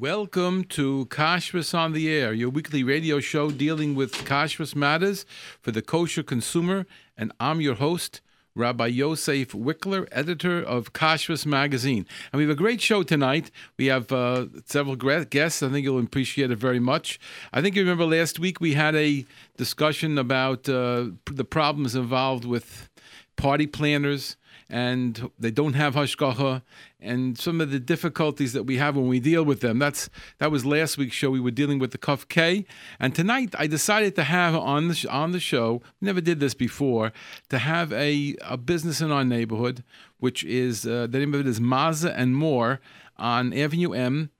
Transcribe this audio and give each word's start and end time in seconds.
Welcome 0.00 0.64
to 0.70 1.06
Kashrus 1.06 1.72
on 1.72 1.92
the 1.92 2.10
Air, 2.12 2.32
your 2.32 2.50
weekly 2.50 2.82
radio 2.82 3.20
show 3.20 3.52
dealing 3.52 3.94
with 3.94 4.12
kashrus 4.24 4.74
matters 4.74 5.24
for 5.62 5.70
the 5.70 5.82
kosher 5.82 6.24
consumer. 6.24 6.84
And 7.16 7.30
I'm 7.38 7.60
your 7.60 7.76
host, 7.76 8.20
Rabbi 8.56 8.88
Yosef 8.88 9.52
Wikler, 9.52 10.08
editor 10.10 10.60
of 10.60 10.94
Kashrus 10.94 11.46
Magazine. 11.46 12.06
And 12.32 12.38
we 12.38 12.42
have 12.42 12.50
a 12.50 12.56
great 12.56 12.80
show 12.80 13.04
tonight. 13.04 13.52
We 13.76 13.86
have 13.86 14.10
uh, 14.10 14.46
several 14.64 14.96
guests. 14.96 15.62
I 15.62 15.68
think 15.68 15.84
you'll 15.84 16.00
appreciate 16.00 16.50
it 16.50 16.58
very 16.58 16.80
much. 16.80 17.20
I 17.52 17.62
think 17.62 17.76
you 17.76 17.82
remember 17.82 18.04
last 18.04 18.40
week 18.40 18.60
we 18.60 18.74
had 18.74 18.96
a 18.96 19.24
discussion 19.56 20.18
about 20.18 20.68
uh, 20.68 21.10
the 21.26 21.44
problems 21.44 21.94
involved 21.94 22.44
with 22.44 22.88
party 23.36 23.68
planners 23.68 24.36
and 24.68 25.30
they 25.38 25.50
don't 25.50 25.74
have 25.74 25.94
hashgacha, 25.94 26.62
and 27.00 27.38
some 27.38 27.60
of 27.60 27.70
the 27.70 27.80
difficulties 27.80 28.52
that 28.52 28.64
we 28.64 28.76
have 28.78 28.96
when 28.96 29.08
we 29.08 29.20
deal 29.20 29.44
with 29.44 29.60
them. 29.60 29.78
That's 29.78 30.08
that 30.38 30.50
was 30.50 30.64
last 30.64 30.96
week's 30.98 31.16
show. 31.16 31.30
We 31.30 31.40
were 31.40 31.50
dealing 31.50 31.78
with 31.78 31.92
the 31.92 31.98
Kuf 31.98 32.28
K, 32.28 32.64
and 32.98 33.14
tonight 33.14 33.54
I 33.58 33.66
decided 33.66 34.14
to 34.16 34.24
have 34.24 34.54
on 34.54 34.88
the 34.88 35.06
on 35.10 35.32
the 35.32 35.40
show. 35.40 35.82
Never 36.00 36.20
did 36.20 36.40
this 36.40 36.54
before. 36.54 37.12
To 37.50 37.58
have 37.58 37.92
a 37.92 38.36
a 38.42 38.56
business 38.56 39.00
in 39.00 39.10
our 39.10 39.24
neighborhood, 39.24 39.84
which 40.18 40.44
is 40.44 40.86
uh, 40.86 41.06
the 41.08 41.18
name 41.18 41.34
of 41.34 41.40
it 41.40 41.46
is 41.46 41.60
Maza 41.60 42.16
and 42.16 42.34
More 42.34 42.80
on 43.16 43.52
Avenue 43.52 43.92
M, 43.92 44.30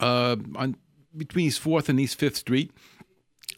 uh, 0.00 0.36
on 0.56 0.76
between 1.16 1.46
East 1.46 1.60
Fourth 1.60 1.88
and 1.88 2.00
East 2.00 2.18
Fifth 2.18 2.36
Street 2.36 2.72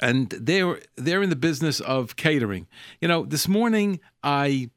and 0.00 0.28
they're 0.30 0.80
they're 0.96 1.22
in 1.22 1.30
the 1.30 1.36
business 1.36 1.80
of 1.80 2.16
catering. 2.16 2.66
You 3.00 3.08
know, 3.08 3.24
this 3.24 3.48
morning 3.48 4.00
I 4.22 4.70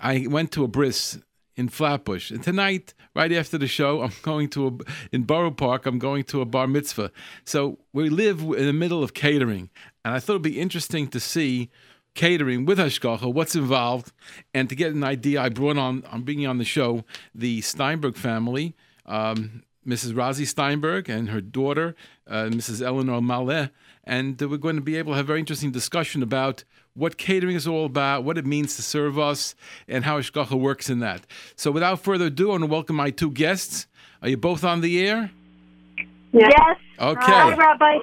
I 0.00 0.26
went 0.28 0.52
to 0.52 0.64
a 0.64 0.68
bris 0.68 1.18
in 1.56 1.68
Flatbush, 1.68 2.30
and 2.30 2.42
tonight, 2.42 2.92
right 3.14 3.32
after 3.32 3.56
the 3.56 3.66
show, 3.66 4.02
I'm 4.02 4.12
going 4.22 4.48
to 4.50 4.66
a, 4.66 4.72
in 5.10 5.22
Borough 5.22 5.50
Park. 5.50 5.86
I'm 5.86 5.98
going 5.98 6.24
to 6.24 6.42
a 6.42 6.44
bar 6.44 6.66
mitzvah. 6.66 7.10
So 7.44 7.78
we 7.92 8.10
live 8.10 8.40
in 8.40 8.66
the 8.66 8.72
middle 8.72 9.02
of 9.02 9.14
catering, 9.14 9.70
and 10.04 10.14
I 10.14 10.20
thought 10.20 10.34
it'd 10.34 10.42
be 10.42 10.60
interesting 10.60 11.08
to 11.08 11.20
see 11.20 11.70
catering 12.14 12.64
with 12.64 12.78
Hashgacha, 12.78 13.32
what's 13.32 13.54
involved, 13.54 14.12
and 14.52 14.68
to 14.68 14.74
get 14.74 14.92
an 14.92 15.04
idea. 15.04 15.40
I 15.40 15.48
brought 15.48 15.78
on, 15.78 16.04
I'm 16.10 16.22
bringing 16.22 16.46
on 16.46 16.58
the 16.58 16.64
show 16.64 17.04
the 17.34 17.60
Steinberg 17.62 18.16
family. 18.16 18.74
Um, 19.06 19.62
Mrs. 19.86 20.14
Razi 20.14 20.46
Steinberg 20.46 21.08
and 21.08 21.30
her 21.30 21.40
daughter, 21.40 21.94
uh, 22.26 22.46
Mrs. 22.50 22.82
Eleanor 22.82 23.20
Maleh, 23.20 23.70
and 24.02 24.40
we're 24.40 24.56
going 24.56 24.74
to 24.74 24.82
be 24.82 24.96
able 24.96 25.12
to 25.12 25.16
have 25.16 25.26
a 25.26 25.28
very 25.28 25.38
interesting 25.38 25.70
discussion 25.70 26.24
about 26.24 26.64
what 26.96 27.18
catering 27.18 27.54
is 27.54 27.68
all 27.68 27.84
about, 27.84 28.24
what 28.24 28.38
it 28.38 28.46
means 28.46 28.74
to 28.76 28.82
serve 28.82 29.18
us, 29.18 29.54
and 29.86 30.04
how 30.04 30.18
Hashgacha 30.18 30.58
works 30.58 30.90
in 30.90 30.98
that. 31.00 31.26
So 31.54 31.70
without 31.70 32.00
further 32.00 32.26
ado, 32.26 32.48
I 32.48 32.50
want 32.52 32.62
to 32.62 32.66
welcome 32.66 32.96
my 32.96 33.10
two 33.10 33.30
guests. 33.30 33.86
Are 34.22 34.28
you 34.28 34.36
both 34.36 34.64
on 34.64 34.80
the 34.80 35.06
air? 35.06 35.30
Yes. 36.32 36.78
Okay. 36.98 37.20
Hi, 37.22 37.54
Rabbi. 37.54 37.98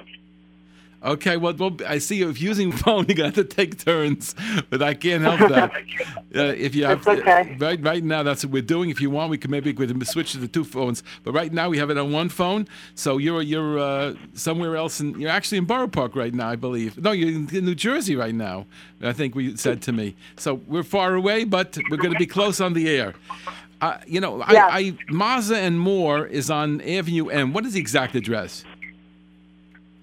Okay, 1.04 1.36
well, 1.36 1.54
well, 1.54 1.76
I 1.86 1.98
see 1.98 2.22
if 2.22 2.40
using 2.40 2.72
phone, 2.84 3.04
you 3.08 3.14
got 3.14 3.34
to 3.34 3.44
take 3.44 3.84
turns, 3.84 4.34
but 4.70 4.82
I 4.82 4.94
can't 4.94 5.22
help 5.22 5.50
that. 5.50 5.72
Uh, 6.34 6.52
if 6.56 6.74
you 6.74 6.84
have, 6.84 7.06
okay. 7.06 7.56
right, 7.60 7.80
right 7.80 8.02
now, 8.02 8.24
that's 8.24 8.44
what 8.44 8.52
we're 8.52 8.60
doing. 8.60 8.90
If 8.90 9.00
you 9.00 9.08
want, 9.08 9.30
we 9.30 9.38
can 9.38 9.52
maybe 9.52 9.72
we 9.72 9.86
can 9.86 10.04
switch 10.04 10.32
to 10.32 10.38
the 10.38 10.48
two 10.48 10.64
phones. 10.64 11.04
But 11.22 11.32
right 11.32 11.52
now, 11.52 11.68
we 11.68 11.78
have 11.78 11.90
it 11.90 11.98
on 11.98 12.10
one 12.10 12.28
phone. 12.28 12.66
So 12.96 13.18
you're 13.18 13.40
you're 13.40 13.78
uh, 13.78 14.14
somewhere 14.34 14.74
else, 14.74 14.98
and 14.98 15.14
you're 15.20 15.30
actually 15.30 15.58
in 15.58 15.64
Borough 15.64 15.86
Park 15.86 16.16
right 16.16 16.34
now, 16.34 16.48
I 16.48 16.56
believe. 16.56 16.98
No, 16.98 17.12
you're 17.12 17.28
in 17.28 17.46
New 17.64 17.76
Jersey 17.76 18.16
right 18.16 18.34
now. 18.34 18.66
I 19.00 19.12
think 19.12 19.36
we 19.36 19.56
said 19.56 19.80
to 19.82 19.92
me. 19.92 20.16
So 20.36 20.54
we're 20.54 20.82
far 20.82 21.14
away, 21.14 21.44
but 21.44 21.78
we're 21.88 21.98
going 21.98 22.12
to 22.14 22.18
be 22.18 22.26
close 22.26 22.60
on 22.60 22.72
the 22.72 22.88
air. 22.90 23.14
Uh, 23.80 23.98
you 24.06 24.20
know, 24.20 24.38
Yes. 24.50 24.70
I, 24.72 24.78
I 24.78 24.98
Maza 25.10 25.56
and 25.56 25.78
More 25.78 26.26
is 26.26 26.50
on 26.50 26.80
Avenue 26.80 27.28
M. 27.28 27.52
What 27.52 27.64
is 27.64 27.74
the 27.74 27.80
exact 27.80 28.16
address? 28.16 28.64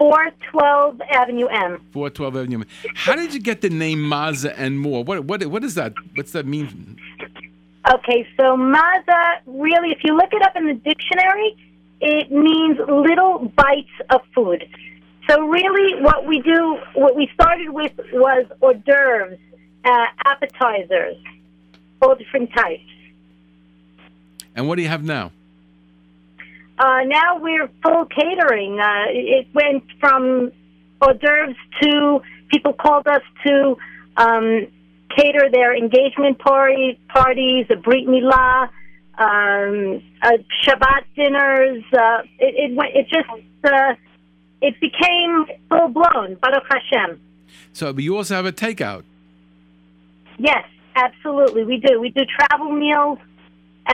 412 0.01 0.99
Avenue 1.11 1.45
M. 1.45 1.79
412 1.93 2.35
Avenue. 2.35 2.57
M. 2.61 2.65
How 2.95 3.15
did 3.15 3.35
you 3.35 3.39
get 3.39 3.61
the 3.61 3.69
name 3.69 4.01
Maza 4.01 4.57
and 4.59 4.79
more? 4.79 5.03
What 5.03 5.25
what 5.25 5.45
what 5.45 5.63
is 5.63 5.75
that? 5.75 5.93
What's 6.15 6.31
that 6.31 6.47
mean? 6.47 6.97
Okay, 7.87 8.27
so 8.35 8.57
Maza, 8.57 9.41
really, 9.45 9.91
if 9.91 9.99
you 10.03 10.17
look 10.17 10.33
it 10.33 10.41
up 10.41 10.55
in 10.55 10.65
the 10.65 10.73
dictionary, 10.73 11.55
it 11.99 12.31
means 12.31 12.79
little 12.79 13.53
bites 13.55 13.91
of 14.09 14.21
food. 14.33 14.67
So 15.29 15.39
really, 15.45 16.01
what 16.01 16.25
we 16.25 16.41
do, 16.41 16.79
what 16.95 17.15
we 17.15 17.29
started 17.35 17.69
with 17.69 17.91
was 18.11 18.47
hors 18.59 18.73
d'oeuvres, 18.83 19.37
uh, 19.85 20.05
appetizers, 20.25 21.17
all 22.01 22.15
different 22.15 22.51
types. 22.53 22.89
And 24.55 24.67
what 24.67 24.77
do 24.77 24.81
you 24.81 24.89
have 24.89 25.03
now? 25.03 25.31
Uh, 26.77 27.01
now 27.05 27.37
we're 27.39 27.69
full 27.83 28.05
catering. 28.05 28.79
Uh, 28.79 29.05
it 29.09 29.47
went 29.53 29.83
from 29.99 30.51
hors 31.01 31.13
d'oeuvres 31.13 31.55
to 31.81 32.21
people 32.49 32.73
called 32.73 33.07
us 33.07 33.21
to 33.45 33.77
um, 34.17 34.67
cater 35.15 35.49
their 35.51 35.75
engagement 35.75 36.39
party, 36.39 36.99
parties, 37.09 37.65
a 37.69 37.75
brit 37.75 38.07
milah, 38.07 38.69
um, 39.17 40.01
uh, 40.21 40.31
Shabbat 40.63 41.03
dinners. 41.15 41.83
Uh, 41.93 42.21
it, 42.39 42.71
it 42.71 42.75
went. 42.75 42.95
It 42.95 43.07
just. 43.09 43.29
Uh, 43.63 43.93
it 44.61 44.79
became 44.79 45.45
full 45.69 45.87
blown. 45.89 46.35
Baruch 46.35 46.63
Hashem. 46.69 47.19
So, 47.73 47.91
but 47.93 48.03
you 48.03 48.15
also 48.15 48.35
have 48.35 48.45
a 48.45 48.51
takeout. 48.51 49.03
Yes, 50.37 50.65
absolutely. 50.95 51.63
We 51.63 51.77
do. 51.77 51.99
We 51.99 52.09
do 52.09 52.21
travel 52.25 52.71
meals 52.71 53.19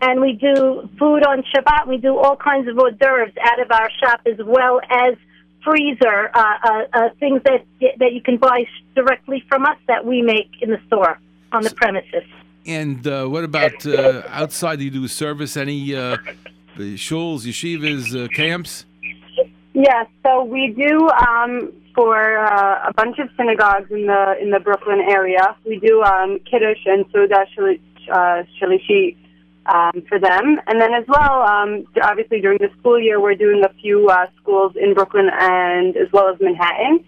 and 0.01 0.21
we 0.21 0.33
do 0.33 0.89
food 0.99 1.23
on 1.23 1.43
Shabbat. 1.53 1.87
We 1.87 1.97
do 1.97 2.17
all 2.17 2.35
kinds 2.35 2.67
of 2.67 2.77
hors 2.77 2.91
d'oeuvres 2.91 3.33
out 3.41 3.59
of 3.59 3.71
our 3.71 3.89
shop 3.99 4.21
as 4.25 4.37
well 4.45 4.81
as 4.89 5.15
freezer 5.63 6.29
uh, 6.33 6.43
uh, 6.63 6.83
uh, 6.93 7.09
things 7.19 7.41
that 7.43 7.65
that 7.99 8.13
you 8.13 8.21
can 8.21 8.37
buy 8.37 8.65
directly 8.95 9.43
from 9.49 9.65
us 9.65 9.77
that 9.87 10.05
we 10.05 10.21
make 10.21 10.49
in 10.61 10.69
the 10.69 10.79
store 10.87 11.19
on 11.51 11.63
the 11.63 11.71
premises. 11.71 12.23
And 12.65 13.05
uh, 13.07 13.25
what 13.27 13.43
about 13.43 13.85
uh, 13.85 14.23
outside? 14.27 14.79
Do 14.79 14.85
you 14.85 14.91
do 14.91 15.07
service 15.07 15.55
any 15.55 15.95
uh, 15.95 16.17
shuls, 16.77 17.41
yeshivas, 17.45 18.25
uh, 18.25 18.27
camps? 18.27 18.85
Yes, 19.73 20.07
so 20.25 20.43
we 20.43 20.73
do 20.75 21.09
um, 21.09 21.71
for 21.95 22.37
uh, 22.39 22.89
a 22.89 22.93
bunch 22.93 23.19
of 23.19 23.29
synagogues 23.37 23.89
in 23.91 24.07
the 24.07 24.35
in 24.41 24.51
the 24.51 24.59
Brooklyn 24.59 25.01
area. 25.09 25.55
We 25.65 25.79
do 25.79 26.03
um, 26.03 26.39
kiddush 26.49 26.83
and 26.85 27.05
suda 27.11 27.45
shali- 27.55 27.81
uh, 28.11 28.43
shalishi 28.59 29.15
um, 29.67 30.01
for 30.07 30.19
them, 30.19 30.59
and 30.67 30.79
then 30.81 30.93
as 30.93 31.05
well, 31.07 31.41
um, 31.41 31.85
obviously 32.01 32.39
during 32.41 32.57
the 32.59 32.69
school 32.79 32.99
year, 32.99 33.19
we're 33.19 33.35
doing 33.35 33.63
a 33.63 33.73
few 33.81 34.07
uh, 34.09 34.25
schools 34.41 34.73
in 34.75 34.93
Brooklyn 34.93 35.29
and 35.31 35.95
as 35.97 36.07
well 36.11 36.29
as 36.33 36.39
Manhattan. 36.39 37.03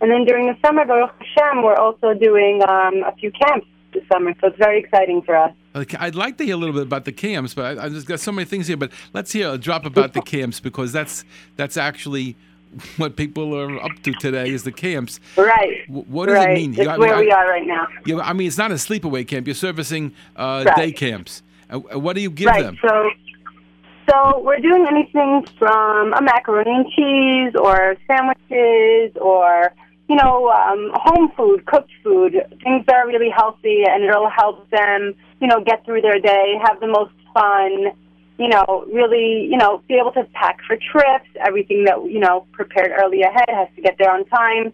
And 0.00 0.10
then 0.10 0.24
during 0.24 0.46
the 0.46 0.56
summer, 0.64 0.84
Baruch 0.84 1.14
Hashem, 1.18 1.62
we're 1.62 1.76
also 1.76 2.14
doing 2.14 2.62
um, 2.62 3.02
a 3.04 3.12
few 3.18 3.30
camps 3.32 3.66
this 3.92 4.02
summer, 4.12 4.32
so 4.40 4.48
it's 4.48 4.58
very 4.58 4.78
exciting 4.80 5.22
for 5.22 5.36
us. 5.36 5.52
Okay, 5.76 5.96
I'd 5.98 6.14
like 6.14 6.36
to 6.38 6.44
hear 6.44 6.54
a 6.54 6.56
little 6.56 6.74
bit 6.74 6.82
about 6.82 7.04
the 7.04 7.12
camps, 7.12 7.54
but 7.54 7.78
I, 7.78 7.84
I've 7.86 7.92
just 7.92 8.06
got 8.06 8.20
so 8.20 8.30
many 8.32 8.44
things 8.44 8.66
here. 8.66 8.76
But 8.76 8.92
let's 9.12 9.32
hear 9.32 9.50
a 9.50 9.58
drop 9.58 9.84
about 9.86 10.12
the 10.12 10.20
camps 10.22 10.60
because 10.60 10.92
that's 10.92 11.24
that's 11.56 11.76
actually 11.76 12.36
what 12.96 13.16
people 13.16 13.56
are 13.56 13.80
up 13.82 13.92
to 14.02 14.12
today 14.14 14.50
is 14.50 14.64
the 14.64 14.72
camps. 14.72 15.20
Right. 15.36 15.88
What 15.88 16.26
does 16.26 16.34
right. 16.36 16.50
it 16.50 16.54
mean? 16.54 16.70
It's 16.74 16.82
You- 16.82 16.88
I 16.88 16.92
mean, 16.92 17.00
where 17.00 17.14
I- 17.14 17.20
we 17.20 17.30
are 17.30 17.48
right 17.48 17.66
now. 17.66 17.86
Yeah, 18.04 18.18
I 18.18 18.32
mean, 18.32 18.46
it's 18.48 18.58
not 18.58 18.70
a 18.72 18.74
sleepaway 18.74 19.26
camp. 19.26 19.46
You're 19.46 19.54
servicing 19.54 20.12
uh, 20.36 20.64
Right. 20.66 20.76
day 20.76 20.92
camps. 20.92 21.42
Uh, 21.70 21.80
uh, 21.94 21.98
what 21.98 22.14
do 22.16 22.22
you 22.22 22.30
give 22.30 22.46
right. 22.46 22.62
them? 22.62 22.78
So, 22.82 23.10
so 24.08 24.40
we're 24.40 24.60
doing 24.60 24.86
anything 24.88 25.46
from 25.58 26.12
a 26.12 26.22
macaroni 26.22 26.70
and 26.70 26.86
cheese, 26.90 27.54
or 27.60 27.96
sandwiches, 28.06 29.16
or 29.20 29.72
you 30.08 30.16
know, 30.16 30.50
um, 30.50 30.90
home 30.94 31.32
food, 31.36 31.64
cooked 31.66 31.90
food, 32.02 32.34
things 32.62 32.84
that 32.86 32.94
are 32.94 33.06
really 33.06 33.30
healthy, 33.30 33.84
and 33.88 34.04
it'll 34.04 34.28
help 34.28 34.68
them, 34.70 35.14
you 35.40 35.46
know, 35.46 35.62
get 35.64 35.84
through 35.84 36.02
their 36.02 36.18
day, 36.18 36.58
have 36.62 36.80
the 36.80 36.86
most 36.86 37.12
fun. 37.32 37.92
You 38.36 38.48
know, 38.48 38.84
really, 38.92 39.46
you 39.48 39.56
know, 39.56 39.80
be 39.86 39.94
able 39.94 40.10
to 40.12 40.24
pack 40.34 40.58
for 40.66 40.76
trips. 40.76 41.28
Everything 41.46 41.84
that 41.84 42.04
you 42.04 42.18
know 42.18 42.46
prepared 42.52 42.90
early 43.00 43.22
ahead 43.22 43.48
has 43.48 43.68
to 43.76 43.82
get 43.82 43.96
there 43.98 44.10
on 44.10 44.24
time. 44.26 44.72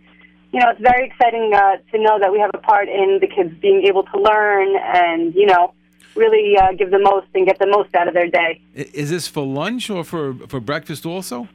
You 0.52 0.58
know, 0.58 0.70
it's 0.70 0.81
very 0.81 1.06
exciting 1.06 1.52
uh, 1.54 1.76
to 1.93 2.02
know 2.02 2.19
that 2.19 2.32
we 2.32 2.40
have 2.40 2.50
a 2.54 2.58
part 2.58 2.88
in 2.88 3.19
the 3.20 3.28
kids 3.28 3.54
being 3.60 3.84
able 3.86 4.02
to 4.04 4.19
learn 4.19 4.75
and 4.76 5.34
you 5.34 5.46
know 5.46 5.75
really 6.14 6.56
uh, 6.56 6.72
give 6.72 6.90
the 6.90 6.98
most 6.98 7.28
and 7.34 7.46
get 7.46 7.58
the 7.58 7.66
most 7.66 7.94
out 7.94 8.08
of 8.08 8.14
their 8.14 8.28
day. 8.28 8.60
Is 8.74 9.10
this 9.10 9.28
for 9.28 9.46
lunch 9.46 9.90
or 9.90 10.04
for 10.04 10.34
for 10.48 10.60
breakfast 10.60 11.06
also? 11.06 11.48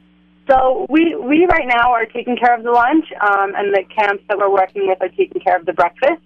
So 0.48 0.86
we 0.88 1.16
we 1.16 1.46
right 1.46 1.66
now 1.66 1.92
are 1.92 2.06
taking 2.06 2.36
care 2.36 2.54
of 2.54 2.62
the 2.62 2.70
lunch, 2.70 3.06
um, 3.20 3.54
and 3.54 3.74
the 3.74 3.84
camps 3.94 4.22
that 4.28 4.38
we're 4.38 4.50
working 4.50 4.86
with 4.86 5.00
are 5.00 5.08
taking 5.08 5.40
care 5.40 5.56
of 5.56 5.66
the 5.66 5.72
breakfast. 5.72 6.22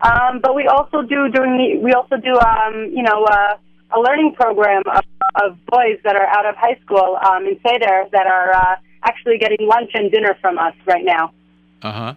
Um, 0.00 0.40
but 0.40 0.54
we 0.54 0.66
also 0.66 1.02
do 1.02 1.28
during 1.28 1.58
the 1.58 1.78
we 1.78 1.92
also 1.92 2.16
do 2.16 2.34
um, 2.38 2.90
you 2.92 3.02
know 3.02 3.24
uh, 3.24 3.56
a 3.90 4.00
learning 4.00 4.34
program 4.34 4.82
of, 4.86 5.04
of 5.42 5.66
boys 5.66 5.98
that 6.04 6.16
are 6.16 6.26
out 6.26 6.46
of 6.46 6.56
high 6.56 6.78
school 6.84 7.18
um, 7.28 7.46
in 7.46 7.58
Seder 7.66 8.06
that 8.12 8.26
are 8.26 8.54
uh, 8.54 8.76
actually 9.02 9.38
getting 9.38 9.66
lunch 9.66 9.90
and 9.94 10.10
dinner 10.10 10.36
from 10.40 10.58
us 10.58 10.74
right 10.86 11.04
now. 11.04 11.32
Uh 11.82 11.92
huh. 11.92 12.14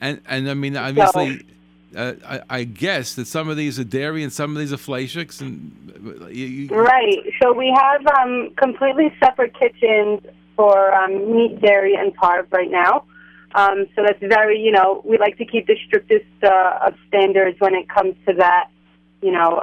And 0.00 0.20
and 0.26 0.50
I 0.50 0.54
mean, 0.54 0.76
obviously, 0.76 1.46
uh, 1.96 2.14
I, 2.26 2.40
I 2.48 2.64
guess 2.64 3.14
that 3.14 3.26
some 3.26 3.48
of 3.48 3.56
these 3.56 3.78
are 3.78 3.84
dairy 3.84 4.22
and 4.22 4.32
some 4.32 4.52
of 4.52 4.58
these 4.58 4.72
are 4.72 4.76
fleischiks, 4.76 5.40
and 5.40 6.28
you, 6.30 6.46
you, 6.46 6.68
Right. 6.68 7.18
So 7.42 7.52
we 7.52 7.74
have 7.76 8.06
um, 8.06 8.50
completely 8.56 9.14
separate 9.22 9.58
kitchens 9.58 10.20
for 10.56 10.94
um, 10.94 11.34
meat, 11.34 11.60
dairy, 11.60 11.94
and 11.94 12.16
carb 12.16 12.52
right 12.52 12.70
now. 12.70 13.04
Um, 13.54 13.86
so 13.94 14.02
that's 14.02 14.20
very, 14.20 14.58
you 14.60 14.72
know, 14.72 15.02
we 15.04 15.18
like 15.18 15.36
to 15.38 15.44
keep 15.44 15.66
the 15.66 15.76
strictest 15.86 16.24
uh, 16.42 16.86
of 16.86 16.94
standards 17.08 17.60
when 17.60 17.74
it 17.74 17.88
comes 17.88 18.14
to 18.26 18.34
that. 18.34 18.70
You 19.20 19.32
know, 19.32 19.62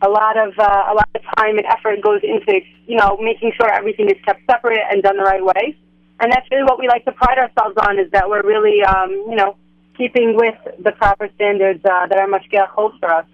a 0.00 0.08
lot 0.08 0.36
of 0.36 0.58
uh, 0.58 0.84
a 0.90 0.94
lot 0.94 1.08
of 1.14 1.22
time 1.36 1.58
and 1.58 1.66
effort 1.66 2.00
goes 2.02 2.20
into, 2.22 2.60
you 2.86 2.96
know, 2.96 3.18
making 3.20 3.52
sure 3.56 3.70
everything 3.70 4.08
is 4.08 4.16
kept 4.24 4.40
separate 4.50 4.80
and 4.90 5.02
done 5.02 5.16
the 5.16 5.22
right 5.22 5.44
way. 5.44 5.76
And 6.20 6.32
that's 6.32 6.48
really 6.50 6.64
what 6.64 6.78
we 6.78 6.88
like 6.88 7.04
to 7.04 7.12
pride 7.12 7.38
ourselves 7.38 7.76
on 7.86 7.98
is 7.98 8.10
that 8.12 8.28
we're 8.28 8.42
really, 8.42 8.82
um, 8.82 9.10
you 9.10 9.34
know, 9.34 9.56
keeping 9.96 10.36
with 10.36 10.56
the 10.82 10.92
proper 10.92 11.28
standards 11.34 11.84
uh, 11.84 12.06
that 12.06 12.18
our 12.18 12.28
mashgiach 12.28 12.68
holds 12.68 12.98
for 12.98 13.10
us. 13.10 13.26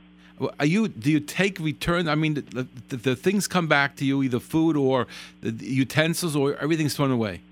Are 0.58 0.66
you? 0.66 0.88
Do 0.88 1.10
you 1.10 1.20
take 1.20 1.60
return? 1.60 2.08
I 2.08 2.14
mean, 2.14 2.34
the, 2.34 2.66
the, 2.88 2.96
the 2.96 3.16
things 3.16 3.46
come 3.46 3.68
back 3.68 3.96
to 3.96 4.06
you, 4.06 4.22
either 4.22 4.40
food 4.40 4.74
or 4.76 5.06
the 5.42 5.50
utensils, 5.50 6.34
or 6.34 6.56
everything's 6.56 6.94
thrown 6.96 7.10
away. 7.10 7.42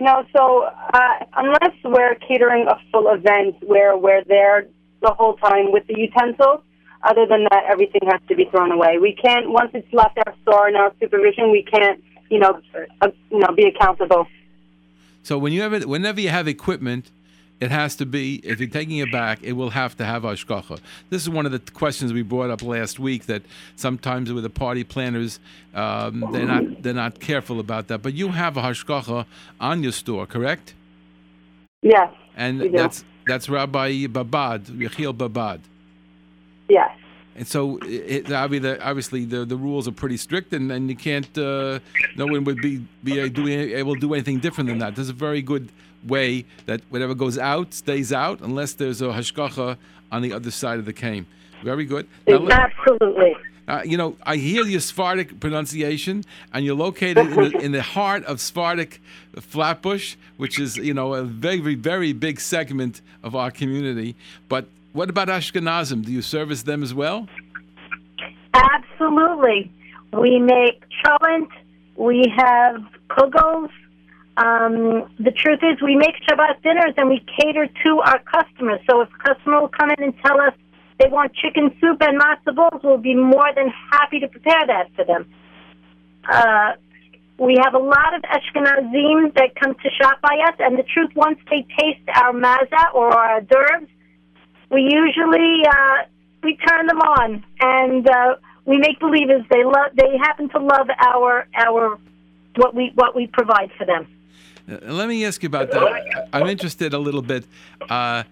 No, 0.00 0.24
so 0.34 0.62
uh, 0.94 1.08
unless 1.36 1.74
we're 1.84 2.14
catering 2.14 2.66
a 2.66 2.80
full 2.90 3.12
event 3.12 3.56
where 3.62 3.94
we're 3.98 4.24
there 4.24 4.66
the 5.02 5.12
whole 5.12 5.36
time 5.36 5.72
with 5.72 5.86
the 5.86 5.98
utensils, 5.98 6.62
other 7.02 7.26
than 7.26 7.44
that, 7.50 7.64
everything 7.68 8.00
has 8.10 8.20
to 8.28 8.34
be 8.34 8.46
thrown 8.46 8.72
away. 8.72 8.96
We 8.98 9.12
can't 9.14 9.50
once 9.50 9.70
it's 9.74 9.92
left 9.92 10.18
our 10.26 10.34
store 10.42 10.66
and 10.68 10.76
our 10.76 10.92
supervision, 10.98 11.50
we 11.50 11.62
can't, 11.62 12.02
you 12.30 12.38
know, 12.38 12.60
uh, 13.02 13.08
you 13.30 13.38
know, 13.38 13.54
be 13.54 13.66
accountable. 13.66 14.26
So 15.22 15.36
when 15.36 15.52
you 15.52 15.60
have 15.60 15.74
it, 15.74 15.86
whenever 15.86 16.22
you 16.22 16.30
have 16.30 16.48
equipment 16.48 17.10
it 17.60 17.70
has 17.70 17.96
to 17.96 18.06
be, 18.06 18.36
if 18.36 18.58
you're 18.58 18.68
taking 18.68 18.98
it 18.98 19.12
back, 19.12 19.42
it 19.42 19.52
will 19.52 19.70
have 19.70 19.96
to 19.98 20.04
have 20.04 20.22
hashgacha. 20.22 20.80
This 21.10 21.22
is 21.22 21.28
one 21.28 21.44
of 21.44 21.52
the 21.52 21.58
questions 21.58 22.12
we 22.12 22.22
brought 22.22 22.50
up 22.50 22.62
last 22.62 22.98
week 22.98 23.26
that 23.26 23.42
sometimes 23.76 24.32
with 24.32 24.44
the 24.44 24.50
party 24.50 24.82
planners, 24.82 25.38
um, 25.74 26.26
they're 26.32 26.46
not 26.46 26.82
they're 26.82 26.94
not 26.94 27.20
careful 27.20 27.60
about 27.60 27.88
that. 27.88 27.98
But 28.00 28.14
you 28.14 28.28
have 28.28 28.56
a 28.56 28.62
hashgacha 28.62 29.26
on 29.60 29.82
your 29.82 29.92
store, 29.92 30.26
correct? 30.26 30.74
Yes. 31.82 32.12
And 32.34 32.74
that's 32.74 33.04
that's 33.26 33.48
Rabbi 33.48 34.06
Babad, 34.06 34.64
Yechiel 34.64 35.14
Babad. 35.14 35.60
Yes. 36.68 36.90
And 37.36 37.46
so, 37.46 37.78
it, 37.82 38.30
obviously, 38.30 39.24
the, 39.24 39.44
the 39.44 39.56
rules 39.56 39.86
are 39.86 39.92
pretty 39.92 40.16
strict, 40.16 40.52
and, 40.52 40.70
and 40.72 40.90
you 40.90 40.96
can't. 40.96 41.38
Uh, 41.38 41.78
no 42.16 42.26
one 42.26 42.44
would 42.44 42.60
be 42.60 42.84
be 43.04 43.28
doing 43.30 43.70
able 43.70 43.94
to 43.94 44.00
do 44.00 44.12
anything 44.14 44.40
different 44.40 44.68
than 44.68 44.78
that. 44.78 44.96
There's 44.96 45.08
a 45.08 45.14
very 45.14 45.40
good 45.40 45.70
way 46.06 46.44
that 46.66 46.80
whatever 46.88 47.14
goes 47.14 47.38
out 47.38 47.74
stays 47.74 48.12
out, 48.12 48.40
unless 48.40 48.74
there's 48.74 49.02
a 49.02 49.06
hashgacha 49.06 49.76
on 50.12 50.22
the 50.22 50.32
other 50.32 50.50
side 50.50 50.78
of 50.78 50.84
the 50.84 50.92
cane. 50.92 51.26
Very 51.62 51.84
good. 51.84 52.08
Now, 52.26 52.48
Absolutely. 52.48 53.36
Uh, 53.68 53.82
you 53.84 53.96
know, 53.96 54.16
I 54.24 54.34
hear 54.34 54.64
your 54.64 54.80
Sephardic 54.80 55.38
pronunciation, 55.38 56.24
and 56.52 56.64
you're 56.64 56.74
located 56.74 57.18
in 57.18 57.34
the, 57.36 57.58
in 57.66 57.72
the, 57.72 57.82
heart 57.82 58.24
of 58.24 58.40
Sephardic 58.40 59.00
Flatbush, 59.38 60.16
which 60.38 60.58
is, 60.58 60.76
you 60.76 60.92
know, 60.92 61.14
a 61.14 61.22
very, 61.22 61.76
very 61.76 62.12
big 62.12 62.40
segment 62.40 63.00
of 63.22 63.36
our 63.36 63.52
community. 63.52 64.16
But 64.48 64.66
what 64.92 65.08
about 65.08 65.28
Ashkenazim? 65.28 66.04
Do 66.04 66.10
you 66.10 66.20
service 66.20 66.62
them 66.62 66.82
as 66.82 66.92
well? 66.92 67.28
Absolutely. 68.54 69.70
We 70.12 70.40
make 70.40 70.82
cholent. 71.04 71.50
We 71.96 72.24
have 72.36 72.82
kugels. 73.08 73.70
Um, 74.40 75.12
the 75.18 75.32
truth 75.32 75.60
is, 75.60 75.82
we 75.82 75.96
make 75.96 76.16
Shabbat 76.26 76.62
dinners 76.62 76.94
and 76.96 77.10
we 77.10 77.22
cater 77.36 77.68
to 77.84 78.00
our 78.00 78.20
customers. 78.20 78.80
So 78.88 79.02
if 79.02 79.08
a 79.12 79.34
customer 79.34 79.60
will 79.60 79.68
come 79.68 79.90
in 79.90 80.02
and 80.02 80.14
tell 80.24 80.40
us 80.40 80.54
they 80.98 81.08
want 81.08 81.34
chicken 81.34 81.76
soup 81.78 82.00
and 82.00 82.18
matzo 82.18 82.54
balls, 82.56 82.80
we'll 82.82 82.96
be 82.96 83.14
more 83.14 83.52
than 83.54 83.68
happy 83.90 84.18
to 84.20 84.28
prepare 84.28 84.66
that 84.66 84.88
for 84.96 85.04
them. 85.04 85.30
Uh, 86.30 86.72
we 87.36 87.58
have 87.62 87.74
a 87.74 87.78
lot 87.78 88.14
of 88.14 88.22
Ashkenazim 88.22 89.34
that 89.34 89.54
come 89.60 89.74
to 89.74 89.90
shop 90.00 90.20
by 90.22 90.36
us, 90.48 90.54
and 90.58 90.78
the 90.78 90.84
truth, 90.84 91.10
once 91.14 91.38
they 91.50 91.66
taste 91.78 92.08
our 92.14 92.32
maza 92.32 92.92
or 92.94 93.12
our 93.12 93.40
d'oeuvres, 93.42 93.88
we 94.70 94.82
usually 94.82 95.64
uh, 95.66 96.04
we 96.42 96.56
turn 96.56 96.86
them 96.86 97.00
on 97.00 97.44
and 97.60 98.08
uh, 98.08 98.36
we 98.64 98.78
make 98.78 99.00
believers 99.00 99.42
they 99.50 99.64
love 99.64 99.90
they 99.96 100.16
happen 100.18 100.48
to 100.50 100.58
love 100.58 100.88
our 100.98 101.46
our 101.56 101.98
what 102.56 102.74
we 102.74 102.92
what 102.94 103.16
we 103.16 103.26
provide 103.26 103.70
for 103.76 103.84
them. 103.84 104.06
Uh, 104.70 104.92
let 104.92 105.08
me 105.08 105.24
ask 105.24 105.42
you 105.42 105.48
about 105.48 105.70
that. 105.72 106.28
I'm 106.32 106.46
interested 106.46 106.94
a 106.94 106.98
little 106.98 107.22
bit. 107.22 107.44
Uh, 107.88 108.22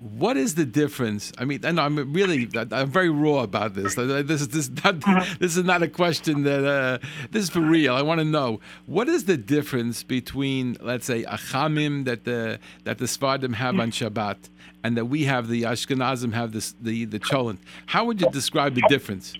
what 0.00 0.36
is 0.36 0.54
the 0.54 0.66
difference? 0.66 1.32
I 1.38 1.44
mean, 1.44 1.60
and 1.64 1.80
I'm 1.80 2.12
really, 2.12 2.48
I'm 2.54 2.90
very 2.90 3.08
raw 3.08 3.42
about 3.42 3.74
this. 3.74 3.94
This 3.94 4.42
is 4.42 4.48
this, 4.48 4.70
not, 4.84 5.00
this 5.38 5.56
is 5.56 5.64
not 5.64 5.82
a 5.82 5.88
question 5.88 6.42
that 6.42 6.64
uh, 6.64 6.98
this 7.30 7.44
is 7.44 7.50
for 7.50 7.60
real. 7.60 7.94
I 7.94 8.02
want 8.02 8.18
to 8.18 8.24
know 8.24 8.60
what 8.86 9.08
is 9.08 9.24
the 9.24 9.36
difference 9.36 10.02
between, 10.02 10.76
let's 10.80 11.06
say, 11.06 11.24
achamim 11.24 12.04
that 12.04 12.24
the 12.24 12.58
that 12.84 12.98
the 12.98 13.08
Sephardim 13.08 13.54
have 13.54 13.78
on 13.80 13.90
Shabbat, 13.90 14.36
and 14.84 14.96
that 14.96 15.06
we 15.06 15.24
have 15.24 15.48
the 15.48 15.62
Ashkenazim 15.62 16.34
have 16.34 16.52
this 16.52 16.74
the 16.80 17.06
the 17.06 17.18
cholent. 17.18 17.58
How 17.86 18.04
would 18.04 18.20
you 18.20 18.30
describe 18.30 18.74
the 18.74 18.82
difference? 18.88 19.34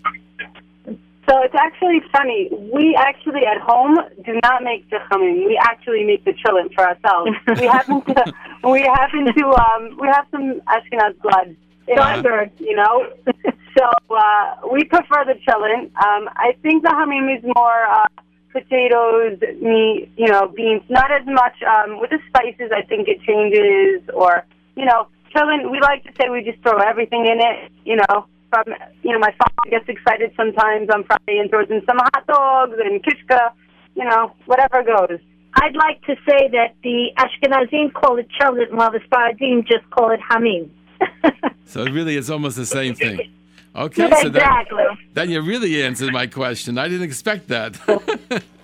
So 1.28 1.42
it's 1.42 1.54
actually 1.54 2.00
funny. 2.12 2.48
We 2.72 2.94
actually 2.94 3.44
at 3.46 3.60
home 3.60 3.98
do 4.24 4.38
not 4.44 4.62
make 4.62 4.88
the 4.90 4.98
chachamim. 4.98 5.46
We 5.46 5.58
actually 5.60 6.04
make 6.04 6.24
the 6.24 6.32
cholent 6.32 6.72
for 6.74 6.86
ourselves. 6.86 7.32
we 7.60 7.66
happen 7.76 8.00
to, 8.02 8.34
we 8.70 8.82
happen 8.82 9.26
to, 9.34 9.46
um, 9.46 9.98
we 10.00 10.06
have 10.06 10.26
some 10.30 10.60
Ashkenaz 10.68 11.20
blood 11.20 11.56
in 11.88 12.50
you 12.58 12.76
know. 12.76 13.08
so 13.76 13.90
uh, 14.10 14.54
we 14.72 14.84
prefer 14.84 15.24
the 15.24 15.34
cholent. 15.46 15.90
Um, 15.96 16.28
I 16.36 16.54
think 16.62 16.84
the 16.84 16.90
hamim 16.90 17.36
is 17.36 17.42
more 17.56 17.86
uh, 17.86 18.06
potatoes, 18.52 19.40
meat, 19.60 20.10
you 20.16 20.28
know, 20.28 20.46
beans. 20.46 20.82
Not 20.88 21.10
as 21.10 21.26
much 21.26 21.60
um, 21.62 22.00
with 22.00 22.10
the 22.10 22.18
spices. 22.28 22.70
I 22.72 22.82
think 22.82 23.08
it 23.08 23.20
changes, 23.22 24.08
or 24.14 24.44
you 24.76 24.84
know, 24.84 25.08
cholent. 25.34 25.72
We 25.72 25.80
like 25.80 26.04
to 26.04 26.10
say 26.20 26.28
we 26.28 26.44
just 26.44 26.62
throw 26.62 26.78
everything 26.78 27.26
in 27.26 27.40
it. 27.40 27.72
You 27.84 27.96
know 27.96 28.26
from, 28.64 28.74
you 29.02 29.12
know, 29.12 29.18
my 29.18 29.32
father 29.32 29.70
gets 29.70 29.88
excited 29.88 30.32
sometimes 30.36 30.88
on 30.90 31.04
Friday 31.04 31.38
and 31.38 31.50
throws 31.50 31.70
in 31.70 31.82
some 31.86 31.98
hot 31.98 32.26
dogs 32.26 32.76
and 32.82 33.02
kishka, 33.02 33.52
you 33.94 34.04
know, 34.04 34.32
whatever 34.46 34.82
goes. 34.82 35.18
I'd 35.54 35.74
like 35.74 36.02
to 36.02 36.16
say 36.28 36.48
that 36.52 36.74
the 36.82 37.08
Ashkenazim 37.18 37.92
call 37.94 38.18
it 38.18 38.28
cholent, 38.40 38.72
while 38.72 38.92
the 38.92 39.00
Sephardim 39.00 39.64
just 39.64 39.88
call 39.90 40.10
it 40.10 40.20
hamim. 40.20 40.70
so 41.66 41.82
it 41.82 41.92
really 41.92 42.16
is 42.16 42.30
almost 42.30 42.56
the 42.56 42.66
same 42.66 42.94
thing. 42.94 43.32
Okay, 43.74 44.10
so 44.10 44.28
exactly. 44.28 44.84
That, 44.84 44.96
then 45.12 45.30
you 45.30 45.42
really 45.42 45.82
answered 45.82 46.12
my 46.12 46.26
question. 46.26 46.78
I 46.78 46.88
didn't 46.88 47.06
expect 47.06 47.48
that. 47.48 47.76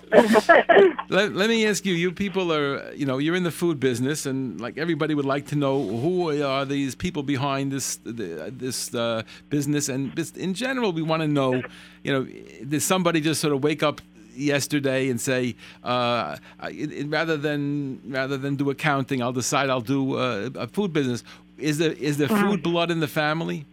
let, 1.09 1.33
let, 1.33 1.49
me 1.49 1.65
ask 1.65 1.85
you 1.85 1.93
you 1.93 2.11
people 2.11 2.53
are 2.53 2.93
you 2.93 3.05
know 3.05 3.17
you're 3.17 3.35
in 3.35 3.43
the 3.43 3.51
food 3.51 3.79
business 3.79 4.25
and 4.25 4.61
like 4.61 4.77
everybody 4.77 5.15
would 5.15 5.25
like 5.25 5.47
to 5.47 5.55
know 5.55 5.81
who 5.81 6.43
are 6.43 6.65
these 6.65 6.93
people 6.93 7.23
behind 7.23 7.71
this 7.71 7.99
this 8.03 8.93
uh, 8.93 9.23
business 9.49 9.89
and 9.89 10.15
just 10.15 10.37
in 10.37 10.53
general 10.53 10.91
we 10.91 11.01
want 11.01 11.21
to 11.21 11.27
know 11.27 11.63
you 12.03 12.13
know 12.13 12.27
does 12.69 12.83
somebody 12.83 13.21
just 13.21 13.41
sort 13.41 13.53
of 13.53 13.63
wake 13.63 13.81
up 13.81 14.01
yesterday 14.35 15.09
and 15.09 15.19
say 15.19 15.55
uh, 15.83 16.37
it, 16.65 16.91
it, 16.91 17.07
rather 17.07 17.37
than 17.37 18.01
rather 18.05 18.37
than 18.37 18.55
do 18.55 18.69
accounting 18.69 19.21
I'll 19.21 19.33
decide 19.33 19.69
I'll 19.69 19.81
do 19.81 20.17
uh, 20.17 20.49
a 20.55 20.67
food 20.67 20.93
business. 20.93 21.23
Is 21.57 21.77
there 21.77 21.93
is 21.93 22.17
there 22.17 22.27
food 22.27 22.63
blood 22.63 22.91
in 22.91 22.99
the 22.99 23.07
family? 23.07 23.65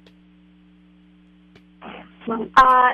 Uh, 2.28 2.92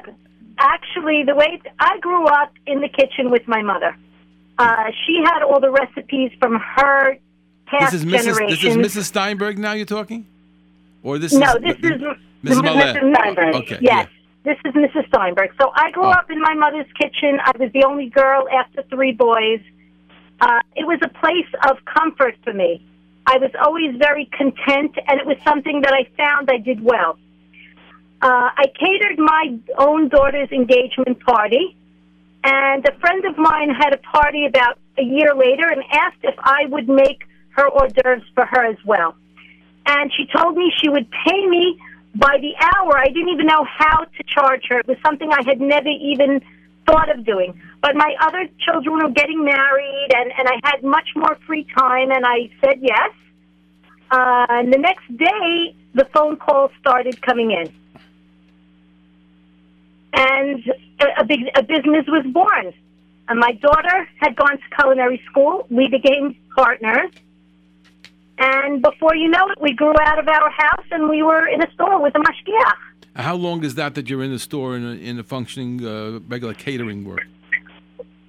actually, 0.58 1.22
the 1.24 1.34
way 1.34 1.60
I 1.78 1.98
grew 1.98 2.26
up 2.26 2.52
in 2.66 2.80
the 2.80 2.88
kitchen 2.88 3.30
with 3.30 3.46
my 3.46 3.62
mother. 3.62 3.96
Uh, 4.58 4.90
she 5.06 5.22
had 5.22 5.42
all 5.42 5.60
the 5.60 5.70
recipes 5.70 6.32
from 6.38 6.58
her 6.58 7.18
past 7.66 7.92
this 7.92 8.02
is 8.02 8.06
Mrs. 8.06 8.48
This 8.48 8.64
is 8.64 8.76
Mrs. 8.76 9.04
Steinberg 9.04 9.58
now 9.58 9.72
you're 9.72 9.84
talking? 9.84 10.26
Or 11.02 11.18
this 11.18 11.32
no, 11.32 11.54
is 11.56 11.62
this 11.62 11.76
is 11.76 12.02
Mrs. 12.44 12.62
Mrs. 12.62 13.14
Steinberg. 13.14 13.54
Okay. 13.56 13.78
Yes. 13.80 13.82
Yeah. 13.82 14.06
This 14.44 14.58
is 14.64 14.74
Mrs. 14.74 15.08
Steinberg. 15.08 15.50
So 15.60 15.72
I 15.74 15.90
grew 15.90 16.06
oh. 16.06 16.10
up 16.10 16.30
in 16.30 16.40
my 16.40 16.54
mother's 16.54 16.86
kitchen. 16.98 17.38
I 17.44 17.52
was 17.58 17.70
the 17.72 17.84
only 17.84 18.08
girl 18.08 18.48
after 18.48 18.82
three 18.84 19.12
boys. 19.12 19.60
Uh, 20.40 20.60
it 20.74 20.86
was 20.86 21.00
a 21.02 21.08
place 21.08 21.48
of 21.68 21.78
comfort 21.84 22.36
for 22.44 22.52
me. 22.52 22.84
I 23.26 23.38
was 23.38 23.50
always 23.60 23.96
very 23.96 24.26
content, 24.26 24.96
and 25.08 25.20
it 25.20 25.26
was 25.26 25.36
something 25.44 25.80
that 25.80 25.92
I 25.92 26.06
found 26.16 26.48
I 26.48 26.58
did 26.58 26.80
well. 26.82 27.18
Uh, 28.22 28.48
I 28.56 28.64
catered 28.78 29.18
my 29.18 29.58
own 29.78 30.08
daughter's 30.08 30.50
engagement 30.50 31.20
party, 31.20 31.76
and 32.42 32.86
a 32.86 32.98
friend 32.98 33.24
of 33.26 33.36
mine 33.36 33.70
had 33.70 33.92
a 33.92 33.98
party 33.98 34.46
about 34.46 34.78
a 34.96 35.02
year 35.02 35.34
later 35.34 35.68
and 35.68 35.82
asked 35.92 36.22
if 36.22 36.34
I 36.38 36.64
would 36.68 36.88
make 36.88 37.24
her 37.50 37.68
hors 37.68 37.92
d'oeuvres 37.92 38.22
for 38.34 38.46
her 38.46 38.64
as 38.64 38.78
well. 38.86 39.14
And 39.84 40.10
she 40.16 40.26
told 40.34 40.56
me 40.56 40.72
she 40.82 40.88
would 40.88 41.08
pay 41.10 41.46
me 41.46 41.78
by 42.14 42.38
the 42.40 42.54
hour. 42.58 42.96
I 42.96 43.08
didn't 43.08 43.28
even 43.28 43.46
know 43.46 43.64
how 43.64 44.04
to 44.04 44.22
charge 44.26 44.64
her. 44.70 44.80
It 44.80 44.88
was 44.88 44.96
something 45.04 45.30
I 45.30 45.42
had 45.44 45.60
never 45.60 45.88
even 45.88 46.40
thought 46.86 47.10
of 47.10 47.24
doing. 47.24 47.60
But 47.82 47.96
my 47.96 48.14
other 48.20 48.48
children 48.64 48.96
were 48.96 49.10
getting 49.10 49.44
married, 49.44 50.08
and, 50.14 50.32
and 50.38 50.48
I 50.48 50.58
had 50.64 50.82
much 50.82 51.08
more 51.14 51.36
free 51.46 51.66
time, 51.76 52.10
and 52.10 52.24
I 52.24 52.50
said 52.64 52.78
yes. 52.80 53.10
Uh, 54.10 54.46
and 54.48 54.72
the 54.72 54.78
next 54.78 55.04
day, 55.14 55.76
the 55.94 56.06
phone 56.14 56.36
calls 56.36 56.70
started 56.80 57.20
coming 57.20 57.50
in 57.50 57.72
and 60.16 60.64
a, 61.18 61.24
big 61.24 61.40
a 61.54 61.62
business 61.62 62.06
was 62.08 62.24
born. 62.32 62.72
And 63.28 63.38
my 63.38 63.52
daughter 63.52 64.08
had 64.16 64.34
gone 64.36 64.58
to 64.58 64.76
culinary 64.78 65.22
school. 65.30 65.66
We 65.68 65.88
became 65.88 66.36
partners. 66.54 67.10
And 68.38 68.82
before 68.82 69.14
you 69.14 69.28
know 69.28 69.48
it, 69.48 69.60
we 69.60 69.72
grew 69.72 69.94
out 70.00 70.18
of 70.18 70.28
our 70.28 70.50
house 70.50 70.86
and 70.90 71.08
we 71.08 71.22
were 71.22 71.46
in 71.46 71.62
a 71.62 71.70
store 71.72 72.00
with 72.02 72.14
a 72.14 72.18
mashgiach. 72.18 72.74
How 73.16 73.34
long 73.34 73.64
is 73.64 73.74
that 73.76 73.94
that 73.94 74.08
you're 74.10 74.22
in 74.22 74.32
the 74.32 74.38
store 74.38 74.76
in 74.76 74.84
a, 74.84 74.90
in 74.90 75.18
a 75.18 75.24
functioning 75.24 75.84
uh, 75.84 76.20
regular 76.28 76.54
catering 76.54 77.04
work? 77.04 77.26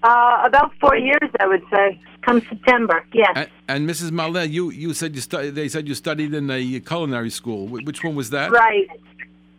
Uh, 0.02 0.44
about 0.46 0.72
four 0.80 0.96
years, 0.96 1.30
I 1.40 1.48
would 1.48 1.64
say. 1.70 2.00
Come 2.22 2.42
September, 2.42 3.06
yes. 3.14 3.32
And, 3.36 3.50
and 3.68 3.90
Mrs. 3.90 4.12
Maleh, 4.12 4.50
you, 4.50 4.70
you 4.70 4.94
said 4.94 5.16
you 5.16 5.22
stu- 5.22 5.52
they 5.52 5.68
said 5.70 5.88
you 5.88 5.96
studied 5.96 6.34
in 6.34 6.50
a 6.50 6.80
culinary 6.82 7.30
school. 7.30 7.68
Which 7.68 8.04
one 8.04 8.16
was 8.16 8.30
that? 8.32 8.52
Right. 8.52 8.88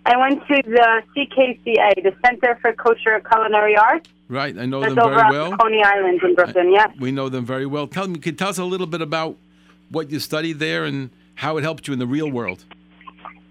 I 0.08 0.16
went 0.16 0.40
to 0.46 0.62
the 0.64 1.02
CKCA, 1.14 2.02
the 2.02 2.14
Center 2.24 2.58
for 2.62 2.72
Kosher 2.72 3.20
Culinary 3.30 3.76
Arts. 3.76 4.08
Right, 4.30 4.56
I 4.56 4.64
know 4.64 4.80
That's 4.80 4.94
them 4.94 5.04
over 5.04 5.14
very 5.14 5.26
on 5.26 5.32
well. 5.32 5.56
Coney 5.58 5.82
Island 5.84 6.20
in 6.22 6.34
Brooklyn. 6.34 6.72
Yes. 6.72 6.88
We 6.98 7.12
know 7.12 7.28
them 7.28 7.44
very 7.44 7.66
well. 7.66 7.86
Tell 7.86 8.08
me, 8.08 8.18
can 8.18 8.34
tell 8.34 8.48
us 8.48 8.56
a 8.56 8.64
little 8.64 8.86
bit 8.86 9.02
about 9.02 9.36
what 9.90 10.10
you 10.10 10.18
studied 10.18 10.60
there 10.60 10.84
and 10.84 11.10
how 11.34 11.58
it 11.58 11.62
helped 11.62 11.86
you 11.86 11.92
in 11.92 11.98
the 11.98 12.06
real 12.06 12.30
world? 12.30 12.64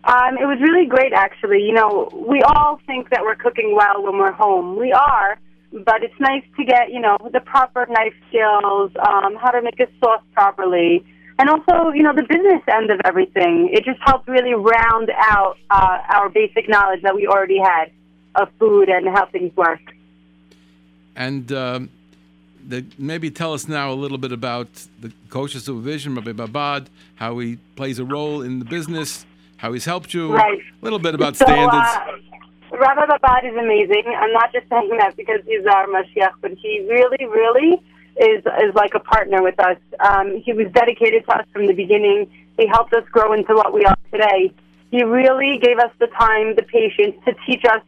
Um, 0.05 0.37
it 0.41 0.45
was 0.45 0.57
really 0.59 0.87
great, 0.87 1.13
actually. 1.13 1.61
You 1.61 1.73
know, 1.73 2.09
we 2.27 2.41
all 2.41 2.79
think 2.87 3.11
that 3.11 3.21
we're 3.21 3.35
cooking 3.35 3.75
well 3.75 4.03
when 4.03 4.17
we're 4.17 4.31
home. 4.31 4.79
We 4.79 4.91
are, 4.91 5.37
but 5.71 6.01
it's 6.01 6.19
nice 6.19 6.43
to 6.57 6.65
get, 6.65 6.91
you 6.91 7.01
know, 7.01 7.17
the 7.31 7.41
proper 7.41 7.85
knife 7.87 8.15
skills, 8.29 8.91
um, 9.07 9.35
how 9.35 9.51
to 9.51 9.61
make 9.61 9.79
a 9.79 9.87
sauce 9.99 10.23
properly, 10.33 11.05
and 11.39 11.49
also, 11.49 11.91
you 11.91 12.03
know, 12.03 12.13
the 12.13 12.23
business 12.23 12.61
end 12.67 12.89
of 12.91 12.99
everything. 13.05 13.69
It 13.71 13.85
just 13.85 13.99
helped 14.05 14.27
really 14.27 14.53
round 14.53 15.11
out 15.17 15.57
uh, 15.69 15.99
our 16.09 16.29
basic 16.29 16.67
knowledge 16.67 17.01
that 17.03 17.15
we 17.15 17.27
already 17.27 17.59
had 17.59 17.91
of 18.35 18.49
food 18.59 18.89
and 18.89 19.07
how 19.07 19.25
things 19.27 19.55
work. 19.55 19.79
And 21.15 21.51
um, 21.51 21.89
the, 22.67 22.85
maybe 22.97 23.31
tell 23.31 23.53
us 23.53 23.67
now 23.67 23.91
a 23.91 23.95
little 23.95 24.17
bit 24.17 24.31
about 24.31 24.67
the 24.99 25.11
kosher 25.29 25.59
supervision, 25.59 26.15
Rabbi 26.15 26.31
Babad, 26.31 26.87
how 27.15 27.37
he 27.39 27.57
plays 27.75 27.99
a 27.99 28.05
role 28.05 28.41
in 28.41 28.59
the 28.59 28.65
business, 28.65 29.25
how 29.57 29.73
he's 29.73 29.85
helped 29.85 30.13
you. 30.13 30.33
Right. 30.33 30.59
A 30.59 30.85
little 30.85 30.99
bit 30.99 31.15
about 31.15 31.35
So, 31.35 31.45
standards. 31.45 31.75
uh, 31.75 32.77
Rabbi 32.77 33.05
Babad 33.05 33.49
is 33.49 33.55
amazing. 33.57 34.03
I'm 34.17 34.33
not 34.33 34.51
just 34.53 34.69
saying 34.69 34.95
that 34.99 35.15
because 35.15 35.41
he's 35.45 35.65
our 35.65 35.87
Mashgiach, 35.87 36.33
but 36.41 36.51
he 36.51 36.85
really, 36.89 37.25
really 37.25 37.81
is 38.19 38.43
is 38.45 38.73
like 38.75 38.93
a 38.95 38.99
partner 38.99 39.41
with 39.41 39.59
us. 39.59 39.77
Um, 39.99 40.41
he 40.43 40.53
was 40.53 40.71
dedicated 40.71 41.25
to 41.25 41.39
us 41.39 41.45
from 41.53 41.67
the 41.67 41.73
beginning. 41.73 42.29
He 42.57 42.67
helped 42.67 42.93
us 42.93 43.03
grow 43.11 43.33
into 43.33 43.53
what 43.53 43.73
we 43.73 43.85
are 43.85 43.97
today. 44.11 44.51
He 44.91 45.03
really 45.03 45.59
gave 45.59 45.79
us 45.79 45.91
the 45.99 46.07
time, 46.07 46.55
the 46.55 46.63
patience 46.63 47.15
to 47.25 47.33
teach 47.45 47.63
us, 47.65 47.81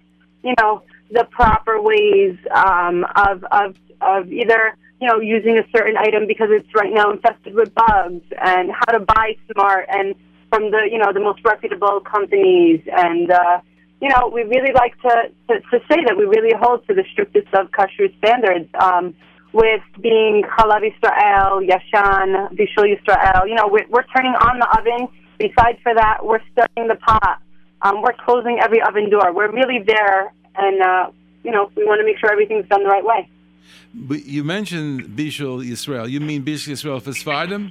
you 0.43 0.53
know, 0.59 0.83
the 1.11 1.25
proper 1.31 1.81
ways 1.81 2.37
um, 2.51 3.05
of 3.15 3.43
of 3.51 3.75
of 4.01 4.31
either 4.31 4.75
you 5.01 5.07
know 5.07 5.19
using 5.19 5.57
a 5.57 5.63
certain 5.75 5.97
item 5.97 6.27
because 6.27 6.49
it's 6.51 6.73
right 6.75 6.93
now 6.93 7.11
infested 7.11 7.55
with 7.55 7.73
bugs, 7.73 8.23
and 8.41 8.71
how 8.71 8.97
to 8.97 8.99
buy 8.99 9.35
smart 9.51 9.87
and 9.89 10.15
from 10.49 10.71
the 10.71 10.87
you 10.91 10.97
know 10.97 11.11
the 11.13 11.21
most 11.21 11.43
reputable 11.43 11.99
companies 12.01 12.81
and. 12.91 13.31
Uh, 13.31 13.61
you 14.01 14.07
know, 14.07 14.29
we 14.33 14.43
really 14.43 14.71
like 14.71 14.97
to, 15.01 15.29
to, 15.49 15.59
to 15.59 15.79
say 15.91 15.97
that 16.05 16.15
we 16.17 16.23
really 16.23 16.53
hold 16.57 16.87
to 16.87 16.93
the 16.93 17.03
strictest 17.11 17.53
of 17.53 17.69
kashrut 17.71 18.17
standards. 18.17 18.69
Um, 18.79 19.13
with 19.53 19.81
being 20.01 20.43
Chalav 20.57 20.77
Israel, 20.85 21.61
Yashan, 21.61 22.51
Bishul 22.55 22.85
Israel. 22.97 23.47
you 23.47 23.55
know, 23.55 23.67
we're, 23.67 23.85
we're 23.89 24.03
turning 24.15 24.33
on 24.33 24.59
the 24.59 24.67
oven. 24.77 25.07
Besides 25.37 25.79
for 25.83 25.93
that, 25.95 26.19
we're 26.23 26.41
stirring 26.51 26.87
the 26.89 26.95
pot. 26.95 27.41
Um, 27.81 28.01
we're 28.01 28.13
closing 28.25 28.59
every 28.61 28.81
oven 28.81 29.09
door. 29.09 29.33
We're 29.33 29.51
really 29.51 29.79
there, 29.85 30.33
and 30.55 30.81
uh, 30.81 31.11
you 31.43 31.51
know, 31.51 31.71
we 31.75 31.85
want 31.85 31.99
to 32.01 32.05
make 32.05 32.17
sure 32.19 32.29
everything's 32.31 32.67
done 32.67 32.83
the 32.83 32.89
right 32.89 33.03
way. 33.05 33.29
But 33.93 34.25
you 34.25 34.43
mentioned 34.43 35.03
Bishul 35.17 35.65
Israel. 35.65 36.07
You 36.07 36.19
mean 36.19 36.43
Bishul 36.43 36.73
Yisrael 36.73 37.01
for 37.01 37.11
Sfardim? 37.11 37.69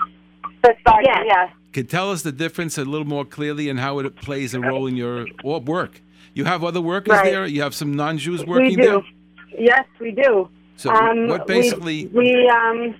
So 0.65 0.73
start, 0.81 1.05
Yes. 1.05 1.25
yeah. 1.27 1.51
Could 1.73 1.91
tell 1.91 2.11
us 2.11 2.23
the 2.23 2.33
difference 2.33 2.79
a 2.79 2.85
little 2.85 3.07
more 3.07 3.25
clearly 3.27 3.69
and 3.69 3.79
how 3.79 3.99
it 3.99 4.17
plays 4.17 4.55
a 4.55 4.61
role 4.61 4.87
in 4.87 4.97
your 4.97 5.27
work. 5.45 6.01
You 6.35 6.45
have 6.47 6.65
other 6.65 6.81
workers 6.81 7.13
Right. 7.13 7.25
there. 7.31 7.47
You 7.47 7.63
have 7.63 7.75
some 7.75 7.95
non-Jews 7.95 8.45
working 8.47 8.77
We 8.79 8.85
working 8.85 9.03
do. 9.03 9.05
there. 9.53 9.61
Yes, 9.61 9.85
we 10.01 10.11
do. 10.13 10.49
So 10.79 10.91
Um, 10.95 11.27
what 11.29 11.47
we- 11.49 11.55
basically? 11.55 12.07
we, 12.07 12.49
um, 12.49 12.95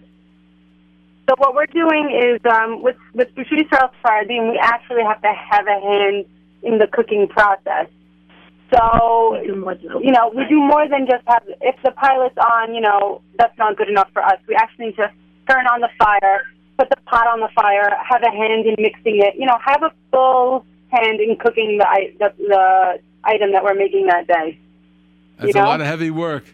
so 1.29 1.35
what 1.39 1.55
we're 1.55 1.67
doing 1.67 2.11
is 2.11 2.41
um, 2.53 2.83
with 2.83 2.97
with 3.15 3.33
Bishul 3.37 3.63
Yisrael 3.63 3.91
Sfaradim, 4.03 4.51
we 4.51 4.59
actually 4.59 5.05
have 5.05 5.23
to 5.23 5.33
have 5.33 5.67
a 5.69 5.79
hand 5.81 6.25
in 6.65 6.79
the 6.79 6.89
cooking 6.89 7.29
process. 7.29 7.87
So 8.75 9.41
you 9.45 10.11
know, 10.11 10.29
we 10.35 10.45
do 10.47 10.59
more 10.61 10.89
than 10.89 11.07
just 11.07 11.23
have. 11.29 11.45
If 11.61 11.77
the 11.85 11.93
pilot's 11.93 12.37
on, 12.37 12.75
you 12.75 12.81
know, 12.81 13.23
that's 13.39 13.57
not 13.59 13.77
good 13.77 13.89
enough 13.89 14.11
for 14.13 14.23
us. 14.25 14.39
We 14.49 14.57
actually 14.57 14.87
need 14.87 14.97
to 14.97 15.11
turn 15.49 15.67
on 15.69 15.81
the 15.81 15.89
fire, 16.03 16.43
put 16.79 16.91
the 16.91 16.97
pot 17.07 17.29
on 17.29 17.39
the 17.41 17.49
fire, 17.55 17.89
have 18.11 18.23
a 18.25 18.31
hand 18.31 18.67
in 18.67 18.75
mixing 18.79 19.21
it. 19.23 19.37
You 19.37 19.47
know, 19.47 19.59
have 19.65 19.85
a 19.85 19.93
full 20.11 20.67
hand 20.89 21.21
in 21.21 21.37
cooking 21.37 21.79
the 21.79 21.87
the, 22.19 22.33
the 22.49 23.01
item 23.23 23.53
that 23.53 23.63
we're 23.63 23.75
making 23.75 24.07
that 24.09 24.27
day. 24.27 24.59
That's 25.39 25.55
you 25.55 25.61
a 25.61 25.63
lot 25.63 25.81
of 25.81 25.87
heavy 25.87 26.11
work. 26.11 26.45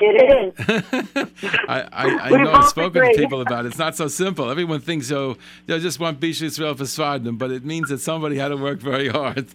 It 0.00 0.56
is. 0.58 1.26
I, 1.68 1.80
I, 1.92 2.04
I 2.18 2.30
know 2.30 2.52
I've 2.52 2.68
spoken 2.68 3.02
agree. 3.02 3.14
to 3.14 3.20
people 3.20 3.40
about 3.40 3.64
it. 3.64 3.68
It's 3.68 3.78
not 3.78 3.96
so 3.96 4.08
simple. 4.08 4.50
Everyone 4.50 4.80
thinks, 4.80 5.10
oh, 5.10 5.36
they 5.66 5.78
just 5.80 5.98
want 5.98 6.20
Bishul 6.20 6.46
Yisrael 6.46 6.76
for 6.76 6.84
Sfardim, 6.84 7.38
but 7.38 7.50
it 7.50 7.64
means 7.64 7.88
that 7.88 7.98
somebody 7.98 8.36
had 8.38 8.48
to 8.48 8.56
work 8.56 8.80
very 8.80 9.08
hard. 9.08 9.48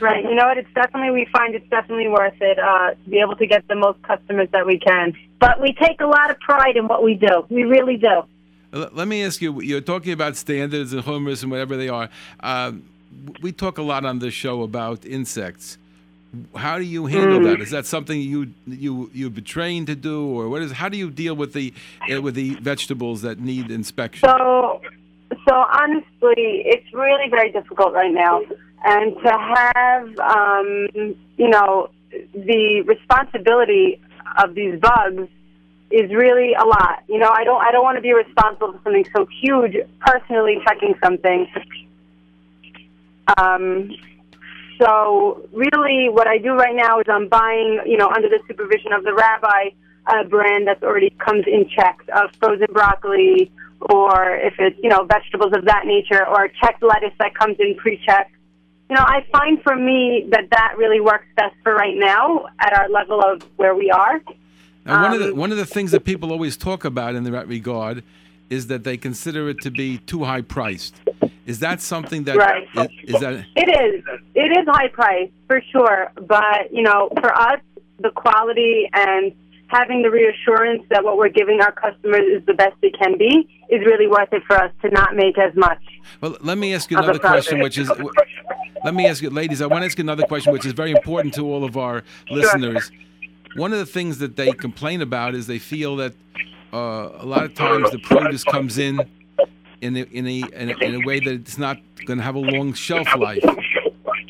Right. 0.00 0.22
You 0.22 0.34
know 0.34 0.46
what? 0.46 0.58
It's 0.58 0.72
definitely 0.72 1.10
we 1.10 1.26
find 1.32 1.54
it's 1.54 1.68
definitely 1.68 2.08
worth 2.08 2.40
it 2.40 2.58
uh, 2.58 2.90
to 2.90 3.10
be 3.10 3.18
able 3.18 3.34
to 3.36 3.46
get 3.46 3.66
the 3.66 3.74
most 3.74 4.00
customers 4.02 4.48
that 4.52 4.64
we 4.66 4.78
can. 4.78 5.14
But 5.40 5.60
we 5.60 5.72
take 5.72 6.00
a 6.00 6.06
lot 6.06 6.30
of 6.30 6.38
pride 6.38 6.76
in 6.76 6.86
what 6.86 7.02
we 7.02 7.14
do. 7.14 7.44
We 7.48 7.64
really 7.64 7.96
do. 7.96 8.22
Let 8.72 9.08
me 9.08 9.24
ask 9.24 9.42
you, 9.42 9.60
you're 9.62 9.80
talking 9.80 10.12
about 10.12 10.36
standards 10.36 10.92
and 10.92 11.02
homers 11.02 11.42
and 11.42 11.50
whatever 11.50 11.76
they 11.76 11.88
are. 11.88 12.08
Um, 12.38 12.84
we 13.42 13.50
talk 13.50 13.78
a 13.78 13.82
lot 13.82 14.04
on 14.04 14.20
this 14.20 14.32
show 14.32 14.62
about 14.62 15.04
insects. 15.04 15.76
How 16.54 16.78
do 16.78 16.84
you 16.84 17.06
handle 17.06 17.40
that? 17.40 17.60
Is 17.60 17.70
that 17.70 17.86
something 17.86 18.20
you 18.20 18.54
you 18.66 19.10
you've 19.12 19.34
been 19.34 19.44
trained 19.44 19.88
to 19.88 19.96
do, 19.96 20.26
or 20.26 20.48
what 20.48 20.62
is? 20.62 20.72
How 20.72 20.88
do 20.88 20.96
you 20.96 21.10
deal 21.10 21.34
with 21.34 21.52
the 21.54 21.74
uh, 22.12 22.22
with 22.22 22.34
the 22.34 22.54
vegetables 22.56 23.22
that 23.22 23.40
need 23.40 23.70
inspection? 23.70 24.28
So, 24.28 24.80
so 25.48 25.54
honestly, 25.54 26.62
it's 26.66 26.92
really 26.94 27.28
very 27.28 27.50
difficult 27.50 27.94
right 27.94 28.12
now, 28.12 28.42
and 28.84 29.16
to 29.16 29.38
have 29.56 30.18
um, 30.20 31.16
you 31.36 31.48
know 31.48 31.90
the 32.32 32.82
responsibility 32.86 34.00
of 34.42 34.54
these 34.54 34.78
bugs 34.78 35.28
is 35.90 36.12
really 36.12 36.54
a 36.54 36.64
lot. 36.64 37.02
You 37.08 37.18
know, 37.18 37.30
I 37.30 37.42
don't 37.42 37.60
I 37.60 37.72
don't 37.72 37.82
want 37.82 37.96
to 37.96 38.02
be 38.02 38.12
responsible 38.12 38.72
for 38.72 38.80
something 38.84 39.06
so 39.16 39.26
huge. 39.42 39.76
Personally, 39.98 40.58
checking 40.64 40.94
something. 41.02 41.48
Um, 43.36 43.90
so 44.80 45.48
really, 45.52 46.08
what 46.08 46.26
I 46.26 46.38
do 46.38 46.52
right 46.54 46.74
now 46.74 46.98
is 47.00 47.06
I'm 47.08 47.28
buying, 47.28 47.80
you 47.86 47.96
know, 47.96 48.08
under 48.08 48.28
the 48.28 48.40
supervision 48.48 48.92
of 48.92 49.04
the 49.04 49.14
rabbi, 49.14 49.70
a 50.06 50.24
brand 50.24 50.66
that's 50.66 50.82
already 50.82 51.10
comes 51.10 51.44
in 51.46 51.68
checks 51.68 52.04
of 52.14 52.34
frozen 52.40 52.68
broccoli, 52.72 53.52
or 53.80 54.36
if 54.36 54.54
it's, 54.58 54.78
you 54.82 54.88
know, 54.88 55.04
vegetables 55.04 55.52
of 55.54 55.66
that 55.66 55.84
nature, 55.84 56.26
or 56.26 56.48
checked 56.60 56.82
lettuce 56.82 57.12
that 57.18 57.34
comes 57.34 57.56
in 57.60 57.76
pre-checked. 57.76 58.32
You 58.88 58.96
know, 58.96 59.02
I 59.02 59.24
find 59.30 59.62
for 59.62 59.76
me 59.76 60.26
that 60.30 60.50
that 60.50 60.74
really 60.76 61.00
works 61.00 61.26
best 61.36 61.54
for 61.62 61.74
right 61.74 61.96
now 61.96 62.46
at 62.58 62.72
our 62.72 62.88
level 62.88 63.20
of 63.20 63.42
where 63.56 63.74
we 63.74 63.90
are. 63.90 64.20
Now, 64.84 65.02
one 65.02 65.12
of 65.12 65.20
the 65.20 65.32
Um, 65.32 65.36
one 65.36 65.52
of 65.52 65.58
the 65.58 65.66
things 65.66 65.92
that 65.92 66.04
people 66.04 66.32
always 66.32 66.56
talk 66.56 66.84
about 66.84 67.14
in 67.14 67.22
that 67.24 67.46
regard 67.46 68.02
is 68.48 68.66
that 68.66 68.82
they 68.82 68.96
consider 68.96 69.48
it 69.48 69.60
to 69.60 69.70
be 69.70 69.98
too 69.98 70.24
high 70.24 70.40
priced. 70.40 70.96
Is 71.46 71.60
that 71.60 71.80
something 71.80 72.24
that 72.24 72.36
Right. 72.36 72.68
is, 72.74 73.14
is 73.14 73.20
that 73.20 73.44
It 73.56 73.68
is. 73.68 74.04
It 74.34 74.58
is 74.58 74.66
high 74.68 74.88
price 74.88 75.30
for 75.46 75.62
sure, 75.72 76.12
but 76.26 76.72
you 76.72 76.82
know, 76.82 77.08
for 77.20 77.34
us, 77.34 77.60
the 77.98 78.10
quality 78.10 78.88
and 78.92 79.32
having 79.68 80.02
the 80.02 80.10
reassurance 80.10 80.82
that 80.90 81.04
what 81.04 81.16
we're 81.16 81.28
giving 81.28 81.60
our 81.60 81.72
customers 81.72 82.22
is 82.36 82.44
the 82.46 82.54
best 82.54 82.74
it 82.82 82.94
can 82.98 83.16
be 83.16 83.48
is 83.68 83.80
really 83.86 84.06
worth 84.06 84.32
it 84.32 84.42
for 84.46 84.56
us 84.60 84.72
to 84.82 84.90
not 84.90 85.14
make 85.14 85.38
as 85.38 85.54
much. 85.54 85.80
Well, 86.20 86.36
let 86.40 86.58
me 86.58 86.74
ask 86.74 86.90
you 86.90 86.98
another 86.98 87.18
question, 87.20 87.60
which 87.60 87.78
is, 87.78 87.90
let 88.84 88.94
me 88.94 89.06
ask 89.06 89.22
you, 89.22 89.30
ladies, 89.30 89.62
I 89.62 89.66
want 89.66 89.82
to 89.82 89.86
ask 89.86 89.96
you 89.96 90.02
another 90.02 90.24
question, 90.24 90.52
which 90.52 90.66
is 90.66 90.72
very 90.72 90.90
important 90.90 91.34
to 91.34 91.42
all 91.42 91.64
of 91.64 91.76
our 91.76 92.02
listeners. 92.30 92.90
One 93.56 93.72
of 93.72 93.78
the 93.78 93.86
things 93.86 94.18
that 94.18 94.36
they 94.36 94.52
complain 94.52 95.02
about 95.02 95.34
is 95.34 95.46
they 95.46 95.58
feel 95.58 95.96
that 95.96 96.14
uh, 96.72 97.10
a 97.18 97.26
lot 97.26 97.44
of 97.44 97.54
times 97.54 97.90
the 97.90 97.98
produce 97.98 98.44
comes 98.44 98.78
in 98.78 99.00
in 99.80 99.96
a, 99.96 100.00
in 100.00 100.26
a, 100.26 100.40
in 100.40 100.70
a, 100.70 100.76
in 100.84 100.94
a 101.02 101.06
way 101.06 101.20
that 101.20 101.32
it's 101.32 101.58
not 101.58 101.78
going 102.04 102.18
to 102.18 102.24
have 102.24 102.34
a 102.34 102.40
long 102.40 102.72
shelf 102.72 103.08
life. 103.16 103.44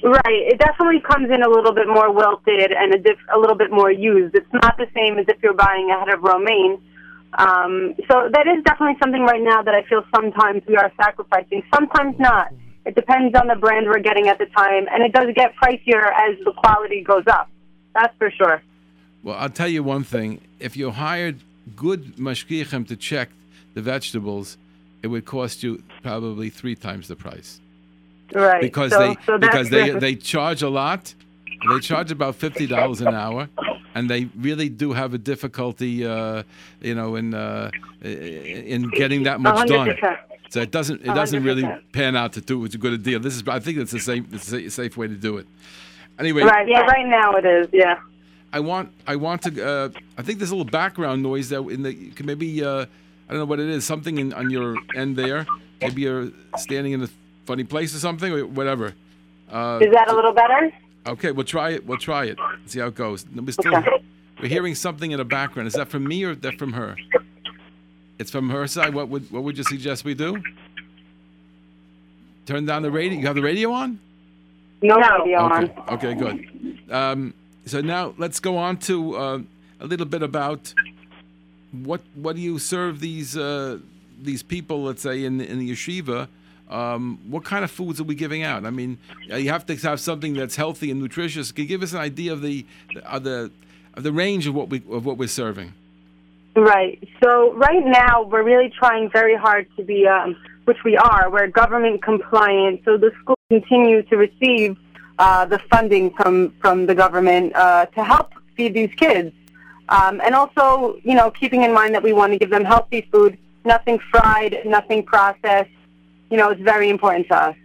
Right. 0.03 0.43
It 0.49 0.59
definitely 0.59 1.01
comes 1.01 1.31
in 1.31 1.43
a 1.43 1.49
little 1.49 1.73
bit 1.73 1.87
more 1.87 2.11
wilted 2.13 2.73
and 2.73 2.95
a, 2.95 2.99
diff- 2.99 3.19
a 3.35 3.39
little 3.39 3.57
bit 3.57 3.71
more 3.71 3.91
used. 3.91 4.35
It's 4.35 4.53
not 4.53 4.77
the 4.79 4.87
same 4.95 5.19
as 5.19 5.27
if 5.29 5.43
you're 5.43 5.55
buying 5.55 5.91
a 5.91 5.99
head 5.99 6.09
of 6.15 6.23
romaine. 6.23 6.81
Um, 7.35 7.95
so 8.11 8.29
that 8.33 8.47
is 8.49 8.65
definitely 8.65 8.97
something 9.01 9.23
right 9.23 9.43
now 9.43 9.63
that 9.63 9.75
I 9.75 9.83
feel 9.85 10.03
sometimes 10.15 10.63
we 10.67 10.77
are 10.77 10.91
sacrificing. 10.97 11.63
Sometimes 11.73 12.19
not. 12.19 12.53
It 12.87 12.95
depends 12.95 13.39
on 13.39 13.47
the 13.47 13.57
brand 13.57 13.87
we're 13.87 14.01
getting 14.01 14.29
at 14.29 14.39
the 14.39 14.47
time, 14.47 14.87
and 14.91 15.05
it 15.05 15.13
does 15.13 15.29
get 15.35 15.55
pricier 15.63 16.11
as 16.13 16.39
the 16.45 16.53
quality 16.57 17.03
goes 17.03 17.25
up. 17.29 17.49
That's 17.95 18.17
for 18.17 18.31
sure. 18.31 18.63
Well, 19.23 19.37
I'll 19.39 19.51
tell 19.51 19.69
you 19.69 19.83
one 19.83 20.03
thing. 20.03 20.41
If 20.59 20.77
you 20.77 20.91
hired 20.91 21.41
good 21.77 22.17
mashgichim 22.17 22.89
to 22.89 22.97
check 22.97 23.29
the 23.75 23.83
vegetables, 23.83 24.57
it 25.03 25.09
would 25.09 25.25
cost 25.25 25.63
you 25.63 25.83
probably 26.03 26.51
three 26.51 26.75
times 26.75 27.09
the 27.09 27.17
price 27.17 27.61
Right. 28.35 28.61
because 28.63 28.93
so, 28.93 28.99
they 28.99 29.17
so 29.27 29.39
because 29.39 29.71
they 29.71 29.91
they 29.91 30.15
charge 30.15 30.63
a 30.63 30.69
lot. 30.69 31.15
They 31.69 31.81
charge 31.81 32.11
about 32.13 32.37
fifty 32.37 32.67
dollars 32.67 33.01
an 33.01 33.09
hour, 33.15 33.49
and 33.95 34.09
they 34.09 34.29
really 34.37 34.69
do 34.69 34.93
have 34.93 35.13
a 35.15 35.19
difficulty, 35.19 36.07
uh, 36.07 36.45
you 36.81 36.95
know, 36.95 37.17
in 37.17 37.35
uh, 37.35 37.71
in 38.03 38.89
getting 38.91 39.25
that 39.25 39.41
much 39.41 39.69
done. 39.69 39.89
100%. 39.89 40.19
So 40.51 40.61
it 40.61 40.71
doesn't 40.71 41.03
it 41.03 41.15
doesn't 41.15 41.43
really 41.45 41.63
100%. 41.63 41.93
pan 41.93 42.17
out 42.17 42.33
to 42.33 42.41
do 42.41 42.65
it's 42.65 42.75
a 42.75 42.79
good 42.79 42.93
a 42.93 42.99
deal. 42.99 43.21
This 43.21 43.35
is 43.37 43.47
I 43.47 43.61
think 43.61 43.79
it's 43.79 43.93
a 43.93 43.99
safe 44.01 44.25
it's 44.33 44.53
a 44.53 44.69
safe 44.71 44.97
way 44.97 45.07
to 45.09 45.15
do 45.15 45.37
it. 45.39 45.47
Anyway, 46.19 46.43
Right. 46.43 46.67
Yeah. 46.69 46.81
Right 46.81 47.07
now 47.07 47.33
it 47.35 47.45
is. 47.45 47.69
Yeah. 47.73 47.99
I 48.53 48.61
want 48.61 48.93
I 49.07 49.17
want 49.17 49.43
to 49.43 49.51
uh, 49.65 49.89
I 50.19 50.23
think 50.23 50.39
there's 50.39 50.51
a 50.51 50.57
little 50.57 50.71
background 50.71 51.23
noise 51.23 51.49
that 51.51 51.63
in 51.63 51.83
the 51.83 51.95
you 51.95 52.13
can 52.13 52.27
maybe 52.27 52.65
uh, 52.65 52.87
I 53.31 53.35
don't 53.35 53.43
know 53.43 53.47
what 53.47 53.61
it 53.61 53.69
is 53.69 53.85
something 53.85 54.19
in, 54.19 54.33
on 54.33 54.51
your 54.51 54.77
end 54.97 55.15
there. 55.15 55.47
Maybe 55.81 56.03
you're 56.03 56.33
standing 56.57 56.95
in 56.95 57.03
a 57.05 57.09
funny 57.47 57.63
place 57.63 57.95
or 57.95 58.01
something 58.01 58.33
or 58.33 58.45
whatever. 58.45 58.93
Uh, 59.49 59.79
Is 59.81 59.93
that 59.93 60.09
a 60.09 60.15
little 60.17 60.33
better? 60.33 60.73
okay, 61.07 61.31
we'll 61.31 61.47
try 61.47 61.71
it. 61.71 61.87
We'll 61.87 61.97
try 61.99 62.25
it. 62.25 62.39
See 62.67 62.81
how 62.81 62.89
it 62.89 62.97
goes. 62.97 63.25
We're 63.33 63.53
still 63.53 63.77
Okay. 63.77 64.03
we're 64.43 64.49
hearing 64.49 64.75
something 64.75 65.13
in 65.13 65.19
the 65.19 65.25
background. 65.25 65.69
Is 65.69 65.75
that 65.75 65.87
from 65.89 66.09
me 66.09 66.25
or 66.25 66.33
is 66.33 66.39
that 66.41 66.59
from 66.59 66.73
her? 66.73 66.97
It's 68.19 68.33
from 68.33 68.51
her 68.51 68.67
side. 68.67 68.95
What 68.95 69.09
would 69.11 69.31
what 69.31 69.45
would 69.45 69.57
you 69.57 69.63
suggest 69.65 70.05
we 70.05 70.15
do? 70.15 70.43
Turn 72.47 72.67
down 72.67 72.83
the 72.83 72.91
radio. 72.91 73.17
You 73.21 73.27
have 73.27 73.37
the 73.37 73.43
radio 73.43 73.71
on? 73.71 74.01
No, 74.83 74.97
radio 74.97 75.39
on. 75.39 75.71
Okay. 75.91 76.09
Okay. 76.09 76.15
Good. 76.15 76.93
Um, 76.93 77.33
so 77.65 77.81
now 77.81 78.13
let's 78.19 78.41
go 78.41 78.57
on 78.57 78.77
to 78.79 79.17
uh, 79.17 79.39
a 79.79 79.87
little 79.87 80.07
bit 80.07 80.23
about 80.25 80.75
what 81.73 82.01
what 82.15 82.37
do 82.37 82.43
you 82.43 82.59
serve 82.59 83.01
these 83.01 83.37
uh, 83.37 83.79
these 84.21 84.43
people? 84.43 84.85
Let's 84.85 85.03
say 85.03 85.25
in 85.25 85.41
in 85.41 85.59
the 85.59 85.71
yeshiva. 85.71 86.29
Um, 86.69 87.19
what 87.29 87.45
kind 87.45 87.65
of 87.65 87.71
foods 87.71 88.01
are 88.01 88.05
we 88.05 88.15
giving 88.15 88.45
out? 88.45 88.65
I 88.65 88.71
mean, 88.71 88.99
uh, 89.29 89.35
you 89.35 89.51
have 89.51 89.67
to 89.67 89.77
have 89.77 89.99
something 89.99 90.35
that's 90.35 90.55
healthy 90.55 90.93
and 90.93 91.03
nutritious. 91.03 91.51
Can 91.51 91.63
you 91.63 91.69
give 91.69 91.83
us 91.83 91.93
an 91.93 91.99
idea 91.99 92.33
of 92.33 92.43
the 92.43 92.65
of 93.05 93.25
the 93.25 93.51
of 93.95 94.05
the 94.05 94.13
range 94.13 94.47
of 94.47 94.55
what 94.55 94.69
we 94.69 94.79
of 94.91 95.05
what 95.05 95.19
we're 95.19 95.27
serving? 95.27 95.75
Right. 96.57 97.03
So 97.23 97.53
right 97.55 97.85
now 97.85 98.23
we're 98.23 98.43
really 98.43 98.71
trying 98.71 99.11
very 99.11 99.37
hard 99.37 99.67
to 99.77 99.85
be, 99.85 100.07
um, 100.07 100.37
which 100.65 100.79
we 100.85 100.97
are. 100.97 101.31
We're 101.31 101.47
government 101.47 102.03
compliant, 102.03 102.83
so 102.85 102.97
the 102.97 103.13
schools 103.21 103.39
continue 103.49 104.03
to 104.05 104.17
receive 104.17 104.77
uh, 105.19 105.45
the 105.47 105.59
funding 105.71 106.11
from 106.15 106.51
from 106.61 106.87
the 106.87 106.95
government 106.95 107.55
uh, 107.55 107.87
to 107.87 108.05
help 108.05 108.33
feed 108.57 108.75
these 108.75 108.93
kids, 108.97 109.35
um, 109.91 110.21
and 110.25 110.35
also, 110.35 110.99
you 111.03 111.15
know, 111.15 111.31
keeping 111.31 111.63
in 111.63 111.73
mind 111.75 111.95
that 111.95 112.03
we 112.03 112.13
want 112.13 112.33
to 112.33 112.39
give 112.39 112.51
them 112.51 112.65
healthy 112.65 113.07
food, 113.13 113.37
nothing 113.65 113.99
fried, 114.11 114.59
nothing 114.65 115.03
processed. 115.03 115.71
You 116.31 116.37
know, 116.39 116.51
it's 116.51 116.63
very 116.63 116.89
important 116.89 117.27
to 117.29 117.37
us. 117.37 117.57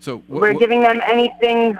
So 0.00 0.18
what, 0.26 0.40
We're 0.42 0.52
what- 0.52 0.60
giving 0.60 0.80
them 0.82 1.00
anything. 1.06 1.76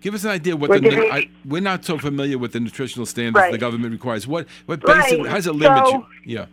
give 0.00 0.14
us 0.14 0.24
an 0.24 0.30
idea 0.30 0.56
what 0.56 0.70
we're 0.70 0.78
the 0.80 0.88
giving- 0.90 1.10
I, 1.12 1.28
we're 1.44 1.60
not 1.60 1.84
so 1.84 1.98
familiar 1.98 2.38
with 2.38 2.52
the 2.52 2.60
nutritional 2.60 3.06
standards 3.06 3.42
Right. 3.42 3.52
the 3.52 3.58
government 3.58 3.92
requires. 3.92 4.26
What 4.26 4.46
what 4.66 4.82
Right. 4.86 5.02
basic 5.10 5.26
how 5.26 5.34
does 5.36 5.46
it 5.46 5.52
limit 5.52 5.86
So- 5.86 5.92
you? 6.24 6.36
Yeah. 6.36 6.46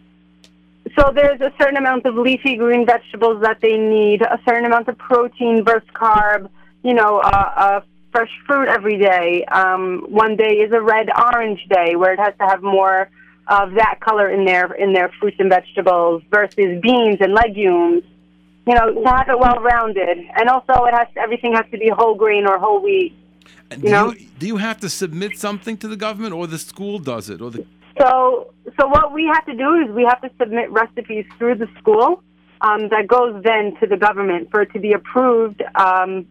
So 0.97 1.11
there's 1.13 1.39
a 1.41 1.51
certain 1.59 1.77
amount 1.77 2.05
of 2.05 2.15
leafy 2.15 2.55
green 2.55 2.85
vegetables 2.85 3.41
that 3.41 3.59
they 3.61 3.77
need, 3.77 4.21
a 4.21 4.39
certain 4.45 4.65
amount 4.65 4.87
of 4.87 4.97
protein 4.97 5.63
versus 5.63 5.87
carb, 5.93 6.49
you 6.83 6.93
know, 6.93 7.19
uh, 7.19 7.51
uh, 7.57 7.81
fresh 8.17 8.31
fruit 8.47 8.67
every 8.67 8.97
day. 8.97 9.45
Um, 9.45 10.05
one 10.09 10.35
day 10.35 10.53
is 10.65 10.71
a 10.71 10.81
red 10.81 11.07
orange 11.33 11.63
day 11.69 11.95
where 11.95 12.13
it 12.13 12.19
has 12.19 12.33
to 12.39 12.45
have 12.47 12.63
more 12.63 13.09
of 13.47 13.75
that 13.75 13.99
color 14.01 14.29
in 14.29 14.43
their 14.45 14.73
in 14.73 14.93
their 14.93 15.09
fruits 15.19 15.37
and 15.39 15.49
vegetables 15.49 16.23
versus 16.31 16.81
beans 16.81 17.17
and 17.21 17.33
legumes. 17.33 18.03
You 18.65 18.75
know, 18.75 18.93
to 18.93 19.09
have 19.09 19.29
it 19.29 19.39
well 19.39 19.59
rounded, 19.61 20.17
and 20.35 20.49
also 20.49 20.73
it 20.85 20.93
has 20.93 21.07
everything 21.15 21.53
has 21.53 21.65
to 21.71 21.77
be 21.77 21.89
whole 21.89 22.15
grain 22.15 22.45
or 22.47 22.57
whole 22.57 22.81
wheat. 22.81 23.13
And 23.69 23.83
You 23.83 23.89
do 23.89 23.95
know? 23.95 24.11
you 24.13 24.27
do 24.39 24.47
you 24.47 24.57
have 24.57 24.79
to 24.79 24.89
submit 24.89 25.37
something 25.37 25.77
to 25.77 25.87
the 25.87 25.95
government 25.95 26.33
or 26.33 26.47
the 26.47 26.57
school 26.57 26.99
does 26.99 27.29
it 27.29 27.39
or 27.41 27.51
the 27.51 27.65
So, 27.99 28.53
so 28.79 28.87
what 28.87 29.13
we 29.13 29.25
have 29.33 29.45
to 29.45 29.55
do 29.55 29.69
is 29.81 29.89
we 29.91 30.03
have 30.03 30.21
to 30.21 30.31
submit 30.39 30.69
recipes 30.71 31.25
through 31.37 31.55
the 31.55 31.69
school 31.79 32.23
um, 32.61 32.89
that 32.89 33.07
goes 33.07 33.41
then 33.43 33.75
to 33.79 33.85
the 33.87 33.97
government 33.97 34.49
for 34.51 34.61
it 34.63 34.71
to 34.73 34.79
be 34.79 34.91
approved 34.93 35.61
um, 35.75 36.27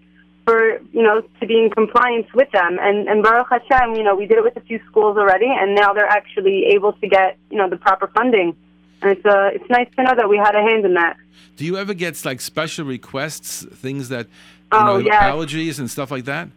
for 0.47 0.79
you 0.93 1.03
know 1.03 1.23
to 1.41 1.47
be 1.47 1.59
in 1.59 1.71
compliance 1.71 2.29
with 2.33 2.51
them. 2.53 2.79
And 2.81 3.09
and 3.09 3.23
Baruch 3.23 3.49
Hashem, 3.51 3.97
you 3.97 4.03
know, 4.05 4.15
we 4.15 4.27
did 4.27 4.39
it 4.39 4.45
with 4.45 4.57
a 4.57 4.61
few 4.61 4.81
schools 4.89 5.17
already, 5.19 5.47
and 5.49 5.75
now 5.75 5.93
they're 5.93 6.07
actually 6.09 6.67
able 6.67 6.93
to 6.95 7.09
get 7.09 7.37
you 7.51 7.59
know 7.59 7.69
the 7.69 7.77
proper 7.77 8.07
funding. 8.09 8.57
And 9.03 9.11
it's 9.17 9.27
uh, 9.27 9.51
it's 9.53 9.69
nice 9.69 9.89
to 9.97 10.03
know 10.05 10.15
that 10.17 10.29
we 10.29 10.37
had 10.39 10.55
a 10.55 10.63
hand 10.63 10.85
in 10.87 10.95
that. 10.95 11.17
Do 11.57 11.65
you 11.65 11.77
ever 11.77 11.95
get 11.95 12.23
like 12.25 12.41
special 12.41 12.85
requests, 12.87 13.65
things 13.65 14.09
that 14.11 14.27
you 14.27 14.33
Oh, 14.73 14.85
know, 14.85 14.99
yes. 14.99 15.23
allergies 15.23 15.79
and 15.79 15.91
stuff 15.91 16.11
like 16.11 16.25
that? 16.25 16.49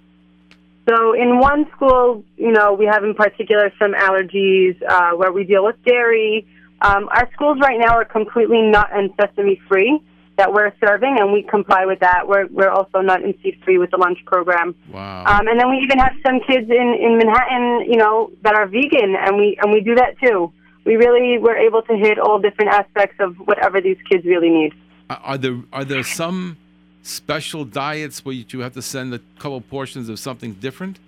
So 0.87 1.13
in 1.13 1.39
one 1.39 1.69
school, 1.71 2.23
you 2.37 2.51
know, 2.51 2.73
we 2.73 2.85
have 2.85 3.03
in 3.03 3.13
particular 3.13 3.71
some 3.77 3.93
allergies 3.93 4.81
uh, 4.87 5.11
where 5.11 5.31
we 5.31 5.43
deal 5.43 5.63
with 5.63 5.75
dairy. 5.83 6.47
Um, 6.81 7.09
our 7.09 7.29
schools 7.33 7.59
right 7.59 7.77
now 7.79 7.93
are 7.95 8.05
completely 8.05 8.61
nut 8.61 8.89
and 8.91 9.11
sesame 9.19 9.61
free 9.67 10.01
that 10.39 10.53
we're 10.53 10.71
serving, 10.79 11.17
and 11.19 11.33
we 11.33 11.43
comply 11.43 11.85
with 11.85 11.99
that. 11.99 12.25
We're 12.25 12.47
we're 12.47 12.69
also 12.69 12.99
not 13.01 13.21
in 13.25 13.33
C3 13.41 13.77
with 13.77 13.91
the 13.91 13.97
lunch 13.97 14.19
program. 14.25 14.73
Wow. 14.89 15.25
Um, 15.27 15.47
and 15.49 15.59
then 15.59 15.69
we 15.69 15.77
even 15.79 15.99
have 15.99 16.15
some 16.25 16.39
kids 16.47 16.67
in 16.69 16.87
in 17.05 17.17
Manhattan, 17.17 17.91
you 17.91 17.97
know, 17.97 18.31
that 18.43 18.55
are 18.55 18.65
vegan, 18.65 19.11
and 19.23 19.35
we 19.37 19.57
and 19.61 19.69
we 19.75 19.81
do 19.81 19.95
that 19.95 20.17
too. 20.23 20.51
We 20.85 20.95
really 20.95 21.37
we're 21.37 21.57
able 21.57 21.81
to 21.83 21.95
hit 22.05 22.17
all 22.17 22.39
different 22.39 22.71
aspects 22.71 23.17
of 23.19 23.35
whatever 23.49 23.81
these 23.81 23.97
kids 24.09 24.23
really 24.25 24.49
need. 24.49 24.71
Are- 25.09 25.21
Are 25.31 25.37
there 25.37 25.57
are 25.73 25.83
there 25.83 26.03
some 26.03 26.55
special 27.03 27.65
diets 27.65 28.23
where 28.23 28.33
you 28.33 28.59
have 28.61 28.73
to 28.79 28.81
send 28.81 29.13
a 29.13 29.19
couple 29.41 29.59
portions 29.59 30.07
of 30.07 30.17
something 30.19 30.53
different? 30.53 30.99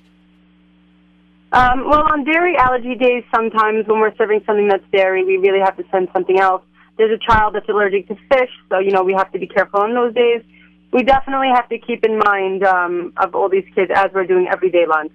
Um, 1.54 1.90
well, 1.90 2.04
on 2.14 2.24
dairy 2.26 2.56
allergy 2.58 2.96
days, 2.96 3.24
sometimes 3.34 3.88
when 3.88 4.00
we're 4.02 4.16
serving 4.16 4.42
something 4.46 4.68
that's 4.68 4.88
dairy, 4.92 5.24
we 5.26 5.36
really 5.38 5.60
have 5.60 5.76
to 5.78 5.86
send 5.92 6.10
something 6.14 6.40
else. 6.40 6.64
There's 6.98 7.12
a 7.12 7.32
child 7.32 7.56
that's 7.56 7.68
allergic 7.70 8.08
to 8.10 8.16
fish, 8.30 8.52
so 8.70 8.80
you 8.80 8.92
know 8.92 9.04
we 9.04 9.14
have 9.14 9.32
to 9.32 9.40
be 9.40 9.48
careful 9.48 9.84
in 9.84 9.94
those 9.94 10.14
days. 10.14 10.44
We 10.92 11.04
definitely 11.04 11.50
have 11.56 11.70
to 11.70 11.78
keep 11.80 12.04
in 12.04 12.20
mind 12.20 12.64
um, 12.64 13.14
of 13.18 13.34
all 13.34 13.50
these 13.50 13.66
kids 13.74 13.92
as 13.94 14.12
we're 14.14 14.28
doing 14.28 14.48
everyday 14.48 14.86
lunch. 14.86 15.14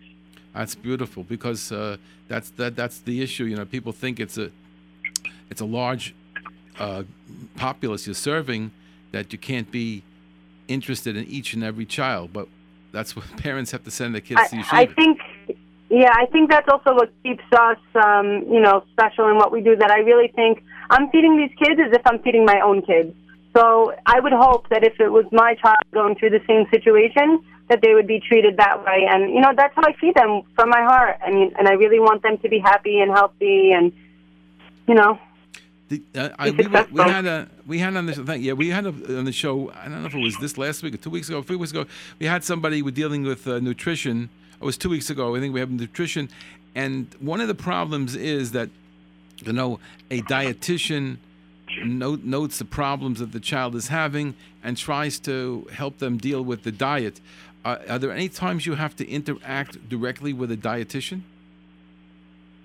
That's 0.55 0.75
beautiful 0.75 1.23
because 1.23 1.71
uh, 1.71 1.99
that's 2.29 2.51
that 2.51 2.77
that's 2.77 3.01
the 3.01 3.23
issue. 3.23 3.45
You 3.45 3.57
know, 3.57 3.67
people 3.67 3.93
think 3.93 4.19
it's 4.19 4.39
a 4.39 4.51
it's 5.51 5.61
a 5.61 5.67
large 5.67 6.15
uh, 6.79 7.05
populace 7.57 8.07
you're 8.07 8.15
serving 8.15 8.71
that 9.13 9.33
you 9.33 9.39
can't 9.39 9.71
be 9.71 10.03
interested 10.69 11.17
in 11.17 11.25
each 11.27 11.55
and 11.55 11.63
every 11.63 11.87
child, 11.87 12.33
but 12.33 12.49
that's 12.93 13.15
what 13.15 13.25
parents 13.37 13.71
have 13.71 13.85
to 13.85 13.91
send 13.91 14.15
their 14.15 14.21
kids 14.21 14.51
to 14.51 14.57
I, 14.57 14.61
yeshiva. 14.61 14.73
I 14.73 14.87
think, 14.87 15.21
yeah, 15.89 16.13
I 16.15 16.27
think 16.27 16.51
that's 16.51 16.69
also 16.69 16.95
what 16.95 17.11
keeps 17.23 17.45
us, 17.53 17.79
um, 17.95 18.45
you 18.51 18.61
know, 18.61 18.85
special 18.93 19.29
in 19.29 19.37
what 19.37 19.53
we 19.53 19.61
do. 19.61 19.77
That 19.77 19.91
I 19.91 19.99
really 20.01 20.29
think 20.29 20.63
I'm 20.91 21.09
feeding 21.11 21.37
these 21.37 21.51
kids 21.59 21.81
as 21.85 21.93
if 21.93 22.03
I'm 22.07 22.19
feeding 22.21 22.45
my 22.45 22.61
own 22.61 22.83
kids. 22.83 23.15
So 23.55 23.95
I 24.05 24.21
would 24.21 24.33
hope 24.33 24.69
that 24.69 24.85
if 24.85 25.01
it 25.01 25.09
was 25.09 25.25
my 25.33 25.55
child 25.55 25.79
going 25.93 26.15
through 26.17 26.31
the 26.31 26.43
same 26.47 26.67
situation, 26.71 27.43
that 27.69 27.81
they 27.81 27.95
would 27.95 28.07
be 28.07 28.21
treated 28.21 28.59
that 28.59 28.85
way. 28.85 29.07
And 29.11 29.31
you 29.33 29.41
know, 29.41 29.53
that's 29.57 29.75
how 29.75 29.83
I 29.85 29.93
feed 29.95 30.15
them 30.15 30.43
from 30.55 30.69
my 30.69 30.83
heart. 30.83 31.19
I 31.27 31.31
mean, 31.31 31.53
and 31.59 31.67
I 31.67 31.73
really 31.73 31.99
want 31.99 32.23
them 32.23 32.39
to 32.39 32.49
be 32.49 32.59
happy 32.59 33.01
and 33.01 33.11
healthy, 33.11 33.73
and 33.73 33.93
you 34.87 34.95
know, 34.95 35.19
The, 35.89 36.03
uh, 36.15 36.29
I, 36.39 36.51
we, 36.51 36.67
were- 36.67 36.87
we 36.93 37.03
had 37.03 37.27
a 37.27 37.49
we 37.67 37.79
had 37.79 37.97
on 37.97 38.07
thing, 38.13 38.43
yeah 38.43 38.53
we 38.53 38.69
had 38.69 38.87
a, 38.87 39.19
on 39.19 39.25
the 39.25 39.33
show 39.33 39.71
I 39.73 39.85
don't 39.89 40.01
know 40.03 40.07
if 40.07 40.15
it 40.15 40.21
was 40.23 40.37
this 40.39 40.57
last 40.59 40.83
week 40.85 40.95
or 40.95 40.99
two 40.99 41.11
weeks 41.11 41.29
ago 41.29 41.43
three 41.43 41.57
weeks 41.57 41.71
ago 41.73 41.87
we 42.21 42.27
had 42.27 42.43
somebody 42.45 42.83
with 42.83 42.95
dealing 42.95 43.23
with 43.25 43.47
uh, 43.49 43.59
nutrition 43.61 44.29
it 44.61 44.65
was 44.65 44.77
two 44.77 44.89
weeks 44.91 45.11
ago 45.11 45.35
I 45.37 45.41
think 45.41 45.55
we 45.55 45.61
have 45.61 45.71
nutrition 45.71 46.29
and 46.75 47.07
one 47.21 47.41
of 47.41 47.49
the 47.49 47.55
problems 47.55 48.15
is 48.17 48.53
that 48.53 48.69
you 49.45 49.53
know 49.53 49.81
a 50.11 50.23
dietitian 50.23 51.19
note, 51.85 52.23
notes 52.25 52.59
the 52.59 52.65
problems 52.65 53.19
that 53.19 53.33
the 53.33 53.41
child 53.41 53.75
is 53.75 53.89
having 53.89 54.35
and 54.63 54.77
tries 54.77 55.19
to 55.21 55.67
help 55.73 55.99
them 55.99 56.19
deal 56.19 56.43
with 56.43 56.63
the 56.63 56.73
diet. 56.73 57.21
Uh, 57.65 57.79
are 57.89 57.99
there 57.99 58.13
any 58.13 58.29
times 58.29 58.67
you 58.67 58.75
have 58.75 58.95
to 58.97 59.09
interact 59.09 59.89
directly 59.89 60.33
with 60.33 60.51
a 60.53 60.57
dietitian? 60.57 61.23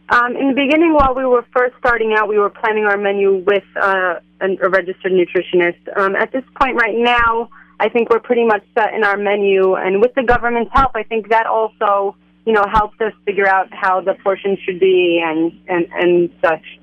Um, 0.10 0.36
in 0.36 0.50
the 0.50 0.54
beginning, 0.54 0.94
while 0.94 1.16
we 1.16 1.26
were 1.26 1.46
first 1.54 1.74
starting 1.80 2.14
out, 2.14 2.28
we 2.28 2.38
were 2.38 2.50
planning 2.50 2.84
our 2.84 2.98
menu 2.98 3.38
with 3.48 3.64
uh, 3.82 4.16
a 4.42 4.70
registered 4.70 5.14
nutritionist. 5.14 5.80
Um, 5.98 6.18
at 6.18 6.34
this 6.34 6.44
point, 6.60 6.76
right 6.76 6.96
now, 6.96 7.50
I 7.80 7.88
think 7.88 8.10
we're 8.10 8.20
pretty 8.20 8.46
much 8.46 8.64
set 8.76 8.94
in 8.94 9.04
our 9.04 9.16
menu, 9.16 9.76
and 9.76 10.02
with 10.02 10.14
the 10.14 10.24
government's 10.24 10.72
help, 10.74 10.92
I 10.96 11.04
think 11.04 11.30
that 11.30 11.48
also, 11.48 12.16
you 12.46 12.54
know, 12.54 12.66
helps 12.72 13.00
us 13.02 13.14
figure 13.26 13.48
out 13.48 13.68
how 13.72 14.02
the 14.02 14.14
portions 14.16 14.60
should 14.60 14.80
be 14.80 15.22
and 15.24 15.52
and 15.68 15.88
and 15.94 16.30
such. 16.42 16.80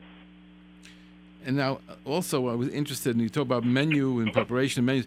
And 1.44 1.56
now, 1.56 1.80
also, 2.04 2.48
I 2.48 2.54
was 2.54 2.68
interested 2.68 3.14
in 3.14 3.22
you 3.22 3.28
talk 3.28 3.42
about 3.42 3.64
menu 3.64 4.20
and 4.20 4.32
preparation 4.32 4.80
of 4.80 4.84
menus. 4.84 5.06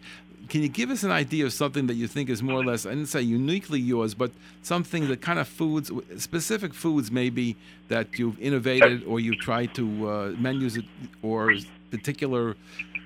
can 0.49 0.61
you 0.61 0.69
give 0.69 0.89
us 0.89 1.03
an 1.03 1.11
idea 1.11 1.45
of 1.45 1.53
something 1.53 1.87
that 1.87 1.93
you 1.93 2.07
think 2.07 2.29
is 2.29 2.41
more 2.41 2.59
or 2.59 2.65
less, 2.65 2.85
I 2.85 2.89
didn't 2.89 3.07
say 3.07 3.21
uniquely 3.21 3.79
yours, 3.79 4.13
but 4.13 4.31
something 4.63 5.07
that 5.07 5.21
kind 5.21 5.39
of 5.39 5.47
foods, 5.47 5.91
specific 6.17 6.73
foods 6.73 7.11
maybe 7.11 7.55
that 7.87 8.17
you've 8.17 8.39
innovated 8.39 9.03
or 9.05 9.19
you've 9.19 9.39
tried 9.39 9.73
to 9.75 10.09
uh, 10.09 10.33
menus 10.37 10.77
it- 10.77 10.85
or 11.21 11.53
particular 11.91 12.57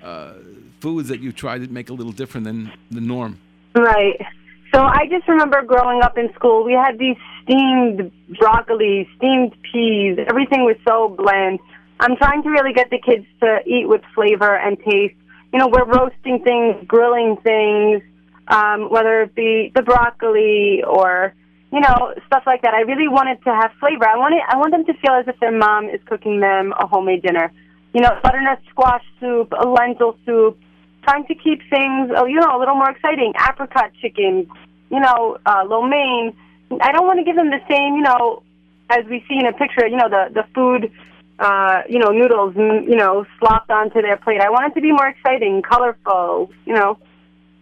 uh, 0.02 0.34
foods 0.80 1.10
that 1.10 1.20
you 1.20 1.32
tried 1.32 1.62
to 1.62 1.68
make 1.68 1.90
a 1.90 1.94
little 1.94 2.14
different 2.14 2.46
than 2.46 2.72
the 2.90 3.02
norm? 3.02 3.38
Right. 3.76 4.20
So 4.74 4.82
I 4.82 5.08
just 5.10 5.28
remember 5.28 5.62
growing 5.62 6.02
up 6.02 6.18
in 6.18 6.34
school, 6.34 6.64
we 6.64 6.74
had 6.74 6.98
these 6.98 7.18
steamed 7.46 8.12
broccoli, 8.38 9.08
steamed 9.18 9.56
peas. 9.72 10.18
Everything 10.28 10.66
was 10.66 10.76
so 10.86 11.10
bland. 11.10 11.60
I'm 12.00 12.18
trying 12.18 12.44
to 12.44 12.50
really 12.50 12.74
get 12.74 12.90
the 12.90 13.00
kids 13.00 13.26
to 13.40 13.60
eat 13.66 13.88
with 13.88 14.02
flavor 14.14 14.56
and 14.56 14.78
taste. 14.80 15.16
You 15.54 15.60
know, 15.60 15.68
we're 15.68 15.86
roasting 15.86 16.44
things, 16.44 16.76
grilling 16.88 17.38
things, 17.42 18.02
um, 18.48 18.90
whether 18.90 19.22
it 19.22 19.36
be 19.36 19.72
the 19.74 19.82
broccoli 19.82 20.84
or 20.84 21.34
you 21.72 21.80
know 21.80 22.14
stuff 22.28 22.44
like 22.46 22.62
that. 22.64 22.74
I 22.74 22.82
really 22.82 23.08
wanted 23.08 23.42
to 23.44 23.52
have 23.54 23.72
flavor. 23.80 24.08
I 24.08 24.18
want 24.18 24.34
it, 24.36 24.42
I 24.48 24.58
want 24.58 24.72
them 24.72 24.86
to 24.86 24.94
feel 25.00 25.14
as 25.14 25.28
if 25.28 25.40
their 25.40 25.56
mom 25.58 25.86
is 25.90 26.02
cooking 26.06 26.42
them 26.42 26.74
a 26.80 26.88
homemade 26.88 27.24
dinner. 27.24 27.52
You 27.94 28.02
know, 28.02 28.20
butternut 28.22 28.60
squash 28.70 29.04
soup, 29.22 29.54
a 29.58 29.66
lentil 29.66 30.18
soup, 30.26 30.60
trying 31.04 31.26
to 31.28 31.36
keep 31.36 31.62
things, 31.70 32.12
oh, 32.16 32.26
you 32.26 32.42
know, 32.42 32.58
a 32.58 32.60
little 32.60 32.76
more 32.76 32.90
exciting. 32.90 33.34
Apricot 33.50 33.92
chicken, 34.02 34.50
you 34.90 35.00
know, 35.00 35.38
uh, 35.46 35.64
lo 35.66 35.88
mein. 35.88 36.36
I 36.72 36.92
don't 36.92 37.06
want 37.06 37.20
to 37.20 37.26
give 37.26 37.36
them 37.36 37.50
the 37.50 37.62
same, 37.70 37.96
you 37.96 38.02
know, 38.02 38.44
as 38.90 39.06
we 39.06 39.24
see 39.28 39.38
in 39.40 39.46
a 39.46 39.54
picture. 39.54 39.88
You 39.88 39.98
know, 39.98 40.10
the 40.10 40.32
the 40.34 40.44
food, 40.54 40.92
uh, 41.40 41.82
you 41.90 42.00
know, 42.00 42.12
noodles, 42.12 42.56
mm, 42.56 42.88
you 42.88 42.96
know, 42.96 43.26
slopped 43.40 43.70
onto 43.70 44.02
their 44.02 44.18
plate. 44.18 44.42
I 44.42 44.50
want 44.50 44.72
it 44.72 44.76
to 44.76 44.82
be 44.82 44.92
more 44.92 45.08
exciting, 45.08 45.62
colorful. 45.62 46.52
You 46.66 46.74
know, 46.74 46.98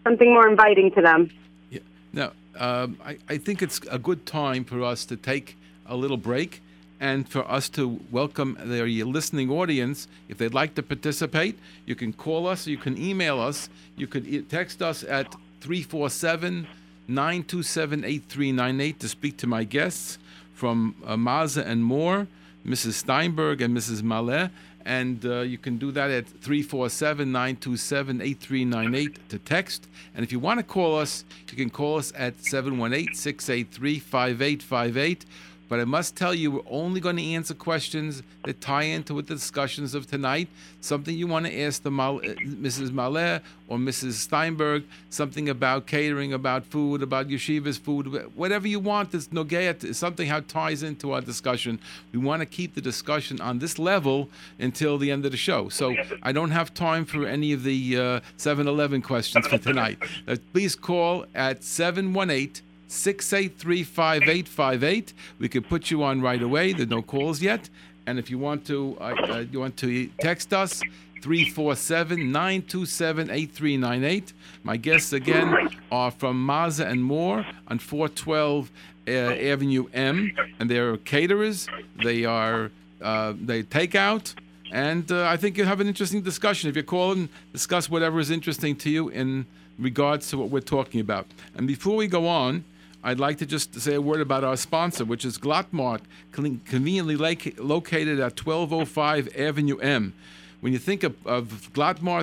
something 0.04 0.34
more 0.34 0.48
inviting 0.48 0.92
to 0.92 1.02
them. 1.02 1.30
Yeah. 1.70 1.80
Now, 2.12 2.32
um, 2.56 2.98
I, 3.04 3.18
I 3.30 3.38
think 3.38 3.62
it's 3.62 3.80
a 3.90 4.00
good 4.00 4.26
time 4.26 4.64
for 4.64 4.84
us 4.84 5.06
to 5.06 5.16
take 5.16 5.58
a 5.86 5.96
little 5.96 6.18
break 6.18 6.62
and 7.00 7.28
for 7.28 7.50
us 7.52 7.68
to 7.68 8.00
welcome 8.12 8.58
their 8.64 8.88
listening 8.88 9.50
audience. 9.52 10.08
If 10.30 10.38
they'd 10.38 10.54
like 10.54 10.76
to 10.76 10.84
participate, 10.84 11.60
you 11.86 11.96
can 11.96 12.14
call 12.14 12.48
us, 12.48 12.66
you 12.66 12.78
can 12.78 12.98
email 12.98 13.42
us, 13.42 13.70
you 13.98 14.08
could 14.08 14.50
text 14.50 14.82
us 14.82 15.04
at 15.04 15.36
347 15.60 16.68
927 17.08 18.04
8398 18.04 19.00
to 19.00 19.10
speak 19.10 19.38
to 19.38 19.48
my 19.48 19.64
guests 19.64 20.18
from 20.54 20.96
uh, 21.06 21.18
Maza 21.18 21.66
and 21.66 21.84
more, 21.84 22.28
Mrs. 22.66 22.94
Steinberg 22.94 23.62
and 23.62 23.76
Mrs. 23.76 24.02
Maleh. 24.02 24.50
And 24.86 25.26
uh, 25.26 25.42
you 25.42 25.58
can 25.58 25.78
do 25.78 25.92
that 25.92 26.12
at 26.12 26.28
347 26.28 27.32
927 27.32 28.22
8398 28.22 29.30
to 29.30 29.40
text. 29.40 29.88
And 30.14 30.24
if 30.24 30.32
you 30.32 30.40
want 30.40 30.60
to 30.60 30.64
call 30.64 30.98
us, 31.00 31.24
you 31.50 31.58
can 31.58 31.70
call 31.70 31.98
us 31.98 32.12
at 32.18 32.44
718 32.44 33.14
683 33.14 34.00
5858. 34.00 35.26
But 35.74 35.80
I 35.80 35.86
must 35.86 36.16
tell 36.16 36.36
you, 36.36 36.52
we're 36.52 36.62
only 36.70 37.00
going 37.00 37.16
to 37.16 37.24
answer 37.34 37.56
questions 37.56 38.22
that 38.44 38.62
tie 38.62 38.84
into 38.84 39.16
with 39.16 39.26
the 39.26 39.34
discussions 39.34 39.96
of 39.96 40.06
tonight. 40.06 40.48
Something 40.82 41.18
you 41.18 41.26
want 41.26 41.48
to 41.48 41.62
ask 41.62 41.82
the 41.82 41.90
Mal- 41.90 42.18
uh, 42.18 42.36
Mrs. 42.46 42.92
Maleh 42.92 43.42
or 43.68 43.80
Mrs. 43.80 44.12
Steinberg, 44.12 44.84
something 45.10 45.50
about 45.50 45.88
catering, 45.88 46.32
about 46.32 46.64
food, 46.64 47.02
about 47.02 47.28
yeshiva's 47.28 47.80
food, 47.80 48.06
whatever 48.36 48.68
you 48.68 48.80
want. 48.80 49.14
That's 49.14 49.30
nogea, 49.30 49.80
to- 49.80 49.96
something 49.96 50.28
how 50.28 50.38
it 50.38 50.48
ties 50.48 50.84
into 50.84 51.12
our 51.12 51.22
discussion. 51.22 51.80
We 52.12 52.20
want 52.20 52.42
to 52.42 52.46
keep 52.46 52.76
the 52.76 52.82
discussion 52.82 53.42
on 53.42 53.58
this 53.58 53.80
level 53.80 54.30
until 54.60 55.00
the 55.00 55.10
end 55.10 55.26
of 55.26 55.32
the 55.32 55.38
show. 55.38 55.70
So 55.70 55.96
I 56.22 56.32
don't 56.34 56.52
have 56.52 56.76
time 56.76 57.04
for 57.04 57.26
any 57.26 57.52
of 57.52 57.64
the 57.64 57.98
uh, 57.98 58.20
7-Eleven 58.38 59.02
questions 59.02 59.48
for 59.48 59.58
tonight. 59.58 59.98
Uh, 60.28 60.36
please 60.54 60.76
call 60.76 61.26
at 61.34 61.62
718- 61.62 62.62
683 62.94 63.84
5858. 63.84 65.14
We 65.40 65.50
could 65.50 65.68
put 65.68 65.92
you 65.92 66.04
on 66.04 66.22
right 66.22 66.42
away. 66.42 66.74
There's 66.74 66.90
no 66.90 67.02
calls 67.02 67.42
yet. 67.42 67.70
And 68.06 68.20
if 68.20 68.30
you 68.30 68.38
want 68.38 68.66
to, 68.68 68.98
uh, 69.00 69.04
uh, 69.04 69.46
you 69.52 69.60
want 69.60 69.78
to 69.78 70.08
text 70.20 70.54
us, 70.54 70.82
347 71.22 72.32
927 72.32 73.30
8398. 73.30 74.34
My 74.64 74.76
guests 74.76 75.14
again 75.14 75.70
are 75.92 76.12
from 76.12 76.46
Maza 76.46 76.86
and 76.86 77.04
More 77.04 77.46
on 77.70 77.80
412 77.80 78.70
uh, 79.08 79.12
Avenue 79.12 79.86
M. 79.94 80.36
And 80.60 80.70
they're 80.70 80.98
caterers, 80.98 81.68
they 82.04 82.26
are, 82.26 82.72
uh, 83.02 83.34
they 83.40 83.64
take 83.64 83.96
out. 83.96 84.34
And 84.72 85.10
uh, 85.12 85.28
I 85.28 85.38
think 85.38 85.58
you'll 85.58 85.68
have 85.68 85.80
an 85.80 85.88
interesting 85.88 86.22
discussion 86.22 86.70
if 86.70 86.76
you 86.76 86.84
call 86.84 87.14
and 87.14 87.30
discuss 87.54 87.90
whatever 87.90 88.20
is 88.20 88.32
interesting 88.32 88.76
to 88.78 88.90
you 88.90 89.10
in 89.10 89.46
regards 89.80 90.30
to 90.32 90.38
what 90.38 90.50
we're 90.50 90.60
talking 90.62 91.00
about. 91.00 91.28
And 91.56 91.68
before 91.68 91.96
we 91.96 92.08
go 92.08 92.28
on, 92.28 92.66
I'd 93.04 93.20
like 93.20 93.38
to 93.40 93.46
just 93.46 93.80
say 93.82 93.96
a 93.96 94.02
word 94.02 94.22
about 94.22 94.44
our 94.46 94.56
sponsor, 94.56 95.04
which 95.04 95.26
is 95.26 95.38
Glatt 95.38 95.66
Mart, 95.72 96.02
conveniently 96.32 97.18
loca- 97.18 97.62
located 97.62 98.20
at 98.20 98.40
1205 98.40 99.36
Avenue 99.38 99.78
M. 99.80 100.14
When 100.62 100.72
you 100.72 100.80
think 100.80 101.04
of, 101.04 101.16
of 101.28 101.70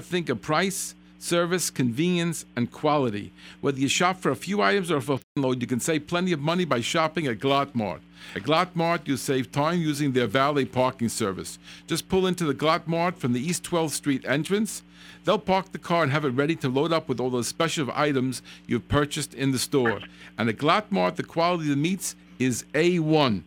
think 0.05 0.31
of 0.31 0.41
price, 0.41 0.95
service, 1.23 1.71
convenience, 1.71 2.45
and 2.57 2.71
quality. 2.71 3.33
Whether 3.61 3.81
you 3.81 3.89
shop 3.89 4.21
for 4.21 4.31
a 4.31 4.37
few 4.37 4.63
items 4.63 4.91
or 4.91 5.01
for 5.01 5.21
a 5.37 5.41
load, 5.41 5.61
you 5.61 5.67
can 5.67 5.81
save 5.81 6.07
plenty 6.07 6.33
of 6.33 6.41
money 6.41 6.65
by 6.65 6.81
shopping 6.81 7.27
at 7.27 7.39
Glatt 7.39 7.75
Mart. 7.75 8.03
At 8.35 8.43
Glatt 8.43 8.75
Mart, 8.75 9.03
you 9.07 9.17
save 9.17 9.53
time 9.53 9.81
using 9.81 10.13
their 10.13 10.27
valet 10.27 10.65
parking 10.65 11.09
service. 11.09 11.59
Just 11.87 12.09
pull 12.09 12.27
into 12.27 12.45
the 12.45 12.55
Glatt 12.55 12.87
Mart 12.87 13.19
from 13.19 13.33
the 13.33 13.41
East 13.41 13.65
12th 13.65 13.91
Street 13.91 14.25
entrance. 14.27 14.83
They'll 15.25 15.39
park 15.39 15.73
the 15.73 15.79
car 15.79 16.03
and 16.03 16.13
have 16.13 16.25
it 16.25 16.31
ready 16.31 16.57
to 16.57 16.69
load 16.69 16.93
up 16.93 17.09
with 17.09 17.21
all 17.21 17.31
those 17.31 17.49
special 17.49 17.91
items 17.95 18.43
you've 18.67 18.89
purchased 18.89 19.35
in 19.35 19.53
the 19.53 19.59
store. 19.59 20.01
And 20.39 20.49
at 20.49 20.57
Glatt 20.57 20.91
Mart, 20.91 21.17
the 21.17 21.23
quality 21.23 21.65
of 21.65 21.71
the 21.71 21.77
meats 21.77 22.17
is 22.39 22.65
A1 22.75 23.43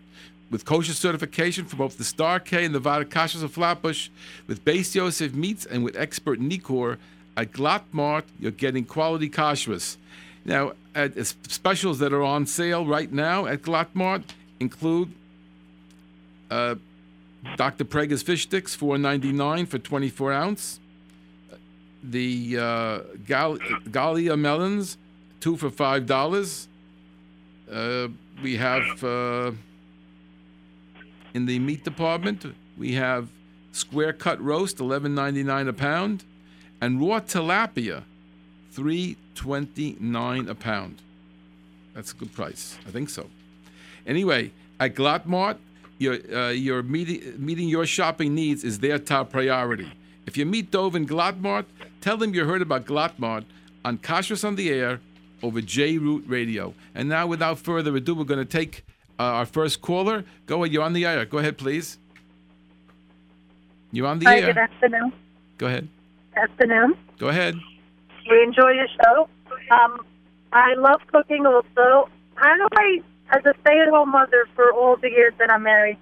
with 0.54 0.66
kosher 0.66 0.94
certification 0.94 1.66
from 1.66 1.80
both 1.80 1.98
the 1.98 2.04
Star 2.04 2.40
K 2.40 2.64
and 2.64 2.76
the 2.76 2.80
Kashas 2.80 3.42
of 3.42 3.52
Flatbush, 3.52 4.10
with 4.46 4.64
Beis 4.64 4.94
Yosef 4.94 5.34
meats 5.34 5.66
and 5.66 5.84
with 5.84 5.98
expert 5.98 6.40
Nikor. 6.40 6.98
At 7.36 7.52
Glatt 7.52 7.84
Mart, 7.92 8.26
you're 8.40 8.52
getting 8.52 8.86
quality 8.86 9.30
kashrus. 9.30 9.98
Now, 10.46 10.74
at, 10.94 11.18
uh, 11.18 11.24
specials 11.24 12.00
that 12.00 12.14
are 12.14 12.22
on 12.22 12.46
sale 12.46 12.86
right 12.86 13.12
now 13.12 13.46
at 13.48 13.62
Glatt 13.64 13.88
Mart 13.94 14.36
include 14.60 15.12
uh, 16.52 16.76
Dr. 17.56 17.86
Praeger's 17.86 18.22
fish 18.22 18.44
sticks, 18.44 18.76
four 18.76 18.98
ninety 18.98 19.32
nine 19.32 19.66
for 19.66 19.80
24 19.80 20.32
ounce. 20.34 20.80
The 22.04 22.58
uh, 22.60 23.00
Gal- 23.26 23.58
Galia 23.90 24.38
melons, 24.38 24.98
two 25.40 25.58
for 25.58 25.70
five 25.70 26.06
dollars. 26.06 26.68
Uh, 27.72 28.10
we 28.44 28.58
have 28.58 29.04
uh, 29.04 29.52
in 31.34 31.46
the 31.46 31.58
meat 31.60 31.84
department 31.84 32.46
we 32.78 32.94
have 32.94 33.30
square 33.72 34.14
cut 34.14 34.42
roast, 34.42 34.80
eleven 34.80 35.16
ninety 35.16 35.44
nine 35.44 35.68
a 35.68 35.74
pound, 35.74 36.24
and 36.84 37.00
raw 37.00 37.20
tilapia, 37.22 38.04
three 38.72 39.16
twenty 39.36 39.96
nine 40.00 40.50
a 40.50 40.56
pound. 40.56 40.96
That's 41.94 42.12
a 42.12 42.16
good 42.16 42.34
price. 42.34 42.78
I 42.88 42.92
think 42.92 43.10
so. 43.10 43.24
Anyway, 44.06 44.52
at 44.80 44.94
Glatt 44.96 45.26
Mart, 45.26 45.58
your 45.98 46.16
uh, 46.40 46.50
your 46.50 46.84
meeting 46.84 47.22
meeting 47.38 47.70
your 47.70 47.86
shopping 47.86 48.36
needs 48.36 48.62
is 48.70 48.80
their 48.80 49.00
top 49.00 49.32
priority. 49.32 49.90
If 50.28 50.36
you 50.38 50.46
meet 50.46 50.72
Dove 50.72 50.96
in 51.00 51.06
Glatt 51.08 51.40
Mart, 51.40 51.66
tell 52.02 52.18
them 52.18 52.34
you 52.36 52.44
heard 52.52 52.62
about 52.62 52.86
Glatt 52.86 53.18
Mart 53.18 53.46
on 53.86 53.98
Kashrus 53.98 54.44
on 54.44 54.56
the 54.56 54.70
Air 54.70 55.00
over 55.42 55.62
J 55.62 55.98
Root 55.98 56.24
Radio. 56.28 56.74
And 56.96 57.08
now, 57.08 57.28
without 57.28 57.60
further 57.60 57.96
ado, 57.96 58.14
we're 58.16 58.32
going 58.34 58.46
to 58.46 58.58
take 58.62 58.84
uh, 59.20 59.40
our 59.40 59.46
first 59.46 59.82
caller. 59.82 60.26
Go 60.48 60.64
ahead. 60.64 60.74
You're 60.74 60.84
on 60.84 60.94
the 60.94 61.06
air. 61.06 61.24
Go 61.26 61.38
ahead, 61.38 61.58
please. 61.58 61.98
You're 63.94 64.08
on 64.08 64.20
the 64.20 64.26
Hi, 64.26 64.40
air. 64.40 64.48
good 64.48 64.58
afternoon. 64.58 65.14
Go 65.58 65.68
ahead. 65.68 65.88
Afternoon. 66.36 66.96
Go 67.20 67.28
ahead. 67.30 67.56
We 68.30 68.42
enjoy 68.44 68.72
your 68.72 68.88
show. 69.04 69.28
Um, 69.72 70.00
I 70.52 70.74
love 70.76 71.02
cooking 71.12 71.46
also. 71.46 72.10
How 72.36 72.56
do 72.56 72.68
I, 72.74 73.02
as 73.32 73.46
a 73.46 73.54
stay-at-home 73.62 74.12
mother 74.12 74.48
for 74.56 74.72
all 74.74 74.96
the 74.98 75.10
years 75.10 75.34
that 75.40 75.52
I'm 75.52 75.64
married, 75.64 75.98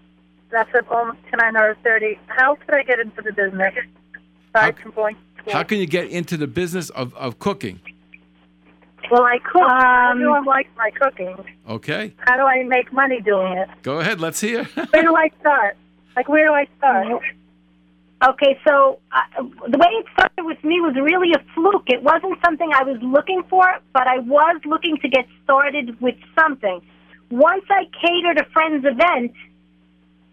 that's 0.52 0.70
at 0.76 0.88
almost 0.90 1.20
29 1.30 1.56
or 1.58 1.76
30, 1.84 2.20
how 2.28 2.56
could 2.56 2.76
I 2.76 2.84
get 2.84 3.00
into 3.00 3.22
the 3.22 3.32
business? 3.34 3.74
Aside 4.54 4.76
How- 4.76 4.82
from 4.84 4.92
going 4.92 5.16
to? 5.46 5.52
How 5.52 5.64
can 5.64 5.80
you 5.80 5.88
get 5.88 6.10
into 6.10 6.38
the 6.38 6.48
business 6.48 6.90
of, 6.92 7.14
of 7.16 7.40
cooking? 7.40 7.80
well, 9.10 9.24
I 9.24 9.40
cook. 9.40 9.62
Um, 9.64 10.12
Everyone 10.18 10.46
likes 10.46 10.70
my 10.78 10.92
cooking. 10.92 11.36
Okay. 11.68 12.14
How 12.20 12.38
do 12.38 12.44
I 12.44 12.64
make 12.64 12.94
money 12.94 13.20
doing 13.22 13.54
it? 13.58 13.68
Go 13.82 14.00
ahead. 14.00 14.22
Let's 14.22 14.40
hear. 14.40 14.64
Where 14.92 15.02
do 15.04 15.16
I 15.16 15.30
start? 15.40 15.78
Like, 16.16 16.28
where 16.30 16.46
do 16.46 16.54
I 16.54 16.68
start? 16.78 17.08
Okay, 18.24 18.60
so 18.68 19.00
uh, 19.12 19.44
the 19.68 19.78
way 19.80 19.88
it 19.98 20.06
started 20.14 20.46
with 20.46 20.64
me 20.64 20.80
was 20.80 20.96
really 20.96 21.34
a 21.34 21.44
fluke. 21.56 21.88
It 21.88 22.04
wasn't 22.04 22.38
something 22.46 22.70
I 22.72 22.84
was 22.84 22.98
looking 23.02 23.42
for, 23.50 23.66
but 23.94 24.06
I 24.08 24.20
was 24.20 24.62
looking 24.64 24.98
to 24.98 25.10
get 25.10 25.26
started 25.44 26.00
with 26.00 26.16
something. 26.38 26.82
Once 27.32 27.66
I 27.70 27.86
catered 28.00 28.38
a 28.38 28.46
friend's 28.52 28.86
event, 28.86 29.34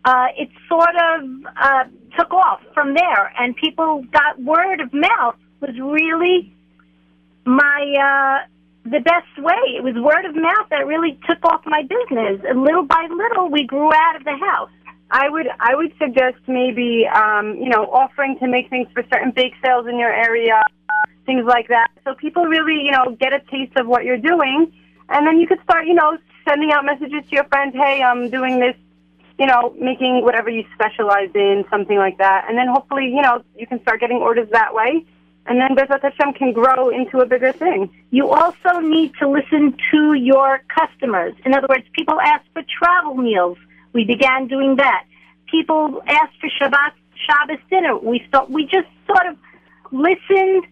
uh, 0.04 0.26
it 0.36 0.50
sort 0.68 0.94
of 0.96 1.30
uh, 1.56 1.84
took 2.18 2.32
off 2.34 2.60
from 2.74 2.92
there, 2.92 3.32
and 3.38 3.56
people 3.56 4.04
got 4.12 4.38
word 4.38 4.80
of 4.80 4.92
mouth 4.92 5.36
was 5.60 5.78
really 5.78 6.52
my 7.46 8.42
uh, 8.44 8.46
the 8.84 9.00
best 9.00 9.32
way. 9.38 9.76
It 9.76 9.82
was 9.82 9.94
word 9.94 10.24
of 10.24 10.34
mouth 10.34 10.68
that 10.70 10.86
really 10.86 11.18
took 11.28 11.44
off 11.44 11.62
my 11.66 11.82
business. 11.82 12.40
And 12.46 12.62
little 12.62 12.84
by 12.84 13.08
little, 13.10 13.50
we 13.50 13.64
grew 13.64 13.90
out 13.92 14.16
of 14.16 14.24
the 14.24 14.36
house. 14.36 14.70
I 15.10 15.28
would 15.28 15.48
I 15.58 15.74
would 15.74 15.92
suggest 15.98 16.36
maybe 16.46 17.06
um, 17.06 17.56
you 17.56 17.68
know 17.68 17.84
offering 17.86 18.38
to 18.40 18.46
make 18.46 18.68
things 18.68 18.88
for 18.92 19.02
certain 19.10 19.30
bake 19.30 19.54
sales 19.64 19.86
in 19.86 19.98
your 19.98 20.12
area, 20.12 20.62
things 21.24 21.44
like 21.46 21.68
that, 21.68 21.90
so 22.04 22.14
people 22.14 22.44
really 22.44 22.84
you 22.84 22.92
know 22.92 23.16
get 23.18 23.32
a 23.32 23.40
taste 23.50 23.76
of 23.76 23.86
what 23.86 24.04
you're 24.04 24.18
doing, 24.18 24.72
and 25.08 25.26
then 25.26 25.40
you 25.40 25.46
could 25.46 25.62
start 25.62 25.86
you 25.86 25.94
know 25.94 26.18
sending 26.46 26.72
out 26.72 26.84
messages 26.84 27.24
to 27.28 27.34
your 27.34 27.44
friends. 27.44 27.74
Hey, 27.74 28.02
I'm 28.02 28.28
doing 28.30 28.60
this, 28.60 28.76
you 29.38 29.46
know, 29.46 29.74
making 29.78 30.24
whatever 30.24 30.50
you 30.50 30.64
specialize 30.74 31.30
in, 31.34 31.64
something 31.70 31.96
like 31.96 32.18
that, 32.18 32.44
and 32.48 32.58
then 32.58 32.68
hopefully 32.68 33.06
you 33.06 33.22
know 33.22 33.42
you 33.56 33.66
can 33.66 33.80
start 33.82 34.00
getting 34.00 34.18
orders 34.18 34.48
that 34.52 34.74
way. 34.74 35.04
And 35.46 35.58
then 35.58 35.74
Bezrat 35.74 36.02
Hashem 36.02 36.34
can 36.34 36.52
grow 36.52 36.90
into 36.90 37.20
a 37.20 37.26
bigger 37.26 37.52
thing. 37.52 37.88
You 38.10 38.28
also 38.28 38.80
need 38.80 39.14
to 39.18 39.26
listen 39.26 39.78
to 39.92 40.12
your 40.12 40.60
customers. 40.68 41.32
In 41.46 41.54
other 41.54 41.66
words, 41.70 41.84
people 41.94 42.20
ask 42.20 42.44
for 42.52 42.62
travel 42.78 43.14
meals 43.14 43.56
we 43.92 44.04
began 44.04 44.46
doing 44.48 44.76
that. 44.76 45.04
People 45.50 46.02
asked 46.06 46.36
for 46.40 46.48
Shabbat 46.60 46.92
Shabbos 47.26 47.58
dinner. 47.70 47.96
We 47.96 48.22
thought 48.30 48.50
we 48.50 48.64
just 48.64 48.88
sort 49.06 49.26
of 49.26 49.36
listened 49.90 50.66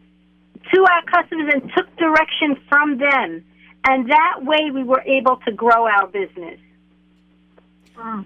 to 0.72 0.86
our 0.90 1.02
customers 1.04 1.52
and 1.54 1.72
took 1.76 1.96
direction 1.96 2.56
from 2.68 2.98
them, 2.98 3.44
and 3.84 4.10
that 4.10 4.40
way 4.42 4.70
we 4.72 4.82
were 4.82 5.02
able 5.02 5.36
to 5.46 5.52
grow 5.52 5.86
our 5.86 6.06
business. 6.06 6.60
Mm. 7.96 8.24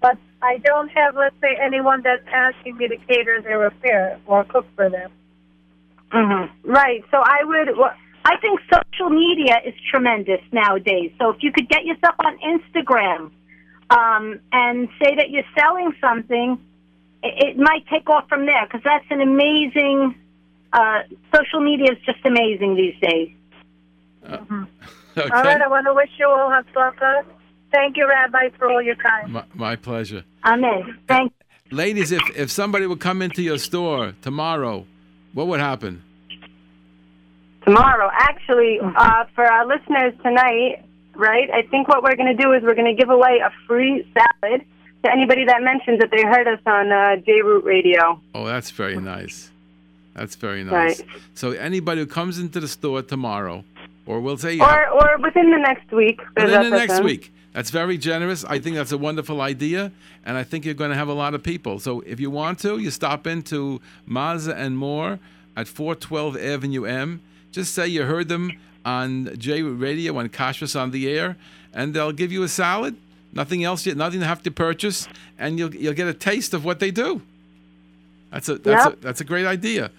But 0.00 0.18
I 0.42 0.58
don't 0.58 0.88
have, 0.88 1.14
let's 1.16 1.36
say, 1.40 1.56
anyone 1.60 2.02
that's 2.02 2.26
asking 2.32 2.76
me 2.76 2.88
to 2.88 2.96
cater 3.08 3.40
their 3.42 3.66
affair 3.66 4.18
or 4.26 4.44
cook 4.44 4.66
for 4.74 4.88
them. 4.88 5.10
Mm-hmm. 6.12 6.70
Right. 6.70 7.04
So 7.10 7.18
I 7.18 7.44
would. 7.44 7.76
Well, 7.76 7.92
I 8.24 8.36
think 8.38 8.60
social 8.72 9.10
media 9.10 9.60
is 9.64 9.74
tremendous 9.90 10.40
nowadays. 10.52 11.12
So 11.18 11.30
if 11.30 11.36
you 11.40 11.52
could 11.52 11.68
get 11.68 11.84
yourself 11.84 12.14
on 12.24 12.38
Instagram 12.38 13.30
um, 13.90 14.40
and 14.52 14.88
say 15.02 15.16
that 15.16 15.30
you're 15.30 15.44
selling 15.58 15.92
something, 16.00 16.58
it, 17.22 17.50
it 17.50 17.56
might 17.58 17.86
take 17.88 18.08
off 18.08 18.28
from 18.28 18.46
there 18.46 18.66
because 18.66 18.82
that's 18.84 19.04
an 19.10 19.20
amazing. 19.20 20.14
Uh, 20.72 21.02
social 21.34 21.60
media 21.60 21.92
is 21.92 21.98
just 22.06 22.24
amazing 22.24 22.76
these 22.76 22.94
days. 23.00 23.30
Uh, 24.24 24.38
Mm-hmm. 24.38 24.62
okay. 25.18 25.28
All 25.34 25.42
right, 25.42 25.60
I 25.60 25.66
want 25.66 25.86
to 25.86 25.94
wish 25.94 26.10
you 26.18 26.28
all 26.28 26.50
Hatzlacha. 26.50 27.24
Thank 27.72 27.96
you, 27.96 28.08
Rabbi, 28.08 28.50
for 28.56 28.70
all 28.70 28.80
your 28.80 28.94
time. 28.94 29.32
My, 29.32 29.44
my 29.54 29.76
pleasure. 29.76 30.24
Amen. 30.44 30.98
Thank 31.08 31.32
Ladies, 31.72 32.10
if, 32.12 32.22
if 32.36 32.50
somebody 32.50 32.86
would 32.86 33.00
come 33.00 33.22
into 33.22 33.42
your 33.42 33.58
store 33.58 34.14
tomorrow, 34.22 34.86
what 35.34 35.46
would 35.48 35.60
happen? 35.60 36.02
tomorrow. 37.64 38.10
Actually, 38.12 38.78
uh, 38.80 39.24
for 39.34 39.44
our 39.44 39.66
listeners 39.66 40.14
tonight, 40.22 40.84
right? 41.14 41.50
I 41.50 41.62
think 41.62 41.88
what 41.88 42.02
we're 42.02 42.16
going 42.16 42.34
to 42.36 42.42
do 42.42 42.52
is 42.52 42.62
we're 42.62 42.74
going 42.74 42.94
to 42.94 42.98
give 43.00 43.10
away 43.10 43.40
a 43.44 43.50
free 43.66 44.06
salad 44.14 44.64
to 45.04 45.10
anybody 45.10 45.44
that 45.46 45.62
mentions 45.62 45.98
that 46.00 46.10
they 46.10 46.22
heard 46.22 46.46
us 46.46 46.60
on 46.66 46.92
uh, 46.92 47.16
J 47.16 47.42
Root 47.42 47.64
Radio. 47.64 48.20
Oh, 48.34 48.44
that's 48.46 48.70
very 48.70 48.96
nice. 48.96 49.50
That's 50.14 50.36
very 50.36 50.64
nice. 50.64 51.00
Right. 51.00 51.08
So 51.34 51.52
anybody 51.52 52.00
who 52.02 52.06
comes 52.06 52.38
into 52.38 52.60
the 52.60 52.68
store 52.68 53.00
tomorrow, 53.02 53.64
or 54.06 54.20
we'll 54.20 54.36
say 54.36 54.58
Or 54.58 54.88
or 54.88 55.18
within 55.18 55.50
the 55.50 55.58
next 55.58 55.90
week. 55.92 56.20
within 56.36 56.62
the 56.70 56.70
next 56.70 57.02
week. 57.02 57.32
That's 57.52 57.70
very 57.70 57.98
generous. 57.98 58.44
I 58.44 58.58
think 58.60 58.76
that's 58.76 58.92
a 58.92 58.98
wonderful 58.98 59.40
idea, 59.40 59.90
and 60.24 60.36
I 60.36 60.44
think 60.44 60.64
you're 60.64 60.74
going 60.74 60.90
to 60.90 60.96
have 60.96 61.08
a 61.08 61.12
lot 61.14 61.34
of 61.34 61.42
people. 61.42 61.80
So 61.80 62.00
if 62.02 62.20
you 62.20 62.30
want 62.30 62.60
to, 62.60 62.78
you 62.78 62.90
stop 62.90 63.26
into 63.26 63.80
Maza 64.06 64.54
and 64.54 64.78
More 64.78 65.18
at 65.56 65.66
412 65.66 66.36
Avenue 66.36 66.84
M. 66.84 67.20
Just 67.50 67.74
say 67.74 67.88
you 67.88 68.04
heard 68.04 68.28
them 68.28 68.52
on 68.84 69.34
J 69.38 69.62
Radio 69.62 70.16
on 70.18 70.28
Kashrus 70.28 70.78
on 70.78 70.90
the 70.90 71.08
air, 71.08 71.36
and 71.74 71.94
they'll 71.94 72.12
give 72.12 72.32
you 72.32 72.42
a 72.42 72.48
salad. 72.48 72.96
Nothing 73.32 73.62
else, 73.62 73.86
yet, 73.86 73.96
nothing 73.96 74.20
to 74.20 74.26
have 74.26 74.42
to 74.42 74.50
purchase, 74.50 75.06
and 75.38 75.58
you'll 75.58 75.74
you'll 75.74 75.94
get 75.94 76.08
a 76.08 76.14
taste 76.14 76.52
of 76.54 76.64
what 76.64 76.80
they 76.80 76.90
do. 76.90 77.22
That's 78.32 78.48
a 78.48 78.56
that's 78.56 78.84
Yep. 78.86 78.94
a 78.94 78.96
that's 79.00 79.20
a 79.20 79.24
great 79.24 79.46
idea. 79.46 79.90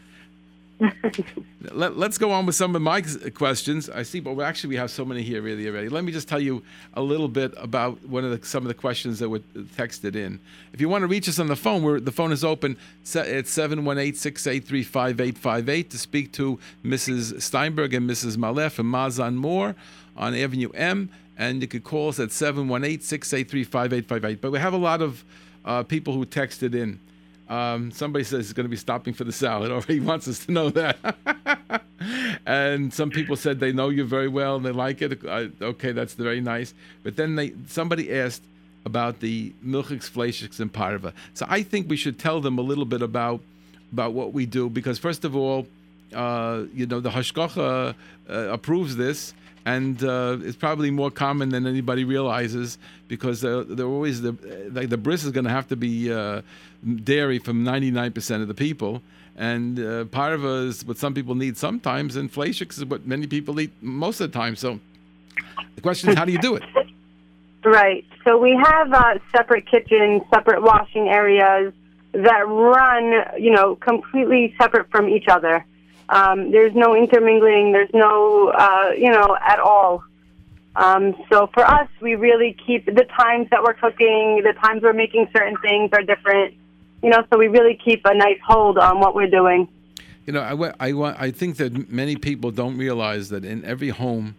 Let, 1.72 1.98
let's 1.98 2.18
go 2.18 2.32
on 2.32 2.48
with 2.48 2.56
some 2.56 2.76
of 2.76 2.82
my 2.82 3.02
questions. 3.34 3.90
I 3.90 4.04
see, 4.04 4.20
but 4.20 4.38
actually 4.40 4.70
we 4.70 4.76
have 4.78 4.90
so 4.90 5.04
many 5.06 5.22
here 5.22 5.42
really 5.42 5.68
already. 5.68 5.90
Let 5.90 6.04
me 6.04 6.12
just 6.12 6.28
tell 6.28 6.40
you 6.40 6.64
a 6.96 7.02
little 7.02 7.28
bit 7.28 7.54
about 7.58 8.04
one 8.06 8.26
of 8.26 8.32
the 8.32 8.44
some 8.46 8.64
of 8.64 8.68
the 8.68 8.74
questions 8.74 9.20
that 9.20 9.30
were 9.30 9.42
texted 9.78 10.16
in. 10.16 10.40
If 10.74 10.82
you 10.82 10.90
want 10.90 11.04
to 11.04 11.08
reach 11.08 11.30
us 11.30 11.38
on 11.40 11.46
the 11.48 11.56
phone, 11.56 11.84
we're, 11.84 12.00
the 12.00 12.12
phone 12.12 12.32
is 12.32 12.44
open. 12.44 12.78
It's 13.04 13.56
718-683-5858 13.56 15.90
to 15.90 16.00
speak 16.00 16.32
to 16.34 16.60
Mrs. 16.84 17.40
Steinberg 17.42 17.94
and 17.94 18.10
Mrs. 18.10 18.38
Maleh 18.38 18.72
from 18.72 18.88
Mazan 18.88 19.36
More 19.36 19.76
on 20.18 20.34
Avenue 20.34 20.72
M. 20.74 21.12
And 21.38 21.62
you 21.62 21.68
could 21.68 21.84
call 21.84 22.10
us 22.10 22.20
at 22.20 22.30
718-683-5858. 22.30 24.42
But 24.42 24.52
we 24.52 24.58
have 24.60 24.74
a 24.74 24.78
lot 24.78 25.02
of 25.02 25.24
uh, 25.64 25.84
people 25.84 26.14
who 26.14 26.26
texted 26.26 26.74
in. 26.76 27.00
Um, 27.52 27.92
somebody 27.92 28.24
says 28.24 28.46
he's 28.46 28.54
going 28.54 28.66
to 28.66 28.70
be 28.70 28.78
stopping 28.78 29.14
for 29.14 29.26
the 29.26 29.34
salad, 29.34 29.72
or 29.74 29.82
he 29.82 30.00
wants 30.00 30.28
us 30.28 30.46
to 30.46 30.52
know 30.54 30.70
that. 30.70 31.84
and 32.46 32.94
some 32.94 33.10
people 33.10 33.36
said 33.36 33.60
they 33.60 33.74
know 33.74 33.90
you 33.90 34.06
very 34.06 34.30
well 34.30 34.56
and 34.56 34.66
they 34.66 34.72
like 34.72 35.02
it. 35.02 35.24
Uh, 35.26 35.48
okay, 35.62 35.92
that's 35.92 36.14
very 36.14 36.40
nice. 36.40 36.74
But 37.04 37.18
then 37.18 37.36
they 37.36 37.54
somebody 37.68 38.12
asked 38.14 38.44
about 38.86 39.20
the 39.20 39.54
milchiks, 39.64 40.10
fleischiks, 40.10 40.62
and 40.62 40.72
parva. 40.72 41.14
So 41.34 41.46
I 41.50 41.62
think 41.62 41.90
we 41.90 41.98
should 41.98 42.18
tell 42.18 42.40
them 42.40 42.58
a 42.58 42.62
little 42.62 42.86
bit 42.86 43.02
about 43.02 43.42
about 43.92 44.14
what 44.14 44.32
we 44.32 44.46
do 44.46 44.70
because 44.70 44.98
first 44.98 45.26
of 45.26 45.36
all, 45.36 45.68
uh, 46.14 46.64
you 46.74 46.86
know, 46.86 47.02
the 47.02 47.10
hashgacha 47.10 47.94
uh, 48.30 48.34
approves 48.34 48.96
this. 48.96 49.34
And 49.66 50.04
uh, 50.04 50.38
it's 50.42 50.58
probably 50.58 50.90
more 50.90 51.12
common 51.12 51.50
than 51.50 51.68
anybody 51.68 52.04
realizes 52.04 52.78
because 53.08 53.42
they're, 53.42 53.64
they're 53.64 53.86
always 53.86 54.22
the 54.22 54.36
like 54.72 54.90
the 54.90 54.98
bris 54.98 55.24
is 55.24 55.32
going 55.32 55.44
to 55.44 55.52
have 55.52 55.68
to 55.68 55.76
be 55.76 56.12
uh, 56.12 56.42
dairy 57.04 57.38
from 57.38 57.64
99% 57.64 58.42
of 58.42 58.48
the 58.48 58.56
people, 58.56 59.04
and 59.38 59.80
uh, 59.80 60.06
parva 60.06 60.68
is 60.68 60.84
what 60.86 60.98
some 60.98 61.14
people 61.14 61.36
need 61.36 61.58
sometimes, 61.58 62.16
and 62.16 62.36
is 62.36 62.86
what 62.86 63.06
many 63.06 63.28
people 63.28 63.60
eat 63.60 63.72
most 63.82 64.20
of 64.20 64.32
the 64.32 64.38
time. 64.38 64.56
So 64.56 64.80
the 65.76 65.82
question 65.82 66.10
is, 66.10 66.16
how 66.16 66.26
do 66.26 66.32
you 66.32 66.40
do 66.40 66.56
it? 66.56 66.64
Right. 67.64 68.06
So 68.24 68.38
we 68.38 68.60
have 68.64 68.92
uh, 68.92 69.20
separate 69.36 69.70
kitchens, 69.70 70.24
separate 70.34 70.62
washing 70.64 71.10
areas 71.10 71.74
that 72.14 72.48
run, 72.48 73.42
you 73.42 73.52
know, 73.52 73.76
completely 73.76 74.56
separate 74.60 74.90
from 74.90 75.10
each 75.10 75.28
other. 75.28 75.66
Um, 76.12 76.52
there's 76.52 76.76
no 76.76 76.96
intermingling. 76.96 77.72
There's 77.72 77.90
no, 77.94 78.50
uh, 78.50 78.92
you 78.98 79.10
know, 79.10 79.38
at 79.42 79.60
all. 79.60 80.04
Um, 80.76 81.16
so 81.32 81.50
for 81.54 81.66
us, 81.66 81.88
we 82.02 82.16
really 82.16 82.56
keep 82.66 82.86
the 82.86 83.06
times 83.18 83.48
that 83.52 83.64
we're 83.64 83.74
cooking, 83.74 84.42
the 84.44 84.54
times 84.62 84.84
we're 84.84 84.94
making 84.94 85.30
certain 85.36 85.56
things 85.62 85.90
are 85.94 86.04
different. 86.04 86.54
You 87.02 87.10
know, 87.10 87.26
so 87.32 87.40
we 87.40 87.48
really 87.48 87.80
keep 87.84 88.02
a 88.06 88.14
nice 88.14 88.40
hold 88.46 88.78
on 88.78 89.00
what 89.00 89.16
we're 89.16 89.30
doing. 89.30 89.68
You 90.26 90.34
know, 90.34 90.74
I, 90.80 90.90
I, 90.92 91.26
I 91.26 91.32
think 91.32 91.58
that 91.58 91.90
many 91.90 92.16
people 92.16 92.52
don't 92.52 92.78
realize 92.78 93.30
that 93.30 93.44
in 93.44 93.66
every 93.66 93.90
home 93.90 94.36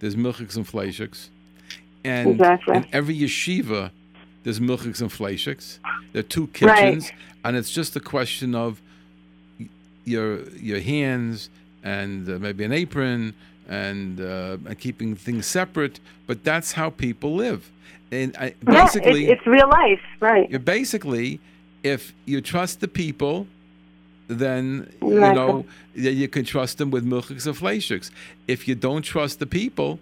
there's 0.00 0.14
milchiks 0.14 0.56
and 0.56 0.66
fleischiks, 0.66 1.28
and 2.04 2.30
Exactly. 2.32 2.76
in 2.76 2.86
every 2.92 3.16
yeshiva 3.16 3.90
there's 4.44 4.60
milchiks 4.60 5.00
and 5.00 5.10
fleischiks. 5.10 5.78
There 6.12 6.20
are 6.20 6.22
two 6.22 6.48
kitchens, 6.48 7.10
and 7.44 7.56
it's 7.56 7.70
just 7.70 7.96
a 7.96 8.00
question 8.00 8.54
of 8.54 8.80
your 10.08 10.48
your 10.70 10.80
hands 10.80 11.50
and 11.84 12.28
uh, 12.28 12.38
maybe 12.38 12.64
an 12.64 12.72
apron 12.72 13.34
and, 13.68 14.20
uh, 14.20 14.56
and 14.66 14.78
keeping 14.78 15.14
things 15.14 15.46
separate. 15.46 16.00
But 16.26 16.42
that's 16.44 16.72
how 16.72 16.90
people 16.90 17.34
live, 17.34 17.70
and 18.10 18.36
I, 18.36 18.46
Yeah, 18.46 18.82
basically 18.82 19.22
it's, 19.30 19.40
it's 19.40 19.46
real 19.46 19.68
life, 19.68 20.00
right? 20.20 20.48
you're 20.50 20.58
basically, 20.78 21.40
if 21.82 22.12
you 22.24 22.40
trust 22.40 22.80
the 22.80 22.88
people, 22.88 23.46
then 24.28 24.92
you 25.02 25.20
know 25.20 25.64
you 25.94 26.28
can 26.28 26.44
trust 26.44 26.78
them 26.78 26.90
with 26.90 27.04
milchiks 27.04 27.46
or 27.46 27.52
fleischiks. 27.52 28.10
If 28.46 28.68
you 28.68 28.74
don't 28.74 29.02
trust 29.02 29.38
the 29.38 29.46
people, 29.46 30.00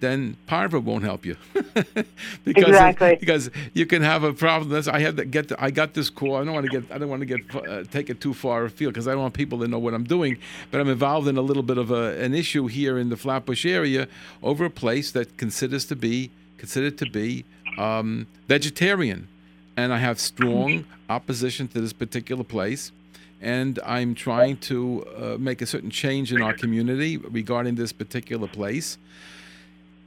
then 0.00 0.36
parva 0.46 0.78
won't 0.78 1.04
help 1.04 1.24
you 1.24 1.36
because 2.44 2.68
Exactly. 2.68 3.16
because 3.16 3.50
you 3.72 3.86
can 3.86 4.02
have 4.02 4.24
a 4.24 4.32
problem. 4.32 4.70
That's 4.70 4.88
I 4.88 4.98
had 5.00 5.16
to 5.16 5.24
get 5.24 5.52
I 5.58 5.70
got 5.70 5.94
this 5.94 6.10
call. 6.10 6.36
I 6.36 6.44
don't 6.44 6.54
want 6.54 6.66
to 6.70 6.80
get 6.80 6.92
I 6.92 6.98
don't 6.98 7.08
want 7.08 7.20
to 7.20 7.26
get 7.26 7.54
uh, 7.54 7.84
take 7.84 8.10
it 8.10 8.20
too 8.20 8.34
far 8.34 8.64
afield 8.64 8.92
because 8.92 9.08
I 9.08 9.12
don't 9.12 9.22
want 9.22 9.34
people 9.34 9.58
to 9.60 9.68
know 9.68 9.78
what 9.78 9.94
I'm 9.94 10.04
doing. 10.04 10.38
But 10.70 10.80
I'm 10.80 10.88
involved 10.88 11.28
in 11.28 11.36
a 11.36 11.42
little 11.42 11.62
bit 11.62 11.78
of 11.78 11.90
a, 11.90 12.20
an 12.20 12.34
issue 12.34 12.66
here 12.66 12.98
in 12.98 13.08
the 13.08 13.16
Flatbush 13.16 13.64
area 13.64 14.06
over 14.42 14.66
a 14.66 14.70
place 14.70 15.10
that 15.12 15.36
considers 15.38 15.86
to 15.86 15.96
be 15.96 16.30
considered 16.58 16.98
to 16.98 17.06
be 17.10 17.44
um, 17.78 18.26
vegetarian, 18.48 19.28
and 19.76 19.92
I 19.92 19.98
have 19.98 20.18
strong 20.18 20.84
opposition 21.08 21.68
to 21.68 21.80
this 21.80 21.92
particular 21.92 22.44
place. 22.44 22.92
And 23.42 23.78
I'm 23.84 24.14
trying 24.14 24.56
to 24.58 25.06
uh, 25.14 25.36
make 25.38 25.60
a 25.60 25.66
certain 25.66 25.90
change 25.90 26.32
in 26.32 26.40
our 26.40 26.54
community 26.54 27.18
regarding 27.18 27.74
this 27.74 27.92
particular 27.92 28.48
place 28.48 28.96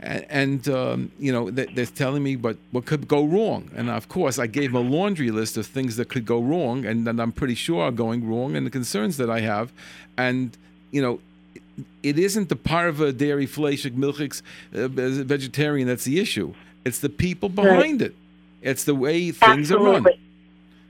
and, 0.01 0.25
and 0.29 0.69
um, 0.69 1.11
you 1.19 1.31
know 1.31 1.49
they, 1.49 1.65
they're 1.65 1.85
telling 1.85 2.23
me 2.23 2.35
what 2.35 2.57
what 2.71 2.85
could 2.85 3.07
go 3.07 3.23
wrong 3.25 3.69
and 3.75 3.89
of 3.89 4.07
course 4.07 4.39
i 4.39 4.47
gave 4.47 4.71
them 4.71 4.85
a 4.85 4.89
laundry 4.97 5.31
list 5.31 5.57
of 5.57 5.65
things 5.65 5.95
that 5.97 6.09
could 6.09 6.25
go 6.25 6.39
wrong 6.39 6.85
and 6.85 7.05
that 7.05 7.19
i'm 7.19 7.31
pretty 7.31 7.55
sure 7.55 7.83
are 7.83 7.91
going 7.91 8.27
wrong 8.29 8.55
and 8.55 8.65
the 8.65 8.69
concerns 8.71 9.17
that 9.17 9.29
i 9.29 9.41
have 9.41 9.71
and 10.17 10.57
you 10.91 11.01
know 11.01 11.19
it 12.03 12.17
isn't 12.19 12.49
the 12.49 12.55
parva 12.55 13.11
dairy 13.11 13.47
fleshik 13.47 13.95
milchiks 13.95 14.41
uh, 14.73 14.87
vegetarian 15.23 15.87
that's 15.87 16.03
the 16.05 16.19
issue. 16.19 16.53
It's 16.85 16.99
the 16.99 17.09
people 17.09 17.49
behind 17.49 18.01
it. 18.01 18.15
It's 18.61 18.83
the 18.85 18.95
way 18.95 19.31
things 19.31 19.71
are 19.71 19.77
run. 19.77 19.95
Absolutely. 19.95 20.19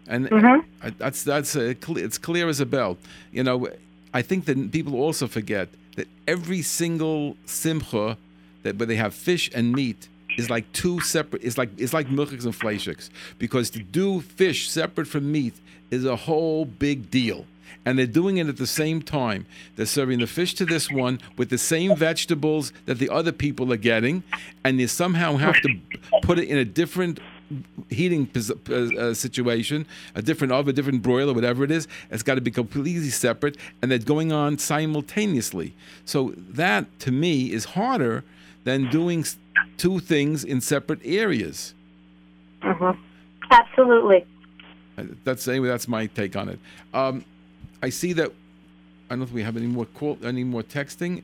And 0.08 0.30
Mhm. 0.30 0.66
That's 0.98 1.24
that's 1.24 1.54
cle 1.82 1.98
it's 1.98 2.18
clear 2.18 2.48
as 2.48 2.60
a 2.60 2.66
bell. 2.66 2.98
You 3.32 3.44
know, 3.44 3.68
I 4.14 4.22
think 4.22 4.46
that 4.46 4.72
people 4.72 4.96
also 4.96 5.28
forget 5.28 5.68
that 5.96 6.08
every 6.28 6.62
single 6.62 7.36
simcha 7.46 8.18
that 8.64 8.78
where 8.78 8.86
they 8.86 8.96
have 8.96 9.14
fish 9.14 9.50
and 9.54 9.72
meat 9.72 10.08
is 10.38 10.50
like 10.50 10.72
two 10.74 11.00
separate. 11.02 11.44
It's 11.44 11.58
like 11.58 11.70
it's 11.78 11.94
like 11.94 12.08
milchiks 12.08 12.46
and 12.46 12.54
fleishiks 12.54 13.10
because 13.38 13.70
to 13.72 13.80
do 13.80 14.22
fish 14.22 14.70
separate 14.70 15.08
from 15.08 15.32
meat 15.32 15.56
is 15.92 16.06
a 16.06 16.16
whole 16.16 16.66
big 16.66 17.12
deal. 17.12 17.46
And 17.86 17.98
they're 17.98 18.08
doing 18.08 18.38
it 18.38 18.48
at 18.48 18.58
the 18.58 18.68
same 18.68 19.02
time. 19.02 19.46
They're 19.76 19.86
serving 19.86 20.20
the 20.20 20.28
fish 20.28 20.54
to 20.56 20.66
this 20.66 20.92
one 20.92 21.20
with 21.38 21.50
the 21.50 21.58
same 21.58 21.96
vegetables 21.96 22.74
that 22.86 23.00
the 23.00 23.10
other 23.10 23.32
people 23.32 23.72
are 23.72 23.78
getting, 23.78 24.24
and 24.64 24.80
they 24.80 24.88
somehow 24.88 25.38
have 25.38 25.62
to 25.62 25.80
put 26.22 26.40
it 26.40 26.48
in 26.50 26.58
a 26.58 26.66
different 26.66 27.20
heating 27.90 28.30
uh, 28.36 28.74
uh, 28.74 29.14
situation, 29.14 29.86
a 30.14 30.22
different 30.22 30.52
oven, 30.52 30.72
a 30.72 30.74
different 30.74 31.02
broiler, 31.02 31.34
whatever 31.34 31.64
it 31.64 31.72
is. 31.72 31.88
It's 32.12 32.24
got 32.24 32.36
to 32.36 32.42
be 32.42 32.52
completely 32.52 33.10
separate, 33.10 33.58
and 33.82 33.92
they're 33.92 34.00
going 34.00 34.32
on 34.32 34.58
simultaneously. 34.58 35.74
So 36.06 36.34
that, 36.38 37.00
to 37.02 37.12
me, 37.12 37.52
is 37.52 37.66
harder 37.66 38.24
than 38.64 38.90
doing 38.90 39.26
two 39.78 40.00
things 40.00 40.44
in 40.44 40.62
separate 40.62 41.00
areas. 41.04 41.74
Mhm. 42.62 42.98
Absolutely. 43.52 44.26
That's 45.24 45.48
anyway. 45.48 45.70
That's 45.70 45.88
my 45.88 46.08
take 46.08 46.36
on 46.36 46.50
it. 46.50 46.60
Um, 46.94 47.24
I 47.82 47.90
see 47.90 48.14
that. 48.14 48.32
I 49.10 49.14
don't 49.14 49.20
know 49.20 49.26
if 49.26 49.32
we 49.32 49.42
have 49.44 49.58
any 49.58 49.66
more 49.66 49.86
call, 49.86 50.18
any 50.24 50.44
more 50.44 50.62
texting. 50.62 51.24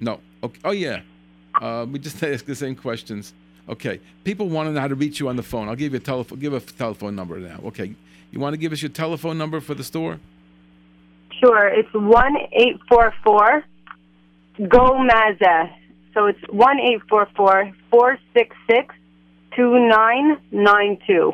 No. 0.00 0.20
Okay. 0.42 0.60
Oh 0.64 0.70
yeah. 0.70 1.00
Uh, 1.60 1.86
we 1.90 1.98
just 1.98 2.22
ask 2.22 2.44
the 2.44 2.54
same 2.54 2.74
questions. 2.76 3.34
Okay. 3.68 4.00
People 4.22 4.48
want 4.48 4.68
to 4.68 4.72
know 4.72 4.80
how 4.80 4.88
to 4.88 4.94
reach 4.94 5.18
you 5.20 5.28
on 5.28 5.36
the 5.36 5.42
phone. 5.42 5.68
I'll 5.68 5.76
give 5.76 5.92
you 5.92 5.98
a 5.98 6.02
telephone. 6.02 6.38
Give 6.38 6.52
a 6.54 6.60
telephone 6.60 7.16
number 7.16 7.38
now. 7.38 7.60
Okay. 7.64 7.94
You 8.30 8.40
want 8.40 8.54
to 8.54 8.58
give 8.58 8.72
us 8.72 8.80
your 8.82 8.90
telephone 8.90 9.38
number 9.38 9.60
for 9.60 9.74
the 9.74 9.84
store? 9.84 10.18
Sure, 11.40 11.66
it's 11.68 11.92
one 11.92 12.36
eight 12.52 12.78
four 12.88 13.12
four 13.22 13.64
Go 14.68 15.02
Maza. 15.02 15.70
So 16.14 16.26
it's 16.26 16.40
one 16.48 16.78
eight 16.80 17.02
four 17.08 17.26
four 17.36 17.70
four 17.90 18.18
six 18.32 18.56
six 18.70 18.94
two 19.54 19.78
nine 19.88 20.38
nine 20.52 20.98
two. 21.06 21.32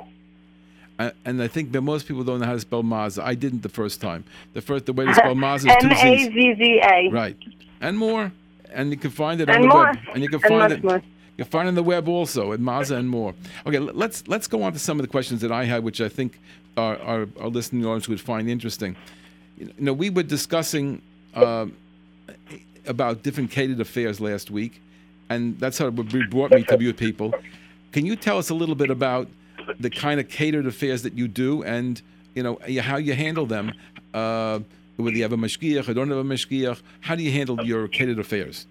And 1.25 1.43
I 1.43 1.49
think 1.49 1.73
that 1.73 1.81
most 1.81 2.07
people 2.07 2.25
don't 2.25 2.41
know 2.41 2.47
how 2.47 2.53
to 2.53 2.61
spell 2.61 2.83
Maza. 2.83 3.25
I 3.25 3.35
didn't 3.35 3.63
the 3.63 3.71
first 3.71 4.03
time. 4.03 4.23
The 4.53 4.61
first 4.61 4.85
the 4.85 4.93
way 4.93 5.07
to 5.07 5.15
spell 5.23 5.35
Maza 5.35 5.69
is 5.71 5.77
M 5.85 5.91
A. 5.93 5.97
Z 6.25 6.55
Z 6.59 6.81
A. 6.85 7.09
Right. 7.11 7.37
And 7.81 7.97
more. 7.97 8.33
And 8.73 8.91
you 8.91 8.99
can 8.99 9.11
find 9.11 9.41
it 9.41 9.49
on 9.49 9.63
the 9.63 9.69
more. 9.69 9.85
web. 9.85 9.97
And 10.13 10.23
you 10.23 10.29
can 10.29 10.41
And 10.45 10.49
find 10.49 10.59
much 10.59 10.73
it. 10.73 10.85
more. 10.85 10.97
You 11.39 11.45
can 11.45 11.47
find 11.47 11.67
it 11.69 11.71
on 11.71 11.75
the 11.75 11.83
web 11.83 12.07
also 12.07 12.53
at 12.53 12.61
Maza 12.61 12.97
and 12.97 13.09
more. 13.09 13.35
Okay, 13.67 13.79
let's 13.79 14.29
let's 14.29 14.47
go 14.47 14.63
on 14.63 14.75
to 14.75 14.79
some 14.79 14.99
of 15.01 15.03
the 15.03 15.09
questions 15.11 15.41
that 15.41 15.51
I 15.51 15.65
had, 15.65 15.83
which 15.85 16.01
I 16.03 16.09
think 16.11 16.39
our 16.77 16.99
our, 16.99 17.29
our 17.41 17.49
listening 17.49 17.87
audience 17.87 18.07
would 18.09 18.21
find 18.21 18.49
interesting. 18.51 18.95
You 19.57 19.73
know, 19.79 19.95
we 19.95 20.11
were 20.11 20.23
discussing 20.23 21.01
uh, 21.35 21.67
about 22.87 23.23
different 23.23 23.51
catered 23.51 23.81
affairs 23.81 24.21
last 24.21 24.51
week, 24.51 24.81
and 25.29 25.59
that's 25.59 25.79
how 25.79 25.87
it 25.87 26.31
brought 26.31 26.51
me 26.51 26.63
to 26.65 26.81
you 26.81 26.93
people. 26.93 27.35
Can 27.93 28.07
you 28.07 28.17
tell 28.17 28.39
us 28.39 28.51
a 28.51 28.55
little 28.55 28.75
bit 28.75 28.91
about 28.91 29.29
the 29.79 29.91
kind 29.91 30.21
of 30.21 30.29
catered 30.29 30.67
affairs 30.67 31.03
that 31.03 31.15
you 31.15 31.29
do, 31.29 31.63
and 31.63 32.01
you 32.35 32.43
know 32.43 32.59
how 32.81 32.97
you 32.97 33.15
handle 33.15 33.47
them? 33.47 33.73
Uh, 34.15 34.61
whether 34.97 35.17
you 35.17 35.23
have 35.23 35.33
a 35.33 35.37
mashgiach 35.37 35.89
or 35.89 35.95
don't 35.95 36.11
have 36.11 36.19
a 36.19 36.25
mashgiach, 36.25 36.81
how 37.01 37.15
do 37.15 37.23
you 37.23 37.33
handle 37.33 37.65
your 37.65 37.89
catered 37.89 38.19
affairs? 38.19 38.67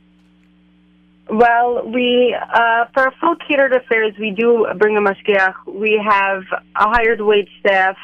Well, 1.30 1.88
we 1.88 2.36
uh, 2.54 2.86
for 2.94 3.12
full 3.20 3.36
catered 3.48 3.74
affairs, 3.74 4.14
we 4.20 4.32
do 4.32 4.68
bring 4.78 4.98
a 4.98 5.02
mashgiach. 5.02 5.54
We 5.68 6.02
have 6.04 6.44
a 6.76 6.90
hired 6.90 7.22
wait 7.22 7.48
staff. 7.60 7.98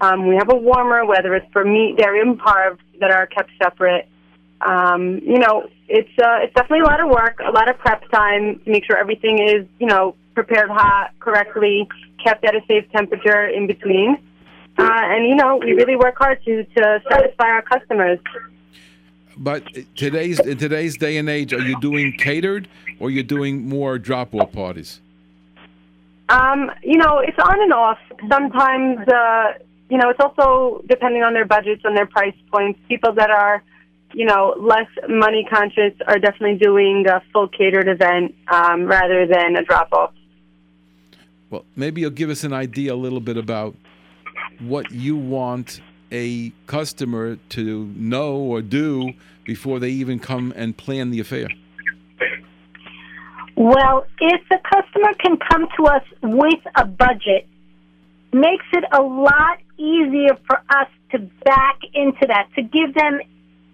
Um, 0.00 0.28
we 0.28 0.36
have 0.36 0.50
a 0.50 0.56
warmer, 0.56 1.04
whether 1.04 1.34
it's 1.34 1.50
for 1.52 1.64
meat, 1.64 1.96
dairy, 1.98 2.20
and 2.20 2.40
parv 2.40 2.78
that 3.00 3.10
are 3.10 3.26
kept 3.26 3.50
separate. 3.62 4.08
Um, 4.60 5.20
you 5.24 5.38
know, 5.38 5.68
it's 5.88 6.10
uh, 6.18 6.38
it's 6.42 6.54
definitely 6.54 6.80
a 6.80 6.84
lot 6.84 7.00
of 7.00 7.08
work, 7.08 7.40
a 7.44 7.50
lot 7.50 7.68
of 7.68 7.78
prep 7.78 8.08
time 8.10 8.60
to 8.64 8.70
make 8.70 8.84
sure 8.84 8.96
everything 8.96 9.38
is 9.38 9.66
you 9.78 9.86
know 9.86 10.14
prepared 10.34 10.70
hot 10.70 11.10
correctly, 11.18 11.88
kept 12.22 12.44
at 12.44 12.54
a 12.54 12.60
safe 12.66 12.90
temperature 12.92 13.46
in 13.46 13.66
between. 13.66 14.16
Uh, 14.78 14.88
and 14.92 15.26
you 15.26 15.34
know, 15.34 15.56
we 15.56 15.72
really 15.72 15.96
work 15.96 16.16
hard 16.18 16.42
to 16.44 16.64
to 16.64 17.02
satisfy 17.10 17.48
our 17.48 17.62
customers. 17.62 18.18
But 19.36 19.64
today's 19.96 20.38
in 20.40 20.58
today's 20.58 20.96
day 20.96 21.16
and 21.16 21.28
age, 21.28 21.52
are 21.52 21.60
you 21.60 21.80
doing 21.80 22.12
catered 22.12 22.68
or 22.98 23.10
you're 23.10 23.22
doing 23.22 23.68
more 23.68 23.98
drop 23.98 24.34
off 24.34 24.52
parties? 24.52 25.00
Um, 26.28 26.70
you 26.82 26.96
know, 26.96 27.18
it's 27.18 27.38
on 27.38 27.60
and 27.60 27.72
off. 27.72 27.98
Sometimes, 28.28 29.06
uh, 29.08 29.54
you 29.88 29.98
know, 29.98 30.10
it's 30.10 30.20
also 30.20 30.84
depending 30.86 31.22
on 31.22 31.32
their 31.32 31.44
budgets 31.44 31.82
and 31.84 31.96
their 31.96 32.06
price 32.06 32.34
points. 32.52 32.78
People 32.88 33.12
that 33.14 33.30
are, 33.30 33.62
you 34.12 34.26
know, 34.26 34.54
less 34.58 34.88
money 35.08 35.46
conscious 35.48 35.92
are 36.06 36.18
definitely 36.18 36.58
doing 36.58 37.06
a 37.08 37.22
full 37.32 37.48
catered 37.48 37.88
event 37.88 38.34
um, 38.48 38.86
rather 38.86 39.26
than 39.26 39.56
a 39.56 39.62
drop 39.62 39.92
off. 39.92 40.12
Well, 41.50 41.64
maybe 41.76 42.00
you'll 42.00 42.10
give 42.10 42.30
us 42.30 42.44
an 42.44 42.52
idea 42.52 42.94
a 42.94 42.96
little 42.96 43.20
bit 43.20 43.36
about 43.36 43.74
what 44.60 44.90
you 44.92 45.16
want 45.16 45.80
a 46.12 46.50
customer 46.66 47.36
to 47.50 47.86
know 47.96 48.36
or 48.36 48.62
do 48.62 49.12
before 49.44 49.78
they 49.78 49.90
even 49.90 50.18
come 50.18 50.52
and 50.56 50.76
plan 50.76 51.10
the 51.10 51.20
affair. 51.20 51.48
Well, 53.56 54.06
if 54.20 54.40
the 54.48 54.58
customer 54.72 55.12
can 55.18 55.36
come 55.50 55.68
to 55.76 55.86
us 55.86 56.02
with 56.22 56.60
a 56.76 56.86
budget, 56.86 57.46
makes 58.32 58.64
it 58.72 58.84
a 58.92 59.02
lot 59.02 59.58
easier 59.76 60.38
for 60.46 60.62
us 60.70 60.88
to 61.10 61.18
back 61.44 61.78
into 61.92 62.26
that, 62.28 62.48
to 62.54 62.62
give 62.62 62.94
them 62.94 63.20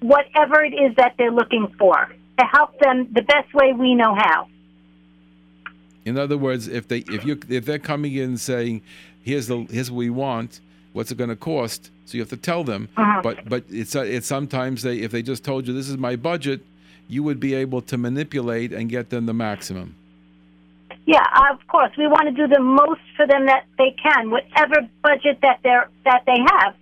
whatever 0.01 0.65
it 0.65 0.75
is 0.75 0.95
that 0.97 1.15
they're 1.19 1.33
looking 1.33 1.73
for, 1.79 2.11
to 2.39 2.45
help 2.45 2.79
them 2.81 3.09
the 3.13 3.23
best 3.23 3.53
way 3.55 3.73
we 3.73 3.95
know 3.95 4.15
how. 4.15 4.49
In 6.05 6.17
other 6.17 6.39
words, 6.39 6.69
if 6.69 6.87
they 6.87 6.99
if 6.99 7.25
you 7.25 7.39
if 7.49 7.65
they're 7.65 7.79
coming 7.79 8.15
in 8.15 8.25
and 8.25 8.41
saying, 8.41 8.83
"Here's 9.23 9.49
the 9.49 9.67
here's 9.71 9.91
what 9.91 9.99
we 9.99 10.11
want," 10.11 10.61
what's 10.93 11.11
it 11.11 11.19
going 11.19 11.31
to 11.31 11.37
cost? 11.37 11.91
So 12.05 12.17
you 12.17 12.23
have 12.23 12.31
to 12.31 12.37
tell 12.37 12.63
them. 12.63 12.89
Uh-huh. 12.97 13.21
But 13.23 13.49
but 13.49 13.65
it's 13.69 13.95
it's 13.95 14.27
sometimes 14.27 14.83
they 14.83 14.99
if 14.99 15.11
they 15.11 15.23
just 15.23 15.45
told 15.45 15.67
you 15.67 15.75
this 15.75 15.89
is 15.89 15.99
my 15.99 16.15
budget, 16.15 16.61
you 17.09 17.23
would 17.25 17.41
be 17.41 17.55
able 17.55 17.83
to 17.83 17.99
manipulate 17.99 18.73
and 18.73 18.89
get 18.89 19.11
them 19.11 19.27
the 19.27 19.35
maximum. 19.35 19.97
Yeah, 21.07 21.25
of 21.53 21.65
course. 21.69 21.91
We 21.97 22.07
want 22.07 22.29
to 22.29 22.33
do 22.33 22.53
the 22.53 22.61
most 22.61 23.01
for 23.17 23.27
them 23.27 23.47
that 23.47 23.65
they 23.79 23.95
can, 24.03 24.31
whatever 24.31 24.89
budget 25.03 25.39
that 25.43 25.61
they're 25.63 25.89
that 26.05 26.23
they 26.27 26.39
have. 26.53 26.75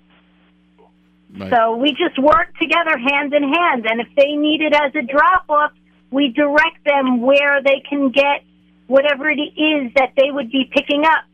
Right. 1.36 1.50
So 1.50 1.76
we 1.76 1.90
just 1.90 2.18
work 2.18 2.56
together 2.60 2.96
hand 2.96 3.34
in 3.34 3.42
hand, 3.42 3.86
and 3.86 4.00
if 4.00 4.08
they 4.16 4.36
need 4.36 4.60
it 4.60 4.72
as 4.72 4.94
a 4.94 5.02
drop 5.02 5.44
off, 5.48 5.72
we 6.10 6.28
direct 6.28 6.84
them 6.84 7.22
where 7.22 7.60
they 7.62 7.82
can 7.88 8.10
get 8.10 8.44
whatever 8.86 9.28
it 9.28 9.40
is 9.40 9.92
that 9.96 10.12
they 10.16 10.30
would 10.30 10.50
be 10.50 10.70
picking 10.70 11.04
up 11.04 11.24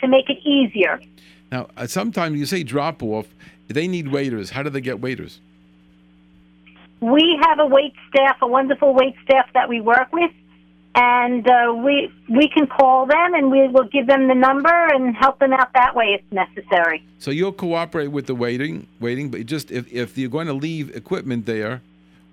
to 0.00 0.08
make 0.08 0.28
it 0.28 0.38
easier. 0.44 1.00
Now, 1.52 1.68
uh, 1.76 1.86
sometimes 1.86 2.38
you 2.38 2.46
say 2.46 2.64
drop 2.64 3.02
off, 3.02 3.26
they 3.68 3.86
need 3.86 4.08
waiters. 4.08 4.50
How 4.50 4.62
do 4.62 4.70
they 4.70 4.80
get 4.80 5.00
waiters? 5.00 5.40
We 7.00 7.38
have 7.42 7.60
a 7.60 7.66
wait 7.66 7.94
staff, 8.08 8.38
a 8.42 8.46
wonderful 8.46 8.92
wait 8.94 9.14
staff 9.24 9.46
that 9.54 9.68
we 9.68 9.80
work 9.80 10.12
with, 10.12 10.32
and 10.94 11.46
uh, 11.48 11.74
we 11.74 12.12
we 12.28 12.48
can 12.48 12.66
call 12.66 13.06
them 13.06 13.34
and 13.34 13.50
we 13.50 13.66
will 13.68 13.84
give 13.88 14.06
them 14.06 14.28
the 14.28 14.34
number 14.34 14.72
and 14.92 15.14
help 15.16 15.38
them 15.40 15.52
out 15.52 15.72
that 15.74 15.94
way 15.96 16.18
if 16.18 16.32
necessary. 16.32 17.04
So 17.18 17.30
you'll 17.30 17.52
cooperate 17.52 18.08
with 18.08 18.26
the 18.26 18.34
waiting, 18.34 18.86
waiting, 19.00 19.30
but 19.30 19.44
just 19.46 19.70
if, 19.70 19.92
if 19.92 20.16
you're 20.16 20.30
going 20.30 20.46
to 20.46 20.52
leave 20.52 20.94
equipment 20.94 21.46
there, 21.46 21.80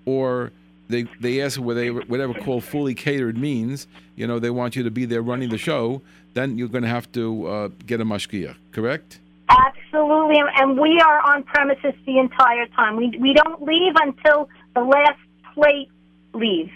or 0.06 0.52
they 0.90 1.04
they 1.20 1.42
ask 1.42 1.60
what 1.60 1.74
they 1.76 1.90
whatever 1.90 2.34
called 2.34 2.64
fully 2.64 2.94
catered 2.94 3.38
means, 3.38 3.88
you 4.16 4.28
know, 4.28 4.38
they 4.40 4.50
want 4.50 4.76
you 4.76 4.84
to 4.84 4.92
be 4.92 5.06
there 5.06 5.22
running 5.22 5.50
the 5.50 5.58
show, 5.58 6.02
then 6.34 6.58
you're 6.58 6.68
going 6.68 6.84
to 6.84 6.90
have 6.90 7.12
to 7.14 7.48
uh, 7.48 7.68
get 7.86 8.00
a 8.02 8.06
mashgiach, 8.06 8.56
correct? 8.72 9.20
Absolutely, 9.50 10.40
and- 10.40 10.50
and 10.58 10.80
we 10.80 11.00
are 11.02 11.20
on 11.34 11.44
premises 11.44 11.94
the 12.06 12.20
entire 12.20 12.68
time. 12.68 12.96
We 12.96 13.18
we 13.20 13.34
don't 13.34 13.62
leave 13.64 13.94
until 13.96 14.50
the 14.76 14.82
last 14.82 15.20
plate 15.54 15.90
leaves. 16.34 16.72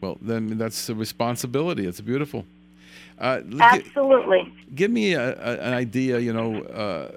Well, 0.00 0.18
then 0.22 0.56
that's 0.56 0.88
a 0.88 0.94
responsibility. 0.94 1.86
It's 1.86 2.00
beautiful. 2.00 2.44
Uh, 3.18 3.42
Absolutely. 3.60 4.50
give 4.74 4.90
me 4.90 5.12
a, 5.12 5.32
a, 5.32 5.60
an 5.60 5.74
idea. 5.74 6.18
You 6.18 6.32
know, 6.32 6.62
uh, 6.62 7.10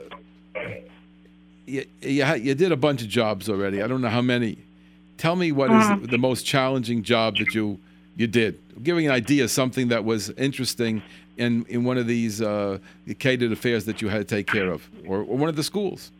you, 1.65 1.85
you, 2.01 2.25
you 2.35 2.55
did 2.55 2.71
a 2.73 2.75
bunch 2.75 3.01
of 3.01 3.07
jobs 3.07 3.49
already. 3.49 3.81
I 3.81 3.87
don't 3.87 4.01
know 4.01 4.09
how 4.09 4.21
many. 4.21 4.57
Tell 5.17 5.35
me 5.37 5.53
what 5.53 5.71
is 5.71 6.09
the 6.09 6.17
most 6.17 6.45
challenging 6.45 7.03
job 7.03 7.37
that 7.37 7.55
you 7.55 7.79
you 8.15 8.27
did. 8.27 8.59
Give 8.83 8.97
me 8.97 9.05
an 9.05 9.11
idea, 9.11 9.47
something 9.47 9.87
that 9.87 10.03
was 10.03 10.29
interesting 10.31 11.01
in 11.37 11.65
in 11.69 11.85
one 11.85 11.97
of 11.97 12.05
these 12.07 12.41
uh, 12.41 12.79
catered 13.19 13.51
affairs 13.51 13.85
that 13.85 14.01
you 14.01 14.09
had 14.09 14.27
to 14.27 14.35
take 14.35 14.47
care 14.47 14.69
of, 14.69 14.89
or, 15.07 15.19
or 15.19 15.37
one 15.37 15.47
of 15.47 15.55
the 15.55 15.63
schools. 15.63 16.11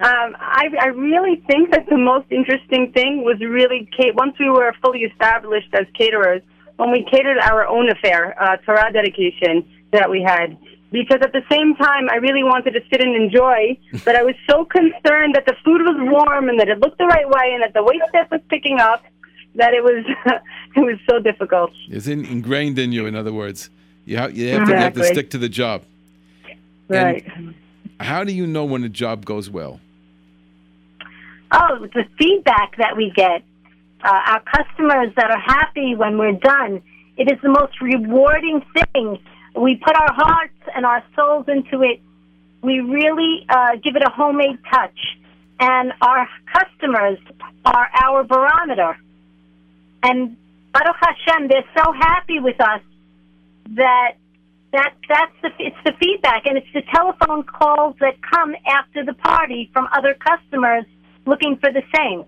Um, 0.00 0.34
I, 0.40 0.68
I 0.80 0.86
really 0.86 1.42
think 1.46 1.72
that 1.72 1.86
the 1.88 1.98
most 1.98 2.26
interesting 2.30 2.90
thing 2.92 3.22
was 3.22 3.38
really 3.40 3.88
once 4.14 4.34
we 4.40 4.48
were 4.48 4.74
fully 4.82 5.00
established 5.00 5.68
as 5.74 5.86
caterers, 5.94 6.40
when 6.76 6.90
we 6.90 7.06
catered 7.10 7.36
our 7.38 7.66
own 7.66 7.90
affair, 7.90 8.34
uh, 8.42 8.56
Torah 8.58 8.90
dedication 8.92 9.68
that 9.92 10.08
we 10.08 10.22
had. 10.22 10.56
Because 10.90 11.18
at 11.22 11.32
the 11.32 11.42
same 11.50 11.76
time, 11.76 12.08
I 12.10 12.16
really 12.16 12.42
wanted 12.42 12.72
to 12.72 12.80
sit 12.90 13.02
and 13.02 13.14
enjoy, 13.14 13.78
but 14.04 14.16
I 14.16 14.22
was 14.22 14.34
so 14.48 14.64
concerned 14.64 15.34
that 15.34 15.44
the 15.44 15.54
food 15.64 15.82
was 15.82 15.96
warm 15.98 16.48
and 16.48 16.58
that 16.58 16.68
it 16.68 16.78
looked 16.80 16.98
the 16.98 17.04
right 17.04 17.28
way 17.28 17.52
and 17.52 17.62
that 17.62 17.74
the 17.74 17.82
wait 17.82 18.00
staff 18.08 18.30
was 18.30 18.40
picking 18.48 18.80
up 18.80 19.04
that 19.56 19.74
it 19.74 19.82
was 19.82 20.04
it 20.76 20.80
was 20.80 20.98
so 21.08 21.18
difficult. 21.18 21.72
It's 21.88 22.06
in, 22.06 22.24
ingrained 22.24 22.78
in 22.78 22.92
you, 22.92 23.06
in 23.06 23.14
other 23.14 23.32
words. 23.32 23.68
You 24.06 24.16
have, 24.16 24.36
you 24.36 24.48
have, 24.48 24.66
to, 24.66 24.72
you 24.72 24.78
have 24.78 24.94
to 24.94 25.04
stick 25.04 25.30
to 25.30 25.38
the 25.38 25.48
job. 25.48 25.84
Right. 26.88 27.24
How 28.00 28.24
do 28.24 28.32
you 28.32 28.46
know 28.46 28.64
when 28.64 28.82
a 28.82 28.88
job 28.88 29.24
goes 29.24 29.50
well? 29.50 29.78
Oh, 31.52 31.86
the 31.94 32.04
feedback 32.18 32.76
that 32.78 32.96
we 32.96 33.12
get, 33.14 33.42
uh, 34.04 34.08
our 34.08 34.42
customers 34.42 35.12
that 35.16 35.30
are 35.30 35.40
happy 35.40 35.94
when 35.94 36.16
we're 36.16 36.38
done. 36.38 36.82
It 37.16 37.30
is 37.30 37.38
the 37.42 37.48
most 37.48 37.80
rewarding 37.80 38.62
thing. 38.72 39.18
We 39.56 39.76
put 39.76 39.96
our 39.96 40.12
hearts 40.12 40.54
and 40.74 40.86
our 40.86 41.02
souls 41.16 41.46
into 41.48 41.82
it. 41.82 42.00
We 42.62 42.80
really 42.80 43.46
uh, 43.48 43.76
give 43.82 43.96
it 43.96 44.02
a 44.02 44.10
homemade 44.10 44.58
touch, 44.70 44.98
and 45.58 45.92
our 46.00 46.28
customers 46.52 47.18
are 47.64 47.88
our 48.04 48.22
barometer. 48.22 48.96
And 50.02 50.36
Baruch 50.72 50.96
Hashem, 51.00 51.48
they're 51.48 51.68
so 51.76 51.92
happy 51.92 52.38
with 52.38 52.60
us 52.60 52.82
that 53.74 54.12
that 54.72 54.94
that's 55.08 55.32
the 55.42 55.50
it's 55.58 55.76
the 55.84 55.92
feedback, 55.98 56.46
and 56.46 56.56
it's 56.56 56.72
the 56.72 56.82
telephone 56.94 57.42
calls 57.42 57.96
that 58.00 58.14
come 58.22 58.54
after 58.66 59.04
the 59.04 59.14
party 59.14 59.68
from 59.72 59.88
other 59.92 60.14
customers 60.14 60.84
looking 61.30 61.56
for 61.56 61.72
the 61.72 61.82
same. 61.96 62.24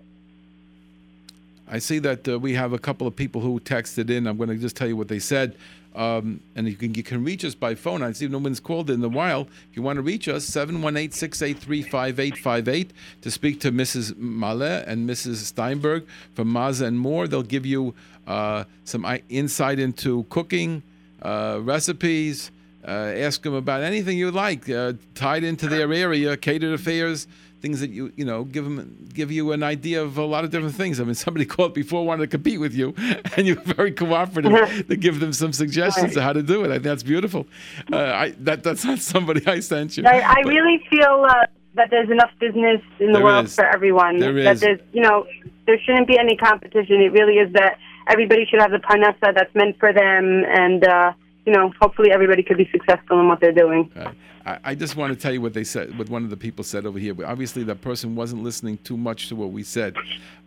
I 1.67 1.79
see 1.79 1.99
that 1.99 2.27
uh, 2.27 2.39
we 2.39 2.53
have 2.53 2.73
a 2.73 2.79
couple 2.79 3.05
of 3.07 3.15
people 3.15 3.41
who 3.41 3.59
texted 3.59 4.09
in. 4.09 4.27
I'm 4.27 4.37
going 4.37 4.49
to 4.49 4.57
just 4.57 4.75
tell 4.75 4.87
you 4.87 4.97
what 4.97 5.07
they 5.07 5.19
said. 5.19 5.55
Um, 5.95 6.39
and 6.55 6.67
you 6.67 6.75
can, 6.75 6.95
you 6.95 7.03
can 7.03 7.23
reach 7.23 7.45
us 7.45 7.53
by 7.53 7.75
phone. 7.75 8.01
I 8.01 8.11
see 8.13 8.27
no 8.27 8.39
one's 8.39 8.59
called 8.59 8.89
in 8.89 9.03
a 9.03 9.07
while. 9.07 9.41
If 9.69 9.77
you 9.77 9.83
want 9.83 9.97
to 9.97 10.01
reach 10.01 10.27
us, 10.27 10.43
718 10.45 11.11
683 11.11 11.83
5858 11.83 12.93
to 13.21 13.31
speak 13.31 13.59
to 13.61 13.71
Mrs. 13.71 14.13
Maleh 14.13 14.87
and 14.87 15.07
Mrs. 15.07 15.35
Steinberg 15.35 16.05
from 16.33 16.47
Maza 16.47 16.85
and 16.85 16.97
More. 16.99 17.27
They'll 17.27 17.43
give 17.43 17.65
you 17.65 17.93
uh, 18.25 18.63
some 18.85 19.05
insight 19.29 19.77
into 19.77 20.23
cooking, 20.29 20.81
uh, 21.21 21.59
recipes, 21.61 22.49
uh, 22.87 22.91
ask 22.91 23.43
them 23.43 23.53
about 23.53 23.81
anything 23.81 24.17
you 24.17 24.31
like 24.31 24.69
uh, 24.69 24.93
tied 25.15 25.43
into 25.43 25.67
their 25.67 25.93
area, 25.93 26.35
catered 26.35 26.73
affairs, 26.73 27.27
things 27.63 27.79
that 27.79 27.89
you 27.91 28.11
you 28.17 28.25
know 28.25 28.43
give 28.43 28.65
them 28.65 29.07
give 29.13 29.31
you 29.31 29.53
an 29.53 29.63
idea 29.63 30.03
of 30.03 30.17
a 30.17 30.25
lot 30.25 30.43
of 30.43 30.51
different 30.51 30.75
things. 30.75 30.99
I 30.99 31.05
mean, 31.05 31.15
somebody 31.15 31.45
called 31.55 31.73
before 31.73 32.05
wanted 32.05 32.23
to 32.23 32.27
compete 32.37 32.59
with 32.59 32.75
you, 32.75 32.93
and 33.37 33.47
you 33.47 33.55
were 33.55 33.73
very 33.73 33.91
cooperative 33.93 34.87
to 34.89 34.95
give 34.97 35.19
them 35.21 35.33
some 35.33 35.53
suggestions 35.53 36.15
of 36.17 36.21
how 36.21 36.33
to 36.33 36.43
do 36.43 36.63
it. 36.65 36.67
I 36.67 36.73
think 36.73 36.83
that's 36.83 37.03
beautiful. 37.03 37.47
Uh, 37.91 37.97
I 37.97 38.35
that 38.41 38.63
that's 38.63 38.83
not 38.85 38.99
somebody 38.99 39.41
I 39.47 39.61
sent 39.61 39.97
you. 39.97 40.03
I, 40.05 40.19
I 40.21 40.35
But- 40.43 40.49
really 40.49 40.77
feel 40.89 41.25
uh, 41.27 41.45
that 41.75 41.89
there's 41.89 42.09
enough 42.11 42.31
business 42.39 42.81
in 42.99 43.13
the 43.13 43.21
world 43.21 43.45
is. 43.45 43.55
for 43.55 43.65
everyone. 43.65 44.19
There 44.19 44.33
that 44.43 44.55
is. 44.55 44.61
there's, 44.61 44.79
you 44.91 45.01
know, 45.01 45.25
there 45.65 45.79
shouldn't 45.83 46.07
be 46.07 46.19
any 46.19 46.35
competition. 46.35 47.01
It 47.01 47.13
really 47.13 47.35
is 47.35 47.51
that 47.53 47.79
everybody 48.07 48.45
should 48.45 48.59
have 48.59 48.71
the 48.71 48.77
parnasa 48.89 49.33
that's 49.33 49.55
meant 49.55 49.79
for 49.79 49.93
them, 49.93 50.43
and 50.63 50.85
uh, 50.85 51.13
you 51.45 51.53
know, 51.53 51.73
hopefully 51.81 52.11
everybody 52.11 52.43
could 52.43 52.57
be 52.57 52.69
successful 52.71 53.19
in 53.19 53.27
what 53.27 53.39
they're 53.39 53.51
doing. 53.51 53.91
Right. 53.95 54.15
I, 54.45 54.75
just 54.75 54.97
want 54.97 55.13
to 55.13 55.19
tell 55.19 55.31
you 55.31 55.39
what 55.39 55.53
they 55.53 55.63
said, 55.63 55.97
what 55.97 56.09
one 56.09 56.25
of 56.25 56.29
the 56.29 56.35
people 56.35 56.65
said 56.65 56.85
over 56.85 56.99
here. 56.99 57.15
Obviously, 57.25 57.63
that 57.63 57.79
person 57.79 58.13
wasn't 58.13 58.43
listening 58.43 58.77
too 58.79 58.97
much 58.97 59.29
to 59.29 59.37
what 59.37 59.51
we 59.51 59.63
said. 59.63 59.95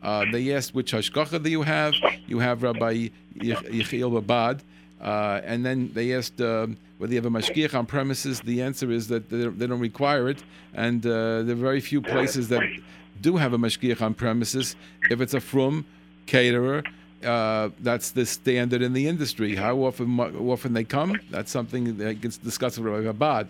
Uh, 0.03 0.27
they 0.31 0.55
asked 0.55 0.75
which 0.75 0.93
hashgacha 0.93 1.43
do 1.43 1.49
you 1.49 1.63
have. 1.63 1.95
You 2.27 2.39
have 2.39 2.63
Rabbi 2.63 3.09
Yechiel 3.39 4.23
Babad. 4.23 4.61
Uh, 5.01 5.41
and 5.45 5.65
then 5.65 5.91
they 5.95 6.15
asked 6.15 6.41
um, 6.41 6.77
whether 6.99 7.13
you 7.13 7.21
have 7.21 7.27
a 7.27 7.31
mashgiach 7.31 7.75
on 7.75 7.87
premises. 7.87 8.41
The 8.41 8.63
answer 8.63 8.91
is 8.91 9.09
that 9.09 9.29
they 9.31 9.45
don't, 9.45 9.59
they 9.59 9.67
don't 9.67 9.81
require 9.81 10.29
it, 10.29 10.43
and 10.75 11.05
uh, 11.05 11.43
there 11.43 11.53
are 11.53 11.55
very 11.55 11.81
few 11.81 12.01
places 12.01 12.49
that 12.49 12.63
do 13.21 13.37
have 13.37 13.53
a 13.53 13.59
mashgiach 13.59 14.01
on 14.01 14.15
premises. 14.15 14.75
If 15.11 15.21
it's 15.21 15.35
a 15.35 15.41
frum 15.41 15.85
caterer, 16.27 16.83
uh, 17.25 17.71
that's 17.81 18.11
the 18.11 18.27
standard 18.27 18.83
in 18.83 18.93
the 18.93 19.09
industry. 19.09 19.55
How 19.57 19.77
often 19.79 20.19
often 20.21 20.73
they 20.73 20.85
come? 20.85 21.19
That's 21.31 21.51
something 21.51 21.97
that 21.99 22.21
gets 22.21 22.37
discussed 22.37 22.79
with 22.79 22.87
Rabbi 22.87 23.13
Babad. 23.13 23.49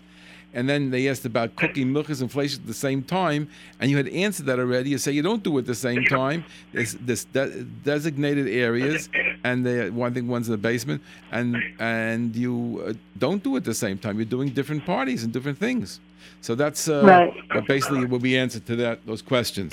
And 0.53 0.67
then 0.67 0.91
they 0.91 1.07
asked 1.09 1.25
about 1.25 1.55
cooking 1.57 1.87
milchas 1.93 2.21
and 2.21 2.31
fleisches 2.31 2.59
at 2.59 2.67
the 2.67 2.73
same 2.73 3.03
time, 3.03 3.49
and 3.79 3.91
you 3.91 3.97
had 3.97 4.07
answered 4.07 4.45
that 4.45 4.59
already. 4.59 4.89
You 4.89 4.97
say 4.97 5.11
you 5.11 5.21
don't 5.21 5.43
do 5.43 5.57
it 5.57 5.61
at 5.61 5.65
the 5.67 5.75
same 5.75 6.05
time. 6.05 6.45
There's 6.71 6.93
this 6.93 7.25
de- 7.25 7.63
designated 7.63 8.47
areas, 8.47 9.09
and 9.47 9.65
they, 9.65 9.89
one 9.89 10.11
thing 10.15 10.27
one's 10.35 10.47
in 10.49 10.53
the 10.59 10.63
basement, 10.71 10.99
and 11.37 11.47
and 11.79 12.35
you 12.43 12.53
uh, 12.87 12.93
don't 13.25 13.41
do 13.47 13.51
it 13.55 13.59
at 13.59 13.63
the 13.73 13.79
same 13.85 13.97
time. 14.03 14.13
You're 14.19 14.33
doing 14.37 14.49
different 14.59 14.83
parties 14.85 15.19
and 15.23 15.29
different 15.37 15.57
things. 15.67 15.99
So 16.41 16.51
that's 16.63 16.83
uh, 16.87 17.03
Right. 17.13 17.33
that 17.53 17.65
basically 17.67 18.05
will 18.11 18.23
be 18.31 18.35
answered 18.43 18.65
to 18.71 18.75
that 18.83 18.95
those 19.09 19.21
questions. 19.33 19.71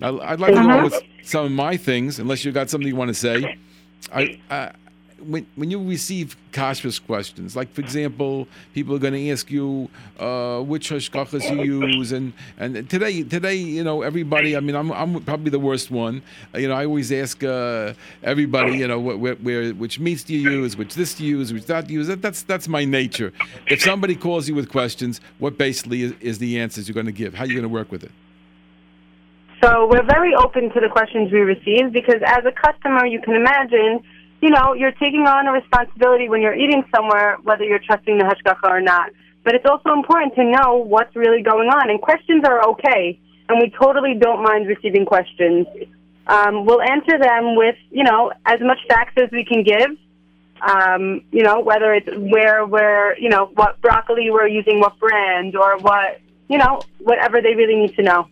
Now 0.00 0.10
I'd 0.30 0.40
like 0.44 0.54
to 0.54 0.62
go 0.72 0.82
with 0.88 0.98
some 1.22 1.44
of 1.46 1.52
my 1.66 1.74
things, 1.88 2.18
unless 2.22 2.44
you've 2.44 2.54
got 2.60 2.68
something 2.70 2.88
you 2.94 2.96
want 3.04 3.08
to 3.16 3.20
say. 3.28 3.36
I, 4.12 4.22
uh, 4.50 4.68
when 5.26 5.46
when 5.56 5.70
you 5.70 5.82
receive 5.82 6.36
kashrus 6.52 7.04
questions, 7.04 7.56
like 7.56 7.72
for 7.72 7.80
example, 7.80 8.46
people 8.72 8.94
are 8.94 8.98
going 8.98 9.14
to 9.14 9.30
ask 9.30 9.50
you 9.50 9.88
uh, 10.18 10.60
which 10.60 10.90
hashgachas 10.90 11.50
you 11.50 11.86
use, 11.86 12.12
and 12.12 12.32
and 12.58 12.88
today 12.88 13.22
today 13.22 13.54
you 13.54 13.84
know 13.84 14.02
everybody. 14.02 14.56
I 14.56 14.60
mean, 14.60 14.76
I'm 14.76 14.92
I'm 14.92 15.22
probably 15.22 15.50
the 15.50 15.58
worst 15.58 15.90
one. 15.90 16.22
Uh, 16.54 16.58
you 16.58 16.68
know, 16.68 16.74
I 16.74 16.86
always 16.86 17.10
ask 17.12 17.42
uh, 17.42 17.94
everybody, 18.22 18.78
you 18.78 18.88
know, 18.88 19.00
wh- 19.00 19.20
where, 19.20 19.34
where 19.36 19.72
which 19.72 19.98
meats 19.98 20.22
do 20.24 20.34
you 20.34 20.50
use, 20.50 20.76
which 20.76 20.94
this 20.94 21.14
do 21.14 21.24
you 21.24 21.38
use, 21.38 21.52
which 21.52 21.66
that 21.66 21.86
do 21.86 21.92
you 21.92 22.00
use. 22.00 22.08
That, 22.08 22.22
that's 22.22 22.42
that's 22.42 22.68
my 22.68 22.84
nature. 22.84 23.32
If 23.66 23.82
somebody 23.82 24.14
calls 24.14 24.48
you 24.48 24.54
with 24.54 24.68
questions, 24.68 25.20
what 25.38 25.58
basically 25.58 26.02
is, 26.02 26.14
is 26.20 26.38
the 26.38 26.58
answers 26.60 26.88
you're 26.88 26.94
going 26.94 27.06
to 27.06 27.12
give? 27.12 27.34
How 27.34 27.44
are 27.44 27.46
you 27.46 27.54
going 27.54 27.62
to 27.62 27.68
work 27.68 27.90
with 27.90 28.04
it? 28.04 28.12
So 29.64 29.86
we're 29.86 30.04
very 30.04 30.34
open 30.34 30.70
to 30.74 30.80
the 30.80 30.90
questions 30.90 31.32
we 31.32 31.40
receive 31.40 31.90
because 31.90 32.20
as 32.26 32.44
a 32.44 32.52
customer, 32.52 33.06
you 33.06 33.18
can 33.18 33.34
imagine, 33.34 34.02
you 34.44 34.50
know, 34.50 34.74
you're 34.74 34.92
taking 34.92 35.26
on 35.26 35.46
a 35.46 35.52
responsibility 35.52 36.28
when 36.28 36.42
you're 36.42 36.54
eating 36.54 36.84
somewhere, 36.94 37.38
whether 37.44 37.64
you're 37.64 37.78
trusting 37.78 38.18
the 38.18 38.24
hashgacha 38.24 38.68
or 38.68 38.82
not. 38.82 39.10
But 39.42 39.54
it's 39.54 39.64
also 39.64 39.94
important 39.94 40.34
to 40.34 40.44
know 40.44 40.84
what's 40.86 41.16
really 41.16 41.42
going 41.42 41.70
on. 41.70 41.88
And 41.88 41.98
questions 41.98 42.44
are 42.44 42.62
okay, 42.72 43.18
and 43.48 43.58
we 43.58 43.70
totally 43.70 44.12
don't 44.20 44.42
mind 44.42 44.68
receiving 44.68 45.06
questions. 45.06 45.66
Um, 46.26 46.66
we'll 46.66 46.82
answer 46.82 47.18
them 47.18 47.56
with, 47.56 47.76
you 47.90 48.04
know, 48.04 48.32
as 48.44 48.60
much 48.60 48.80
facts 48.86 49.14
as 49.16 49.30
we 49.32 49.46
can 49.46 49.62
give. 49.62 49.96
Um, 50.60 51.22
you 51.32 51.42
know, 51.42 51.60
whether 51.60 51.94
it's 51.94 52.08
where 52.14 52.66
we're, 52.66 53.16
you 53.16 53.30
know, 53.30 53.46
what 53.54 53.80
broccoli 53.80 54.30
we're 54.30 54.46
using, 54.46 54.78
what 54.78 54.98
brand, 54.98 55.56
or 55.56 55.78
what, 55.78 56.20
you 56.48 56.58
know, 56.58 56.82
whatever 56.98 57.40
they 57.40 57.54
really 57.54 57.76
need 57.76 57.94
to 57.96 58.02
know. 58.02 58.28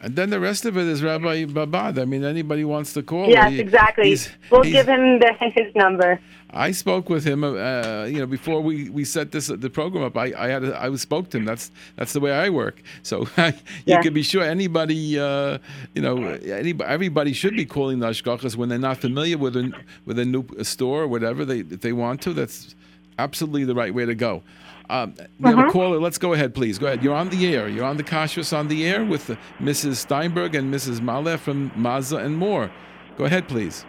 And 0.00 0.14
then 0.14 0.28
the 0.30 0.38
rest 0.40 0.66
of 0.66 0.76
it 0.76 0.86
is 0.86 1.02
Rabbi 1.02 1.44
Babad. 1.46 1.98
I 1.98 2.04
mean, 2.04 2.22
anybody 2.22 2.64
wants 2.64 2.92
to 2.92 3.02
call. 3.02 3.28
Yes, 3.28 3.52
he- 3.52 3.60
exactly. 3.60 4.08
he's- 4.08 4.28
we'll 4.50 4.62
he's- 4.62 4.74
give 4.74 4.88
him 4.88 5.18
the, 5.20 5.32
his 5.54 5.74
number. 5.74 6.20
I 6.50 6.70
spoke 6.70 7.10
with 7.10 7.24
him, 7.24 7.42
uh, 7.42 8.04
you 8.04 8.18
know, 8.20 8.26
before 8.26 8.60
we, 8.60 8.88
we 8.88 9.04
set 9.04 9.32
this 9.32 9.48
the 9.48 9.68
program 9.68 10.04
up. 10.04 10.16
I 10.16 10.32
I 10.38 10.46
had 10.48 10.62
a, 10.64 10.80
I 10.80 10.94
spoke 10.94 11.28
to 11.30 11.38
him. 11.38 11.44
That's 11.44 11.72
that's 11.96 12.12
the 12.12 12.20
way 12.20 12.32
I 12.32 12.50
work. 12.50 12.82
So 13.02 13.26
you 13.36 13.52
Yeah. 13.84 14.00
can 14.00 14.14
be 14.14 14.22
sure 14.22 14.44
anybody, 14.44 15.18
uh, 15.18 15.58
you 15.94 16.02
know, 16.02 16.16
any, 16.60 16.72
everybody 16.84 17.32
should 17.32 17.56
be 17.56 17.64
calling 17.66 17.98
the 17.98 18.06
ashgachas 18.08 18.54
when 18.56 18.68
they're 18.68 18.78
not 18.78 18.98
familiar 18.98 19.36
with 19.38 19.56
a 19.56 19.72
with 20.06 20.18
a 20.20 20.24
new 20.24 20.44
store 20.62 21.02
or 21.02 21.08
whatever 21.08 21.44
they 21.44 21.60
if 21.60 21.80
they 21.80 21.92
want 21.92 22.22
to. 22.22 22.32
That's 22.32 22.75
absolutely 23.18 23.64
the 23.64 23.74
right 23.74 23.94
way 23.94 24.06
to 24.06 24.14
go. 24.14 24.42
Um, 24.88 25.14
a 25.44 25.70
caller. 25.70 25.98
Let's 25.98 26.18
go 26.18 26.32
ahead, 26.32 26.54
please. 26.54 26.78
Go 26.78 26.86
ahead. 26.86 27.02
You're 27.02 27.14
on 27.14 27.28
the 27.30 27.54
air. 27.54 27.68
You're 27.68 27.84
on 27.84 27.96
the 27.96 28.04
Kashrus 28.04 28.56
on 28.56 28.68
the 28.68 28.86
air 28.86 29.04
with 29.04 29.28
uh, 29.28 29.36
Mrs. 29.58 29.96
Steinberg 29.96 30.54
and 30.54 30.72
Mrs. 30.72 31.00
Maleh 31.00 31.38
from 31.38 31.72
Maza 31.74 32.18
and 32.18 32.36
more. 32.36 32.70
Go 33.18 33.24
ahead, 33.24 33.48
please. 33.48 33.84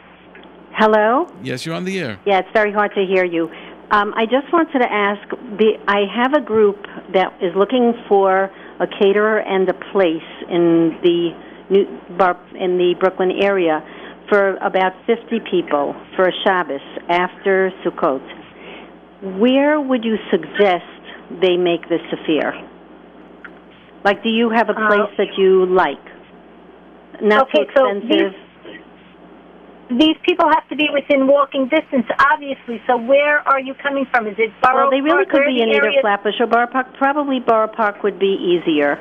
Hello? 0.74 1.28
Yes, 1.44 1.66
you're 1.66 1.76
on 1.76 1.86
the 1.86 2.00
air. 2.00 2.20
Yeah, 2.26 2.40
it's 2.40 2.50
very 2.54 2.72
hard 2.72 2.92
to 2.96 3.06
hear 3.06 3.26
you. 3.26 3.50
Um, 3.92 4.14
I 4.16 4.26
just 4.26 4.52
wanted 4.52 4.80
to 4.80 4.92
ask 4.92 5.30
the 5.30 5.78
I 5.88 6.02
have 6.14 6.34
a 6.34 6.42
group 6.42 6.78
that 7.14 7.34
is 7.42 7.56
looking 7.56 7.94
for 8.10 8.52
a 8.80 8.88
caterer 8.88 9.40
and 9.40 9.68
a 9.70 9.74
place 9.92 10.30
in 10.50 10.98
the 11.02 11.30
New 11.70 11.86
Bar, 12.18 12.38
in 12.60 12.78
the 12.78 12.96
Brooklyn 13.00 13.32
area 13.42 13.84
for 14.30 14.58
about 14.58 14.94
50 15.06 15.40
people 15.50 15.96
for 16.16 16.28
a 16.28 16.32
Shabbos 16.44 16.82
after 17.10 17.72
Sukkot. 17.84 18.22
Where 19.22 19.80
would 19.82 20.06
you 20.06 20.18
suggest 20.30 20.86
they 21.42 21.58
make 21.58 21.88
this 21.90 22.02
affair? 22.14 22.54
Like, 24.06 24.24
do 24.24 24.30
you 24.30 24.50
have 24.50 24.70
a 24.70 24.74
Uh, 24.78 24.88
place 24.88 25.12
that 25.18 25.38
you 25.38 25.66
like? 25.66 25.98
Not 27.22 27.48
Okay, 27.50 27.66
too 27.66 27.72
so 27.76 27.88
expensive. 27.88 28.36
These 29.90 30.18
people 30.24 30.48
have 30.50 30.68
to 30.68 30.76
be 30.76 30.90
within 30.94 31.28
walking 31.28 31.68
distance, 31.68 32.06
obviously. 32.32 32.82
So 32.88 32.98
where 32.98 33.40
are 33.48 33.60
you 33.60 33.74
coming 33.74 34.06
from? 34.12 34.28
Is 34.28 34.36
it 34.38 34.52
Borough 34.62 34.82
Well, 34.84 34.92
they 34.92 35.00
really 35.02 35.26
Park? 35.26 35.30
could 35.30 35.46
be 35.48 35.62
in 35.62 35.70
either 35.70 35.92
Flatbush 36.02 36.40
or 36.42 36.48
Borough 36.48 36.68
Park. 36.68 36.94
Probably 36.98 37.40
Borough 37.40 37.70
Park 37.70 38.04
would 38.04 38.20
be 38.20 38.36
easier. 38.36 39.00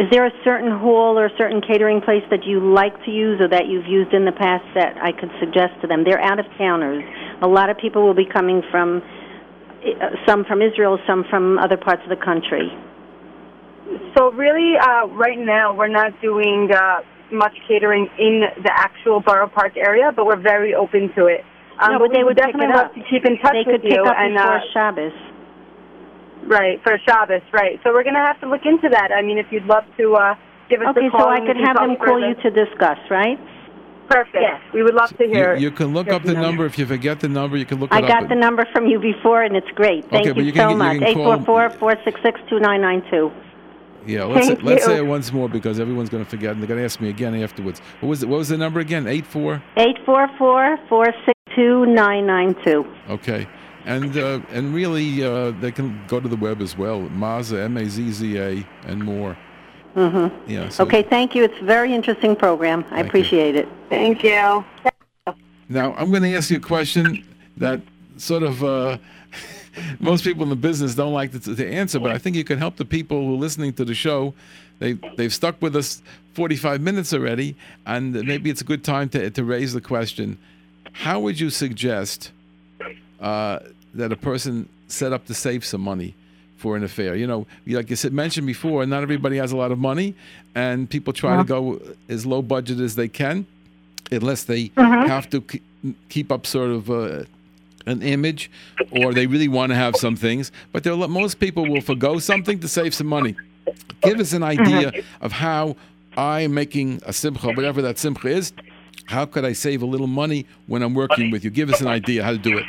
Is 0.00 0.10
there 0.10 0.26
a 0.26 0.32
certain 0.44 0.70
hall 0.70 1.18
or 1.18 1.26
a 1.26 1.36
certain 1.36 1.60
catering 1.60 2.00
place 2.00 2.24
that 2.30 2.44
you 2.44 2.60
like 2.60 2.94
to 3.04 3.10
use 3.10 3.40
or 3.40 3.48
that 3.48 3.66
you've 3.66 3.86
used 3.86 4.12
in 4.12 4.24
the 4.24 4.32
past 4.32 4.64
that 4.74 4.96
I 5.02 5.12
could 5.12 5.30
suggest 5.38 5.80
to 5.82 5.86
them? 5.86 6.04
They're 6.04 6.22
out 6.22 6.38
of 6.38 6.46
towners. 6.58 7.04
A 7.42 7.46
lot 7.46 7.70
of 7.70 7.78
people 7.78 8.02
will 8.02 8.14
be 8.14 8.26
coming 8.26 8.62
from, 8.70 9.02
uh, 9.84 10.16
some 10.26 10.44
from 10.44 10.62
Israel, 10.62 10.98
some 11.06 11.24
from 11.30 11.58
other 11.58 11.76
parts 11.76 12.02
of 12.02 12.10
the 12.10 12.22
country. 12.22 12.70
So 14.16 14.30
really, 14.32 14.74
uh, 14.78 15.06
right 15.14 15.38
now 15.38 15.74
we're 15.74 15.88
not 15.88 16.12
doing 16.20 16.70
uh, 16.72 17.00
much 17.32 17.54
catering 17.66 18.08
in 18.18 18.42
the 18.62 18.70
actual 18.72 19.20
Borough 19.20 19.48
Park 19.48 19.76
area, 19.76 20.12
but 20.14 20.26
we're 20.26 20.40
very 20.40 20.74
open 20.74 21.10
to 21.16 21.26
it. 21.26 21.44
Um, 21.80 21.92
no, 21.92 21.98
but 21.98 22.10
we 22.10 22.16
they 22.18 22.24
would 22.24 22.36
definitely 22.36 22.68
it 22.68 22.76
love 22.76 22.94
to 22.94 23.02
keep 23.08 23.24
in 23.24 23.38
touch 23.38 23.56
They 23.56 23.64
with 23.64 23.80
could 23.80 23.88
pick 23.88 23.98
up 23.98 24.14
and 24.18 24.34
before 24.34 24.58
uh, 24.58 24.72
Shabbos. 24.72 25.16
Right 26.46 26.82
for 26.82 26.98
Shabbos, 27.06 27.42
right? 27.52 27.80
So 27.84 27.92
we're 27.92 28.04
gonna 28.04 28.24
have 28.26 28.40
to 28.40 28.48
look 28.48 28.64
into 28.64 28.88
that. 28.90 29.10
I 29.12 29.22
mean, 29.22 29.38
if 29.38 29.46
you'd 29.50 29.64
love 29.66 29.84
to 29.98 30.14
uh, 30.14 30.34
give 30.68 30.80
us 30.82 30.88
Okay, 30.96 31.06
a 31.06 31.10
call, 31.10 31.28
Okay, 31.32 31.36
so 31.38 31.42
I 31.44 31.46
could 31.46 31.56
have 31.64 31.76
them 31.76 31.96
call 31.96 32.06
further. 32.20 32.28
you 32.28 32.34
to 32.42 32.50
discuss, 32.50 32.98
right? 33.10 33.38
Perfect. 34.08 34.38
Yes. 34.40 34.60
We 34.74 34.82
would 34.82 34.94
love 34.94 35.10
to 35.18 35.24
hear. 35.28 35.54
You, 35.54 35.68
you 35.68 35.70
can 35.70 35.94
look 35.94 36.08
up 36.08 36.22
the 36.22 36.32
from 36.32 36.34
them. 36.34 36.42
number. 36.42 36.66
If 36.66 36.76
you 36.78 36.86
forget 36.86 37.20
the 37.20 37.28
number, 37.28 37.56
you 37.56 37.64
can 37.64 37.78
look 37.78 37.92
I 37.92 37.98
it 37.98 38.04
up. 38.04 38.20
got 38.20 38.28
the 38.28 38.34
number 38.34 38.66
from 38.72 38.86
you 38.86 38.98
before, 38.98 39.42
and 39.44 39.56
it's 39.56 39.70
great. 39.76 40.10
Thank 40.10 40.26
Okay, 40.26 40.40
you, 40.40 40.46
you 40.46 40.52
can- 40.52 40.62
so 40.62 40.70
you 40.70 40.76
much. 40.76 40.98
can 40.98 41.04
Eight 41.08 41.14
call- 41.14 41.36
four 41.44 41.68
four 41.68 41.78
four 41.78 41.94
six 42.04 42.20
six 42.22 42.40
two 42.48 42.58
nine 42.58 42.80
nine 42.80 43.02
two. 43.10 43.30
Yeah, 44.06 44.24
let's 44.24 44.46
Thank 44.48 44.62
let's 44.62 44.84
say 44.86 44.96
it 44.96 45.06
once 45.06 45.30
more 45.32 45.48
because 45.48 45.78
everyone's 45.78 46.08
going 46.08 46.24
to 46.24 46.28
forget 46.30 46.52
and 46.52 46.60
they're 46.60 46.66
going 46.66 46.78
to 46.80 46.84
ask 46.84 47.00
me 47.02 47.10
again 47.10 47.34
afterwards. 47.40 47.80
What 48.00 48.08
was 48.08 48.22
it? 48.22 48.28
What 48.30 48.38
was 48.38 48.48
the 48.48 48.56
number 48.56 48.80
again? 48.80 49.06
Eight 49.06 49.26
four. 49.26 49.62
Eight 49.76 49.98
four 50.06 50.26
four 50.38 50.78
four 50.88 51.04
six 51.26 51.38
two 51.54 51.84
nine 51.86 52.26
nine 52.26 52.56
two. 52.64 52.84
Okay, 53.10 53.46
and 53.84 54.16
uh, 54.16 54.40
and 54.50 54.74
really 54.74 55.24
uh, 55.24 55.52
they 55.52 55.72
can 55.72 56.00
go 56.06 56.20
to 56.20 56.28
the 56.28 56.36
web 56.36 56.60
as 56.60 56.76
well. 56.76 57.00
Mazza 57.08 57.64
M 57.64 57.76
A 57.76 57.86
Z 57.86 58.10
Z 58.12 58.38
A 58.38 58.66
and 58.86 59.02
more. 59.02 59.36
Mm-hmm. 59.96 60.50
Yeah. 60.50 60.68
So 60.68 60.84
Okay, 60.84 61.02
thank 61.02 61.34
you. 61.34 61.42
It's 61.44 61.60
a 61.60 61.64
very 61.64 61.92
interesting 61.94 62.36
program. 62.36 62.80
I 62.80 62.82
Thank 62.82 62.98
you. 62.98 63.08
appreciate 63.08 63.56
it. 63.56 63.68
Thank 63.88 64.22
you. 64.22 64.64
Now 65.68 65.94
I'm 65.94 66.10
going 66.10 66.22
to 66.22 66.34
ask 66.34 66.50
you 66.50 66.58
a 66.58 66.60
question 66.60 67.24
that 67.56 67.80
sort 68.16 68.42
of. 68.42 68.62
Uh, 68.62 68.98
most 70.00 70.24
people 70.24 70.42
in 70.42 70.48
the 70.48 70.56
business 70.56 70.96
don't 70.96 71.12
like 71.12 71.30
to, 71.30 71.54
to 71.54 71.72
answer, 71.72 72.00
but 72.00 72.10
I 72.10 72.18
think 72.18 72.34
you 72.34 72.42
can 72.42 72.58
help 72.58 72.76
the 72.76 72.84
people 72.84 73.24
who 73.24 73.34
are 73.34 73.38
listening 73.38 73.72
to 73.74 73.84
the 73.84 73.94
show. 73.94 74.34
They 74.80 74.94
they've 75.16 75.32
stuck 75.32 75.60
with 75.62 75.76
us 75.76 76.02
45 76.34 76.80
minutes 76.80 77.12
already, 77.12 77.54
and 77.86 78.12
maybe 78.12 78.50
it's 78.50 78.60
a 78.60 78.64
good 78.64 78.82
time 78.82 79.08
to 79.10 79.30
to 79.30 79.44
raise 79.44 79.72
the 79.72 79.80
question: 79.80 80.38
How 80.92 81.20
would 81.20 81.38
you 81.38 81.50
suggest 81.50 82.32
uh, 83.20 83.60
that 83.94 84.12
a 84.12 84.16
person 84.16 84.68
set 84.88 85.12
up 85.12 85.26
to 85.26 85.34
save 85.34 85.64
some 85.64 85.80
money 85.80 86.14
for 86.56 86.76
an 86.76 86.84
affair? 86.84 87.16
You 87.16 87.26
know, 87.26 87.46
like 87.66 87.90
you 87.90 87.96
said, 87.96 88.12
mentioned 88.12 88.46
before, 88.46 88.84
not 88.86 89.02
everybody 89.02 89.36
has 89.36 89.52
a 89.52 89.56
lot 89.56 89.72
of 89.72 89.78
money, 89.78 90.14
and 90.54 90.88
people 90.88 91.12
try 91.12 91.36
to 91.36 91.44
go 91.44 91.80
as 92.08 92.26
low 92.26 92.42
budget 92.42 92.80
as 92.80 92.94
they 92.96 93.08
can, 93.08 93.46
unless 94.10 94.44
they 94.44 94.70
have 94.76 95.28
to 95.30 95.40
ke- 95.40 95.62
keep 96.08 96.30
up 96.32 96.46
sort 96.46 96.70
of. 96.70 96.90
Uh, 96.90 97.24
an 97.86 98.02
image, 98.02 98.50
or 98.90 99.14
they 99.14 99.26
really 99.26 99.48
want 99.48 99.70
to 99.70 99.74
have 99.74 99.96
some 99.96 100.14
things, 100.14 100.52
but 100.70 100.84
there 100.84 100.94
most 100.94 101.40
people 101.40 101.66
will 101.66 101.80
forego 101.80 102.18
something 102.18 102.60
to 102.60 102.68
save 102.68 102.94
some 102.94 103.06
money. 103.06 103.34
Give 104.02 104.20
us 104.20 104.34
an 104.34 104.42
idea 104.42 104.92
of 105.22 105.32
how 105.32 105.76
I'm 106.16 106.52
making 106.52 107.00
a 107.06 107.12
simcha, 107.12 107.48
whatever 107.52 107.80
that 107.82 107.98
simcha 107.98 108.28
is. 108.28 108.52
How 109.06 109.24
could 109.24 109.44
I 109.46 109.54
save 109.54 109.82
a 109.82 109.86
little 109.86 110.06
money 110.06 110.46
when 110.66 110.82
I'm 110.82 110.94
working 110.94 111.30
with 111.30 111.42
you? 111.42 111.50
Give 111.50 111.70
us 111.70 111.80
an 111.80 111.88
idea 111.88 112.22
how 112.22 112.32
to 112.32 112.38
do 112.38 112.58
it. 112.58 112.64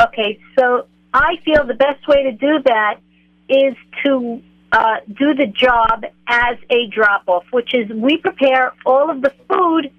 Okay, 0.00 0.38
so 0.58 0.86
I 1.12 1.36
feel 1.44 1.66
the 1.66 1.74
best 1.74 2.06
way 2.08 2.22
to 2.24 2.32
do 2.32 2.62
that 2.64 3.00
is 3.48 3.74
to 4.04 4.40
uh, 4.72 4.96
do 5.08 5.34
the 5.34 5.46
job 5.46 6.04
as 6.26 6.56
a 6.70 6.86
drop 6.86 7.24
off, 7.26 7.44
which 7.50 7.74
is 7.74 7.88
we 7.90 8.16
prepare 8.16 8.72
all 8.86 9.10
of 9.10 9.20
the 9.20 9.32
food 9.48 9.90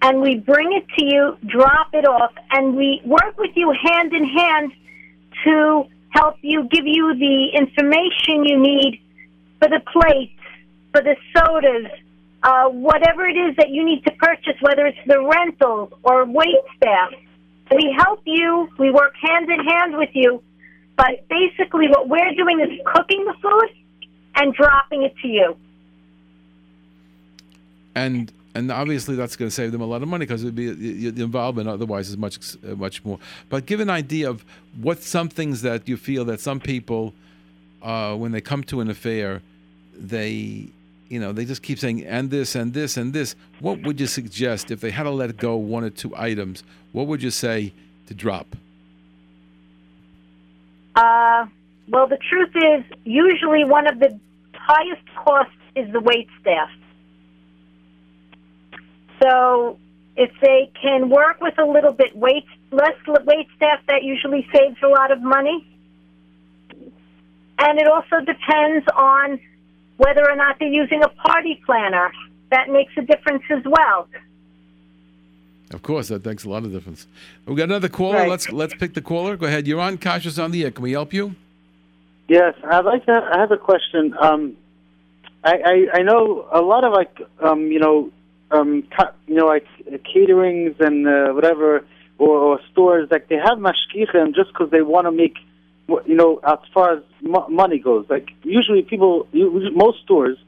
and 0.00 0.20
we 0.20 0.36
bring 0.36 0.72
it 0.72 0.86
to 0.96 1.04
you, 1.04 1.36
drop 1.46 1.92
it 1.92 2.06
off, 2.06 2.32
and 2.52 2.76
we 2.76 3.02
work 3.04 3.36
with 3.36 3.50
you 3.56 3.72
hand 3.72 4.14
in 4.14 4.24
hand 4.24 4.72
to 5.44 5.84
help 6.10 6.36
you, 6.40 6.68
give 6.70 6.86
you 6.86 7.14
the 7.18 7.48
information 7.52 8.44
you 8.44 8.58
need 8.58 9.00
for 9.58 9.68
the 9.68 9.80
plates, 9.92 10.40
for 10.92 11.02
the 11.02 11.16
sodas, 11.34 11.90
uh, 12.44 12.68
whatever 12.68 13.26
it 13.26 13.36
is 13.36 13.56
that 13.56 13.70
you 13.70 13.84
need 13.84 14.04
to 14.04 14.12
purchase, 14.12 14.54
whether 14.60 14.86
it's 14.86 14.98
the 15.06 15.20
rentals 15.20 15.92
or 16.04 16.24
wait 16.24 16.56
staff. 16.76 17.10
We 17.70 17.94
help 17.96 18.22
you. 18.24 18.68
We 18.78 18.90
work 18.90 19.14
hand 19.20 19.50
in 19.50 19.60
hand 19.64 19.96
with 19.96 20.10
you. 20.14 20.42
But 20.96 21.28
basically, 21.28 21.88
what 21.88 22.08
we're 22.08 22.34
doing 22.34 22.60
is 22.60 22.80
cooking 22.86 23.24
the 23.24 23.34
food 23.40 23.70
and 24.34 24.54
dropping 24.54 25.02
it 25.02 25.14
to 25.22 25.28
you. 25.28 25.56
And 27.94 28.32
and 28.54 28.72
obviously 28.72 29.14
that's 29.14 29.36
going 29.36 29.48
to 29.48 29.54
save 29.54 29.72
them 29.72 29.80
a 29.80 29.86
lot 29.86 30.02
of 30.02 30.08
money 30.08 30.24
because 30.24 30.42
it'd 30.42 30.54
be 30.54 31.10
the 31.10 31.22
involvement 31.22 31.68
otherwise 31.68 32.08
is 32.08 32.16
much 32.16 32.56
uh, 32.64 32.74
much 32.74 33.04
more. 33.04 33.18
But 33.48 33.66
give 33.66 33.80
an 33.80 33.90
idea 33.90 34.28
of 34.28 34.44
what 34.80 35.02
some 35.02 35.28
things 35.28 35.62
that 35.62 35.88
you 35.88 35.96
feel 35.96 36.24
that 36.24 36.40
some 36.40 36.58
people, 36.58 37.14
uh, 37.82 38.16
when 38.16 38.32
they 38.32 38.40
come 38.40 38.64
to 38.64 38.80
an 38.80 38.90
affair, 38.90 39.42
they 39.96 40.68
you 41.08 41.18
know 41.18 41.32
they 41.32 41.44
just 41.44 41.62
keep 41.62 41.78
saying 41.78 42.04
and 42.04 42.30
this 42.30 42.54
and 42.54 42.72
this 42.74 42.96
and 42.96 43.12
this. 43.12 43.34
What 43.60 43.82
would 43.82 44.00
you 44.00 44.06
suggest 44.06 44.70
if 44.70 44.80
they 44.80 44.90
had 44.90 45.04
to 45.04 45.10
let 45.10 45.36
go 45.36 45.56
one 45.56 45.84
or 45.84 45.90
two 45.90 46.14
items? 46.16 46.62
What 46.92 47.06
would 47.06 47.22
you 47.22 47.30
say 47.30 47.72
to 48.06 48.14
drop? 48.14 48.56
Uh, 50.94 51.46
well, 51.88 52.06
the 52.06 52.18
truth 52.18 52.52
is, 52.56 52.98
usually 53.04 53.64
one 53.64 53.86
of 53.86 53.98
the 53.98 54.18
highest 54.54 55.02
costs 55.14 55.52
is 55.74 55.90
the 55.92 56.00
wait 56.00 56.28
staff. 56.40 56.70
So 59.22 59.78
if 60.16 60.30
they 60.40 60.70
can 60.80 61.08
work 61.08 61.40
with 61.40 61.58
a 61.58 61.64
little 61.64 61.92
bit 61.92 62.16
wait 62.16 62.44
less 62.70 62.94
wait 63.06 63.46
staff, 63.56 63.80
that 63.88 64.02
usually 64.02 64.46
saves 64.52 64.76
a 64.82 64.88
lot 64.88 65.10
of 65.10 65.22
money. 65.22 65.66
And 67.58 67.78
it 67.78 67.86
also 67.88 68.20
depends 68.24 68.86
on 68.94 69.40
whether 69.98 70.28
or 70.28 70.34
not 70.34 70.58
they're 70.58 70.68
using 70.68 71.02
a 71.02 71.08
party 71.08 71.60
planner. 71.66 72.10
That 72.50 72.70
makes 72.70 72.92
a 72.96 73.02
difference 73.02 73.42
as 73.50 73.62
well. 73.66 74.08
Of 75.70 75.82
course, 75.82 76.08
that 76.08 76.24
makes 76.24 76.44
a 76.44 76.48
lot 76.48 76.64
of 76.64 76.72
difference. 76.72 77.06
We 77.46 77.54
got 77.54 77.64
another 77.64 77.90
caller. 77.90 78.20
Right. 78.20 78.30
Let's 78.30 78.50
let's 78.50 78.74
pick 78.74 78.94
the 78.94 79.02
caller. 79.02 79.36
Go 79.36 79.46
ahead. 79.46 79.66
You're 79.66 79.80
on 79.80 79.98
Kashrus 79.98 80.42
on 80.42 80.50
the 80.50 80.64
air. 80.64 80.70
Can 80.70 80.82
we 80.82 80.92
help 80.92 81.12
you? 81.12 81.34
Yes, 82.26 82.54
I'd 82.64 82.86
like 82.86 83.04
to. 83.06 83.12
I 83.34 83.38
have 83.38 83.50
a 83.52 83.58
question. 83.58 84.14
Um, 84.18 84.56
I, 85.44 85.52
I 85.72 85.98
I 85.98 86.02
know 86.02 86.48
a 86.52 86.62
lot 86.62 86.84
of 86.84 86.92
like 86.94 87.14
um 87.40 87.66
you 87.66 87.78
know 87.80 88.10
um 88.50 88.82
ca- 88.96 89.12
you 89.26 89.34
know 89.34 89.46
like 89.46 89.66
uh, 89.92 89.98
caterings 89.98 90.80
and 90.80 91.06
uh, 91.06 91.32
whatever 91.34 91.84
or, 92.18 92.36
or 92.38 92.60
stores 92.72 93.08
like 93.10 93.28
they 93.28 93.36
have 93.36 93.58
mashkichim 93.58 94.34
just 94.34 94.48
because 94.52 94.70
they 94.70 94.80
want 94.82 95.06
to 95.06 95.12
make 95.12 95.36
wh- 95.36 95.47
you 95.88 96.14
know 96.14 96.40
as 96.46 96.58
far 96.72 96.96
as 96.96 97.02
mo- 97.22 97.48
money 97.48 97.78
goes. 97.78 98.06
Like 98.08 98.30
usually 98.42 98.82
people 98.82 99.26
most 99.32 100.02
stores 100.02 100.38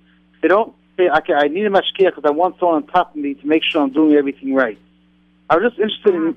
they 0.42 0.48
don't 0.48 0.74
say 0.96 1.08
okay 1.08 1.34
I 1.34 1.48
need 1.48 1.66
a 1.66 1.70
mashkiach 1.70 2.14
because 2.14 2.24
I 2.24 2.30
want 2.30 2.58
someone 2.58 2.82
on 2.82 2.86
top 2.86 3.10
of 3.10 3.16
me 3.16 3.34
to 3.34 3.46
make 3.46 3.62
sure 3.64 3.82
I'm 3.82 3.92
doing 3.92 4.14
everything 4.14 4.54
right. 4.54 4.78
I 5.48 5.56
was 5.56 5.72
just 5.72 5.80
interested 5.80 6.14
in 6.14 6.36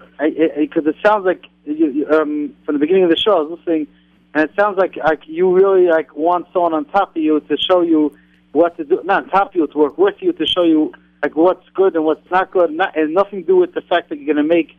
because 0.59 0.87
it 0.87 0.95
sounds 1.05 1.25
like 1.25 1.45
you, 1.65 2.07
um, 2.11 2.55
from 2.65 2.75
the 2.75 2.79
beginning 2.79 3.03
of 3.03 3.09
the 3.09 3.17
show 3.17 3.37
I 3.37 3.41
was 3.41 3.59
listening, 3.59 3.87
and 4.33 4.49
it 4.49 4.55
sounds 4.55 4.77
like 4.77 4.95
like 4.97 5.21
you 5.27 5.53
really 5.53 5.87
like 5.87 6.15
want 6.15 6.47
someone 6.51 6.73
on 6.73 6.85
top 6.85 7.15
of 7.15 7.21
you 7.21 7.39
to 7.39 7.57
show 7.57 7.81
you 7.81 8.15
what 8.53 8.75
to 8.77 8.83
do, 8.83 9.01
not 9.03 9.23
on 9.23 9.29
top 9.29 9.49
of 9.49 9.55
you 9.55 9.67
to 9.67 9.77
work 9.77 9.97
with 9.97 10.15
you 10.19 10.33
to 10.33 10.45
show 10.45 10.63
you 10.63 10.93
like 11.21 11.35
what's 11.35 11.67
good 11.73 11.95
and 11.95 12.03
what's 12.05 12.29
not 12.31 12.51
good, 12.51 12.71
not, 12.71 12.97
and 12.97 13.13
nothing 13.13 13.41
to 13.41 13.47
do 13.47 13.55
with 13.55 13.73
the 13.73 13.81
fact 13.81 14.09
that 14.09 14.17
you're 14.17 14.33
going 14.33 14.45
to 14.45 14.55
make 14.55 14.75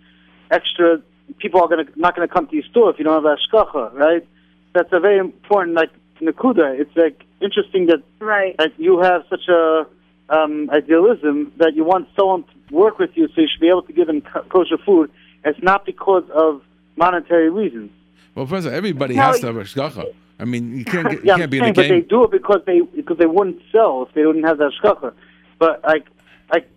extra. 0.50 1.00
People 1.38 1.60
are 1.62 1.68
going 1.68 1.86
to 1.86 1.92
not 1.98 2.14
going 2.16 2.26
to 2.28 2.32
come 2.32 2.46
to 2.48 2.54
your 2.54 2.64
store 2.64 2.90
if 2.90 2.98
you 2.98 3.04
don't 3.04 3.22
have 3.24 3.38
ashkacha, 3.38 3.92
right? 3.94 4.26
That's 4.74 4.92
a 4.92 5.00
very 5.00 5.18
important 5.18 5.74
like 5.76 5.90
nakuda. 6.20 6.78
It's 6.78 6.94
like 6.96 7.24
interesting 7.40 7.86
that 7.86 8.02
Right. 8.20 8.56
that 8.58 8.72
you 8.78 9.00
have 9.00 9.22
such 9.30 9.48
a 9.48 9.86
um, 10.30 10.70
idealism 10.70 11.52
that 11.58 11.74
you 11.74 11.84
want 11.84 12.08
someone 12.16 12.44
to 12.44 12.74
work 12.74 12.98
with 12.98 13.10
you 13.14 13.28
so 13.28 13.40
you 13.42 13.48
should 13.52 13.60
be 13.60 13.68
able 13.68 13.82
to 13.82 13.92
give 13.92 14.06
them 14.06 14.20
co- 14.22 14.42
kosher 14.44 14.78
food. 14.78 15.10
It's 15.44 15.62
not 15.62 15.84
because 15.84 16.24
of 16.34 16.62
monetary 16.96 17.50
reasons. 17.50 17.90
Well, 18.34 18.46
first 18.46 18.66
of 18.66 18.72
all, 18.72 18.76
everybody 18.78 19.14
No, 19.16 19.22
has 19.22 19.40
to 19.40 19.46
have 19.48 19.56
a 19.56 19.64
shgacha. 19.64 20.12
I 20.40 20.44
mean, 20.44 20.76
you 20.78 20.84
can't 20.84 21.08
get, 21.08 21.18
you 21.24 21.26
Yeah, 21.26 21.36
can't 21.36 21.42
I'm 21.44 21.50
be 21.50 21.58
in 21.58 21.64
a 21.64 21.66
saying, 21.66 21.74
but 21.74 21.88
they 21.88 22.00
do 22.00 22.24
it 22.24 22.30
because 22.30 22.62
they 22.66 22.80
because 22.80 23.18
they 23.18 23.26
wouldn't 23.26 23.60
sell 23.70 24.04
if 24.08 24.14
they 24.14 24.22
didn't 24.22 24.44
have 24.44 24.58
that 24.58 24.72
shkacha. 24.82 25.12
But 25.58 25.82
like 25.84 26.06
like 26.52 26.68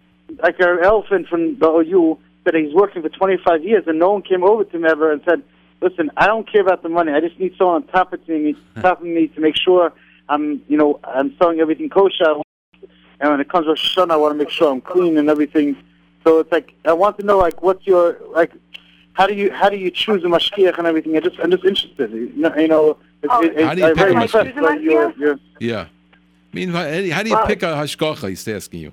like 0.43 0.59
our 0.59 0.81
elephant 0.81 1.27
from 1.27 1.57
the 1.59 1.67
OU 1.67 2.17
that 2.47 2.55
he's 2.55 2.73
working 2.73 3.01
for 3.01 3.09
25 3.09 3.63
years 3.63 3.83
and 3.87 3.99
no 3.99 4.11
one 4.13 4.21
came 4.21 4.43
over 4.43 4.63
to 4.63 4.75
him 4.77 4.85
ever 4.85 5.11
and 5.11 5.21
said, 5.27 5.43
"Listen, 5.81 6.09
I 6.17 6.25
don't 6.27 6.49
care 6.51 6.61
about 6.61 6.81
the 6.81 6.89
money. 6.89 7.11
I 7.11 7.19
just 7.19 7.39
need 7.39 7.53
someone 7.57 7.83
on 7.83 7.83
top 7.87 8.13
of 8.13 8.27
me, 8.27 8.53
hmm. 8.53 8.81
top 8.81 9.01
of 9.01 9.07
me 9.07 9.27
to 9.27 9.39
make 9.39 9.55
sure 9.55 9.93
I'm 10.29 10.61
you 10.67 10.77
know 10.77 10.99
I'm 11.03 11.35
selling 11.37 11.59
everything 11.59 11.89
kosher. 11.89 12.41
And 13.19 13.31
when 13.31 13.39
it 13.39 13.49
comes 13.49 13.65
to 13.65 13.69
Rosh 13.69 13.97
Hashanah, 13.97 14.11
I 14.11 14.17
want 14.17 14.33
to 14.33 14.37
make 14.37 14.49
sure 14.49 14.71
I'm 14.71 14.81
clean 14.81 15.17
and 15.17 15.29
everything. 15.29 15.75
So 16.23 16.39
it's 16.39 16.51
like 16.51 16.73
I 16.85 16.93
want 16.93 17.17
to 17.19 17.25
know 17.25 17.37
like 17.37 17.61
what's 17.61 17.85
your 17.85 18.17
like 18.33 18.51
how 19.13 19.25
do 19.27 19.33
you 19.33 19.51
how 19.51 19.69
do 19.69 19.77
you 19.77 19.91
choose 19.91 20.23
a 20.23 20.27
mashkiach 20.27 20.77
and 20.77 20.87
everything? 20.87 21.17
I 21.17 21.19
just 21.19 21.39
I'm 21.39 21.51
just 21.51 21.65
interested. 21.65 22.11
You 22.11 22.31
know, 22.35 22.55
you 22.55 22.97
it's, 23.23 23.33
Oh, 23.33 23.43
it, 23.43 23.57
it, 23.57 23.65
How 23.65 23.73
do 23.73 23.81
you 23.81 23.87
I'm 23.87 23.95
pick 23.95 23.99
very 23.99 24.13
a 24.13 24.21
impressed 24.21 24.47
mashgiach? 24.47 24.61
by 24.61 24.75
your, 24.75 25.11
your 25.17 25.39
Yeah. 25.59 25.87
I 26.53 26.55
mean, 26.55 26.69
how, 26.69 26.83
how 26.83 27.23
do 27.23 27.29
you 27.29 27.35
Well- 27.35 27.47
pick 27.47 27.63
a 27.63 27.67
hashgacha? 27.67 28.29
He's 28.29 28.47
asking 28.47 28.81
you. 28.81 28.91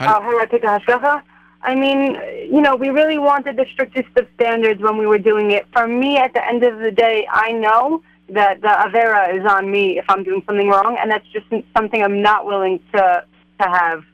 Oh, 0.00 0.04
how 0.04 0.30
do 0.30 0.38
I 0.38 0.46
pick 0.46 0.62
a 0.62 0.66
hashgacha? 0.66 1.22
I 1.62 1.74
mean, 1.74 2.14
you 2.50 2.60
know, 2.60 2.74
we 2.74 2.88
really 2.88 3.18
wanted 3.18 3.56
the 3.56 3.66
strictest 3.72 4.08
of 4.16 4.26
standards 4.34 4.80
when 4.80 4.96
we 4.96 5.06
were 5.06 5.18
doing 5.18 5.50
it. 5.50 5.66
For 5.72 5.86
me, 5.86 6.16
at 6.16 6.32
the 6.32 6.46
end 6.46 6.62
of 6.62 6.78
the 6.78 6.90
day, 6.90 7.26
I 7.30 7.52
know 7.52 8.02
that 8.30 8.60
the 8.62 8.68
avera 8.68 9.34
is 9.38 9.44
on 9.44 9.70
me 9.70 9.98
if 9.98 10.04
I'm 10.08 10.22
doing 10.22 10.42
something 10.46 10.68
wrong, 10.68 10.96
and 10.98 11.10
that's 11.10 11.26
just 11.28 11.46
something 11.76 12.02
I'm 12.02 12.22
not 12.22 12.46
willing 12.46 12.80
to 12.94 13.24
to 13.60 13.68
have. 13.68 14.04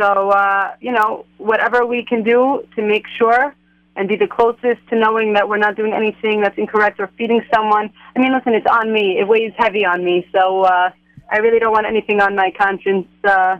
So, 0.00 0.30
uh, 0.30 0.74
you 0.80 0.92
know, 0.92 1.26
whatever 1.36 1.86
we 1.86 2.04
can 2.04 2.22
do 2.22 2.66
to 2.74 2.82
make 2.82 3.06
sure 3.18 3.54
and 3.96 4.08
be 4.08 4.16
the 4.16 4.26
closest 4.26 4.80
to 4.88 4.96
knowing 4.96 5.34
that 5.34 5.48
we're 5.48 5.58
not 5.58 5.76
doing 5.76 5.92
anything 5.92 6.40
that's 6.40 6.56
incorrect 6.56 6.98
or 6.98 7.08
feeding 7.18 7.42
someone. 7.52 7.92
I 8.16 8.18
mean, 8.18 8.32
listen, 8.32 8.54
it's 8.54 8.66
on 8.66 8.92
me. 8.92 9.18
It 9.18 9.28
weighs 9.28 9.52
heavy 9.58 9.84
on 9.84 10.04
me. 10.04 10.26
So 10.32 10.62
uh, 10.62 10.90
I 11.30 11.38
really 11.38 11.58
don't 11.58 11.72
want 11.72 11.86
anything 11.86 12.20
on 12.20 12.34
my 12.34 12.50
conscience. 12.50 13.06
Uh, 13.22 13.58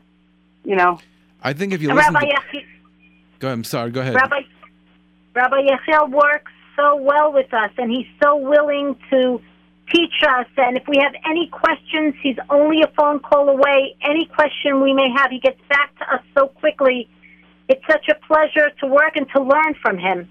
you 0.65 0.77
know. 0.77 0.99
I 1.43 1.53
think 1.53 1.73
if 1.73 1.83
you 1.83 1.93
listen 1.93 2.15
Rabbi 2.15 2.27
to, 2.27 2.35
Yechi- 2.35 2.65
go 3.41 3.49
ahead, 3.49 3.59
I'm 3.59 3.65
sorry, 3.65 3.91
go 3.91 4.01
ahead. 4.01 4.15
Rabbi 4.15 4.41
Rabbi 5.35 5.63
Yechiel 5.63 6.11
works 6.11 6.53
so 6.77 6.97
well 6.97 7.33
with 7.33 7.53
us, 7.53 7.71
and 7.79 7.91
he's 7.91 8.07
so 8.23 8.37
willing 8.37 8.97
to 9.11 9.41
teach 9.93 10.23
us. 10.23 10.47
And 10.57 10.77
if 10.77 10.87
we 10.89 10.99
have 10.99 11.15
any 11.29 11.49
questions, 11.49 12.15
he's 12.23 12.37
only 12.49 12.83
a 12.83 12.89
phone 12.97 13.21
call 13.21 13.49
away. 13.49 13.97
Any 14.03 14.27
question 14.27 14.81
we 14.81 14.93
may 14.93 15.11
have, 15.17 15.31
he 15.31 15.41
gets 15.41 15.61
back 15.69 15.97
to 15.99 16.15
us 16.15 16.23
so 16.35 16.49
quickly. 16.49 17.09
It's 17.69 17.85
such 17.87 18.09
a 18.09 18.15
pleasure 18.27 18.71
to 18.81 18.87
work 18.87 19.17
and 19.17 19.27
to 19.35 19.43
learn 19.43 19.75
from 19.81 19.99
him. 19.99 20.29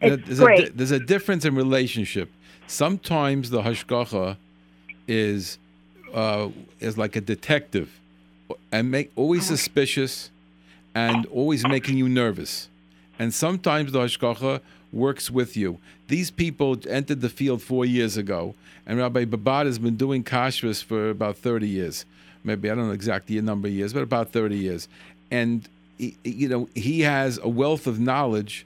It's 0.00 0.24
there's, 0.26 0.40
a, 0.40 0.44
great. 0.44 0.64
di- 0.66 0.70
there's 0.70 0.90
a 0.92 1.00
difference 1.00 1.44
in 1.44 1.54
relationship. 1.54 2.30
Sometimes 2.66 3.50
the 3.50 3.62
hashgacha 3.62 4.36
is 5.08 5.58
uh, 6.14 6.48
is 6.80 6.96
like 6.96 7.16
a 7.16 7.20
detective, 7.20 7.98
and 8.70 8.90
make 8.90 9.10
always 9.16 9.46
suspicious, 9.46 10.30
and 10.94 11.26
always 11.26 11.66
making 11.66 11.96
you 11.96 12.08
nervous. 12.08 12.68
And 13.18 13.34
sometimes 13.34 13.92
the 13.92 14.00
hashgacha 14.00 14.60
works 14.92 15.30
with 15.30 15.56
you. 15.56 15.78
These 16.08 16.30
people 16.30 16.76
entered 16.88 17.20
the 17.20 17.28
field 17.28 17.62
four 17.62 17.84
years 17.84 18.16
ago, 18.16 18.54
and 18.86 18.98
Rabbi 18.98 19.24
Babad 19.24 19.66
has 19.66 19.78
been 19.78 19.96
doing 19.96 20.24
kashrus 20.24 20.82
for 20.82 21.10
about 21.10 21.36
30 21.36 21.68
years. 21.68 22.04
Maybe 22.44 22.70
I 22.70 22.74
don't 22.74 22.86
know 22.86 22.94
exactly 22.94 23.36
the 23.36 23.42
number 23.42 23.68
of 23.68 23.74
years, 23.74 23.92
but 23.92 24.02
about 24.02 24.30
30 24.30 24.56
years. 24.56 24.88
And 25.30 25.68
he, 25.98 26.16
you 26.24 26.48
know 26.48 26.68
he 26.74 27.00
has 27.00 27.38
a 27.42 27.48
wealth 27.48 27.86
of 27.86 27.98
knowledge 27.98 28.64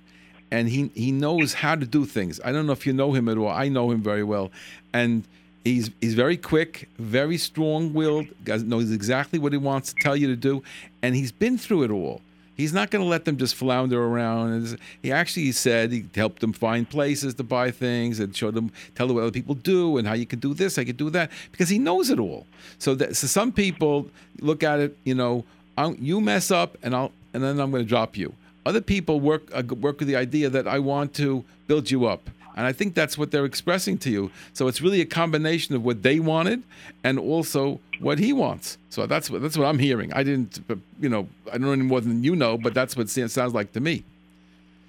and 0.51 0.68
he 0.68 0.91
he 0.95 1.11
knows 1.11 1.55
how 1.55 1.75
to 1.75 1.87
do 1.87 2.05
things. 2.05 2.41
I 2.45 2.53
don't 2.53 2.66
know 2.66 2.73
if 2.73 2.87
you 2.87 2.93
know 2.93 3.12
him 3.12 3.29
at 3.29 3.39
all. 3.39 3.49
I 3.49 3.68
know 3.68 3.91
him 3.91 4.03
very 4.03 4.23
well, 4.23 4.53
and 4.93 5.25
he's 5.64 5.90
he's 6.00 6.14
very 6.14 6.36
quick, 6.36 6.88
very 6.98 7.38
strong-willed. 7.38 8.28
Knows 8.46 8.90
exactly 8.92 9.38
what 9.38 9.52
he 9.52 9.58
wants 9.58 9.92
to 9.92 10.02
tell 10.02 10.16
you 10.16 10.26
to 10.28 10.36
do, 10.36 10.62
and 11.02 11.14
he's 11.14 11.32
been 11.32 11.58
through 11.58 11.84
it 11.84 11.90
all. 11.90 12.20
He's 12.54 12.72
not 12.72 12.90
going 12.90 13.02
to 13.02 13.08
let 13.08 13.24
them 13.24 13.38
just 13.38 13.54
flounder 13.54 14.04
around. 14.04 14.78
He 15.02 15.10
actually 15.10 15.52
said 15.52 15.90
he 15.90 16.04
helped 16.14 16.40
them 16.40 16.52
find 16.52 16.88
places 16.88 17.34
to 17.34 17.42
buy 17.42 17.70
things 17.70 18.20
and 18.20 18.36
show 18.36 18.50
them, 18.50 18.70
tell 18.94 19.06
them 19.06 19.16
what 19.16 19.22
other 19.22 19.32
people 19.32 19.54
do 19.54 19.96
and 19.96 20.06
how 20.06 20.12
you 20.12 20.26
can 20.26 20.38
do 20.38 20.52
this, 20.52 20.76
I 20.76 20.84
can 20.84 20.96
do 20.96 21.08
that, 21.10 21.30
because 21.50 21.70
he 21.70 21.78
knows 21.78 22.10
it 22.10 22.18
all. 22.18 22.46
So 22.78 22.94
that 22.96 23.16
so 23.16 23.26
some 23.26 23.52
people 23.52 24.08
look 24.40 24.62
at 24.62 24.80
it, 24.80 24.96
you 25.04 25.14
know, 25.14 25.44
i 25.78 25.88
you 25.98 26.20
mess 26.20 26.50
up 26.50 26.76
and 26.82 26.94
I'll 26.94 27.12
and 27.32 27.42
then 27.42 27.58
I'm 27.58 27.70
going 27.70 27.84
to 27.84 27.88
drop 27.88 28.16
you. 28.16 28.34
Other 28.66 28.82
people 28.82 29.18
work 29.18 29.42
uh, 29.54 29.62
work 29.74 29.98
with 29.98 30.08
the 30.08 30.16
idea 30.16 30.50
that 30.50 30.68
I 30.68 30.78
want 30.78 31.14
to 31.14 31.44
build 31.66 31.90
you 31.90 32.06
up, 32.06 32.28
and 32.57 32.66
I 32.66 32.72
think 32.72 32.94
that's 32.94 33.16
what 33.16 33.30
they're 33.30 33.44
expressing 33.44 33.98
to 33.98 34.11
you. 34.11 34.30
So 34.53 34.68
it's 34.68 34.80
really 34.80 35.00
a 35.00 35.07
combination 35.07 35.74
of 35.74 35.84
what 35.84 36.03
they 36.03 36.20
wanted 36.20 36.62
and 37.05 37.18
also 37.18 37.80
what 38.00 38.18
he 38.18 38.32
wants. 38.32 38.78
So 38.90 39.07
that's 39.07 39.30
what 39.30 39.42
that's 39.42 39.57
what 39.57 39.66
I'm 39.66 39.78
hearing. 39.78 40.12
I 40.12 40.22
didn't, 40.22 40.61
you 41.00 41.09
know, 41.09 41.28
I 41.48 41.53
don't 41.53 41.62
know 41.62 41.72
any 41.72 41.82
more 41.82 42.00
than 42.00 42.22
you 42.24 42.36
know, 42.36 42.59
but 42.59 42.74
that's 42.74 42.96
what 42.96 43.16
it 43.16 43.30
sounds 43.30 43.55
like 43.55 43.72
to 43.72 43.80
me. 43.80 44.05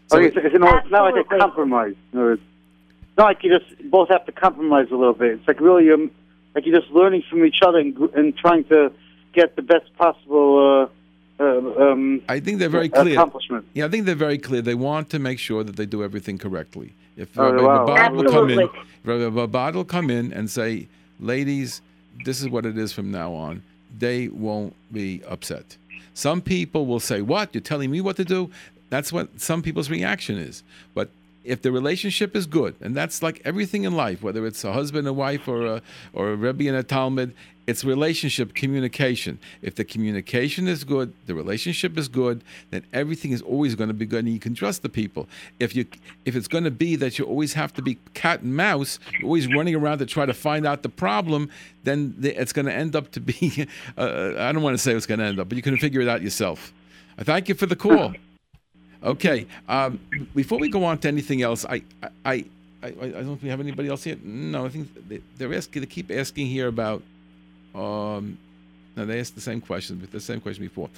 So 0.08 0.20
okay, 0.20 0.34
so, 0.34 0.42
so 0.42 0.58
no, 0.58 0.78
it's 0.78 0.92
not 0.92 1.14
like 1.14 1.26
a 1.26 1.38
compromise. 1.40 1.96
No, 2.12 2.34
it's 2.34 2.42
not 3.18 3.26
like 3.26 3.44
you 3.44 3.58
just 3.58 3.90
both 3.90 4.10
have 4.10 4.26
to 4.26 4.32
compromise 4.32 4.88
a 4.92 4.96
little 4.96 5.14
bit. 5.14 5.40
It's 5.40 5.48
like 5.48 5.60
really, 5.60 5.92
um, 5.92 6.12
like 6.56 6.66
you're 6.66 6.80
just 6.80 6.92
learning 6.92 7.24
from 7.30 7.46
each 7.46 7.62
other 7.62 7.80
and, 7.80 7.98
and 8.14 8.36
trying 8.38 8.66
to 8.66 8.92
get 9.34 9.56
the 9.56 9.62
best 9.62 9.96
possible 9.98 10.84
uh, 10.84 10.94
um, 11.46 12.22
I 12.30 12.40
think 12.40 12.60
they're 12.60 12.70
very 12.70 12.90
clear. 12.90 13.14
accomplishment. 13.14 13.66
Yeah, 13.74 13.86
I 13.86 13.90
think 13.90 14.06
they're 14.06 14.16
very 14.16 14.38
clear. 14.38 14.62
They 14.62 14.76
want 14.76 15.10
to 15.12 15.20
make 15.20 15.40
sure 15.40 15.64
that 15.64 15.76
they 15.76 15.86
do 15.86 16.04
everything 16.04 16.38
correctly. 16.38 16.94
If 17.18 17.38
Oh, 17.38 17.52
Rabbi 17.52 17.64
wow. 17.64 17.86
Babad 17.86 18.12
will 18.16 18.24
come 18.32 18.50
in, 18.50 18.60
Absolutely. 18.60 18.82
Rabbi 19.04 19.46
Babad 19.48 19.74
will 19.76 19.86
come 19.86 20.10
in 20.10 20.34
and 20.34 20.50
say, 20.50 20.88
"Ladies, 21.20 21.82
this 22.26 22.42
is 22.42 22.50
what 22.50 22.66
it 22.66 22.78
is 22.78 22.92
from 22.94 23.12
now 23.12 23.34
on." 23.34 23.62
They 23.98 24.28
won't 24.30 24.76
be 24.92 25.22
upset. 25.28 25.78
Some 26.16 26.42
people 26.42 26.86
will 26.86 27.00
say, 27.00 27.22
"What? 27.22 27.50
You're 27.54 27.62
telling 27.62 27.92
me 27.92 28.02
what 28.02 28.16
to 28.18 28.26
do?" 28.26 28.50
That's 28.90 29.12
what 29.14 29.40
some 29.42 29.62
people's 29.62 29.90
reaction 29.90 30.38
is. 30.38 30.64
But 30.94 31.10
if 31.44 31.62
the 31.62 31.72
relationship 31.72 32.36
is 32.36 32.46
good, 32.46 32.76
and 32.82 32.96
that's 32.96 33.22
like 33.22 33.42
everything 33.44 33.84
in 33.84 33.96
life, 33.96 34.22
whether 34.24 34.46
it's 34.48 34.64
a 34.64 34.72
husband 34.74 35.08
and 35.08 35.18
wife 35.18 35.48
or 35.48 35.66
a 35.66 35.82
or 36.14 36.32
a 36.32 36.36
rebbe 36.36 36.68
and 36.68 36.78
a 36.78 36.84
talmid, 36.84 37.32
it's 37.66 37.84
relationship 37.84 38.54
communication. 38.54 39.40
If 39.62 39.76
the 39.76 39.84
communication 39.84 40.68
is 40.68 40.84
good, 40.84 41.14
the 41.28 41.36
relationship 41.36 41.98
is 41.98 42.08
good, 42.08 42.44
then 42.72 42.86
everything 42.92 43.32
is 43.32 43.42
always 43.42 43.76
going 43.76 43.88
to 43.88 43.94
be 43.94 44.06
good, 44.06 44.26
and 44.26 44.34
you 44.34 44.40
can 44.40 44.54
trust 44.54 44.82
the 44.82 44.90
people. 44.90 45.28
If 45.60 45.76
you 45.76 45.86
if 46.26 46.36
it's 46.36 46.48
going 46.48 46.66
to 46.66 46.72
be 46.72 46.96
that 46.98 47.18
you 47.18 47.26
always 47.26 47.54
have 47.54 47.74
to 47.76 47.82
be 47.82 47.98
cat 48.14 48.42
and 48.42 48.56
mouse, 48.56 49.00
you're 49.14 49.26
always 49.26 49.48
running 49.48 49.76
around 49.76 50.00
to 50.00 50.06
try 50.06 50.26
to 50.26 50.34
find 50.34 50.66
out 50.66 50.84
the 50.84 50.90
problem, 50.90 51.50
then 51.84 52.16
the, 52.18 52.40
it's 52.40 52.54
going 52.54 52.66
to 52.66 52.74
end 52.74 52.96
up 52.96 53.12
to 53.12 53.20
be. 53.20 53.68
Uh, 53.98 54.34
I 54.38 54.52
don't 54.52 54.64
want 54.64 54.74
to 54.76 54.78
say 54.78 54.94
it's 54.94 55.06
going 55.06 55.20
to 55.20 55.26
end 55.26 55.40
up, 55.40 55.50
but 55.50 55.56
you 55.56 55.62
can 55.62 55.78
figure 55.78 56.02
it 56.02 56.08
out 56.08 56.22
yourself. 56.22 56.74
I 57.18 57.24
thank 57.24 57.50
you 57.50 57.56
for 57.56 57.66
the 57.66 57.76
call. 57.76 58.14
Okay. 59.04 59.46
Um, 59.68 60.00
before 60.34 60.60
we 60.60 60.70
go 60.70 60.84
on 60.86 60.98
to 61.00 61.08
anything 61.08 61.42
else, 61.42 61.66
I, 61.66 61.84
I, 62.26 62.46
I, 62.82 62.88
I 62.88 62.90
don't 62.90 63.26
think 63.26 63.44
we 63.44 63.50
have 63.50 63.60
anybody 63.60 63.90
else 63.90 64.04
here. 64.04 64.18
No, 64.24 64.66
I 64.66 64.70
think 64.70 64.90
they, 65.08 65.22
they're 65.38 65.54
asking. 65.54 65.82
They 65.82 65.86
keep 65.88 66.12
asking 66.12 66.48
here 66.48 66.68
about. 66.68 67.02
Um, 67.76 68.38
no, 68.96 69.06
they 69.06 69.20
asked 69.20 69.36
the 69.36 69.42
same 69.42 69.62
question, 69.62 69.98
but 69.98 70.12
the 70.12 70.20
same 70.20 70.40
question 70.40 70.64
before. 70.64 70.90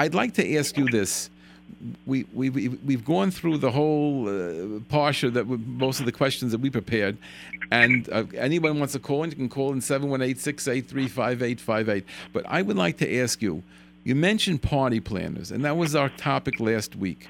I'd 0.00 0.14
like 0.14 0.34
to 0.34 0.56
ask 0.56 0.76
you 0.76 0.86
this. 0.88 1.30
We, 2.06 2.26
we, 2.32 2.50
we, 2.50 2.68
we've 2.68 3.04
gone 3.04 3.30
through 3.30 3.58
the 3.58 3.70
whole 3.70 4.28
uh, 4.28 4.78
that 4.88 5.44
we- 5.46 5.56
most 5.56 6.00
of 6.00 6.06
the 6.06 6.12
questions 6.12 6.52
that 6.52 6.60
we 6.60 6.70
prepared. 6.70 7.16
And 7.70 8.08
uh, 8.10 8.24
anyone 8.36 8.78
wants 8.78 8.92
to 8.92 8.98
call 9.00 9.22
in, 9.24 9.30
you 9.30 9.36
can 9.36 9.48
call 9.48 9.72
in 9.72 9.80
718 9.80 10.36
683 10.40 11.08
5858. 11.08 12.04
But 12.32 12.44
I 12.48 12.62
would 12.62 12.76
like 12.76 12.98
to 12.98 13.18
ask 13.20 13.42
you 13.42 13.62
you 14.04 14.14
mentioned 14.14 14.60
party 14.62 15.00
planners, 15.00 15.50
and 15.50 15.64
that 15.64 15.76
was 15.78 15.96
our 15.96 16.10
topic 16.10 16.60
last 16.60 16.94
week. 16.94 17.26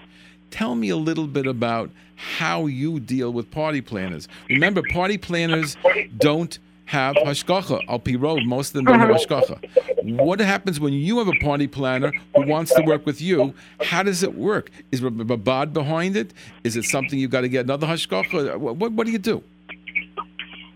Tell 0.50 0.74
me 0.74 0.88
a 0.88 0.96
little 0.96 1.28
bit 1.28 1.46
about 1.46 1.90
how 2.16 2.66
you 2.66 2.98
deal 3.00 3.32
with 3.32 3.50
party 3.50 3.80
planners. 3.80 4.28
Remember, 4.48 4.82
party 4.92 5.16
planners 5.16 5.76
don't 6.18 6.58
have 6.86 7.16
hashgacha. 7.16 7.80
Al 7.88 7.98
pi 7.98 8.12
rov, 8.12 8.44
most 8.44 8.68
of 8.68 8.74
them 8.74 8.84
don't 8.84 9.00
have 9.00 9.10
hashgacha. 9.10 10.20
What 10.20 10.40
happens 10.40 10.78
when 10.80 10.92
you 10.92 11.18
have 11.18 11.28
a 11.28 11.38
party 11.40 11.66
planner 11.66 12.12
who 12.34 12.46
wants 12.46 12.74
to 12.74 12.82
work 12.82 13.06
with 13.06 13.20
you? 13.20 13.54
How 13.80 14.02
does 14.02 14.22
it 14.22 14.34
work? 14.34 14.70
Is 14.92 15.02
Rabbi 15.02 15.22
Babad 15.22 15.72
behind 15.72 16.16
it? 16.16 16.32
Is 16.62 16.76
it 16.76 16.84
something 16.84 17.18
you've 17.18 17.30
got 17.30 17.42
to 17.42 17.48
get 17.48 17.64
another 17.64 17.86
hashgacha? 17.86 18.56
What, 18.58 18.76
what, 18.76 18.92
what 18.92 19.06
do 19.06 19.12
you 19.12 19.18
do? 19.18 19.42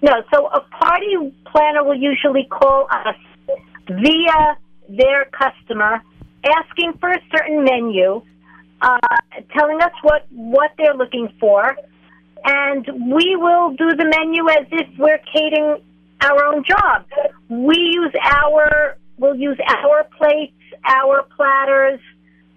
No, 0.00 0.22
so 0.32 0.46
a 0.46 0.61
party 0.61 1.34
planner 1.46 1.82
will 1.84 1.98
usually 1.98 2.46
call 2.50 2.86
us 2.90 3.16
via 3.88 4.56
their 4.88 5.26
customer, 5.26 6.02
asking 6.44 6.94
for 7.00 7.11
a 7.11 7.20
certain 7.36 7.64
menu, 7.64 8.22
uh, 8.80 8.98
telling 9.56 9.80
us 9.82 9.92
what 10.02 10.26
what 10.30 10.70
they're 10.78 10.94
looking 10.94 11.28
for, 11.40 11.76
and 12.44 12.86
we 13.12 13.36
will 13.36 13.70
do 13.70 13.88
the 13.96 14.04
menu 14.04 14.48
as 14.48 14.66
if 14.70 14.88
we're 14.98 15.20
catering 15.32 15.82
our 16.20 16.44
own 16.44 16.64
job. 16.64 17.04
We 17.48 17.76
use 17.76 18.12
our 18.22 18.96
we'll 19.18 19.36
use 19.36 19.58
our 19.66 20.04
plates, 20.16 20.54
our 20.84 21.24
platters. 21.36 22.00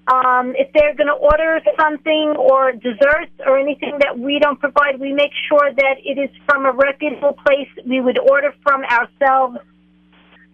Um, 0.07 0.53
if 0.57 0.71
they're 0.73 0.95
going 0.95 1.07
to 1.07 1.13
order 1.13 1.59
something 1.79 2.35
or 2.37 2.71
desserts 2.71 3.31
or 3.45 3.59
anything 3.59 3.99
that 3.99 4.17
we 4.17 4.39
don't 4.39 4.59
provide, 4.59 4.99
we 4.99 5.13
make 5.13 5.31
sure 5.47 5.71
that 5.73 5.95
it 6.03 6.17
is 6.19 6.29
from 6.45 6.65
a 6.65 6.71
reputable 6.71 7.33
place 7.45 7.69
we 7.85 8.01
would 8.01 8.17
order 8.17 8.53
from 8.63 8.83
ourselves. 8.83 9.57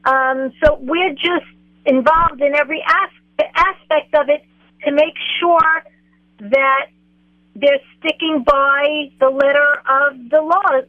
Um, 0.05 0.51
so 0.63 0.77
we're 0.79 1.13
just 1.13 1.47
involved 1.85 2.41
in 2.41 2.55
every 2.55 2.83
as- 2.85 3.47
aspect 3.55 4.13
of 4.15 4.29
it 4.29 4.45
to 4.85 4.91
make 4.91 5.15
sure 5.39 5.83
that 6.39 6.87
they're 7.55 7.79
sticking 7.99 8.43
by 8.45 9.11
the 9.19 9.29
letter 9.29 9.81
of 9.89 10.29
the 10.29 10.41
law. 10.41 10.81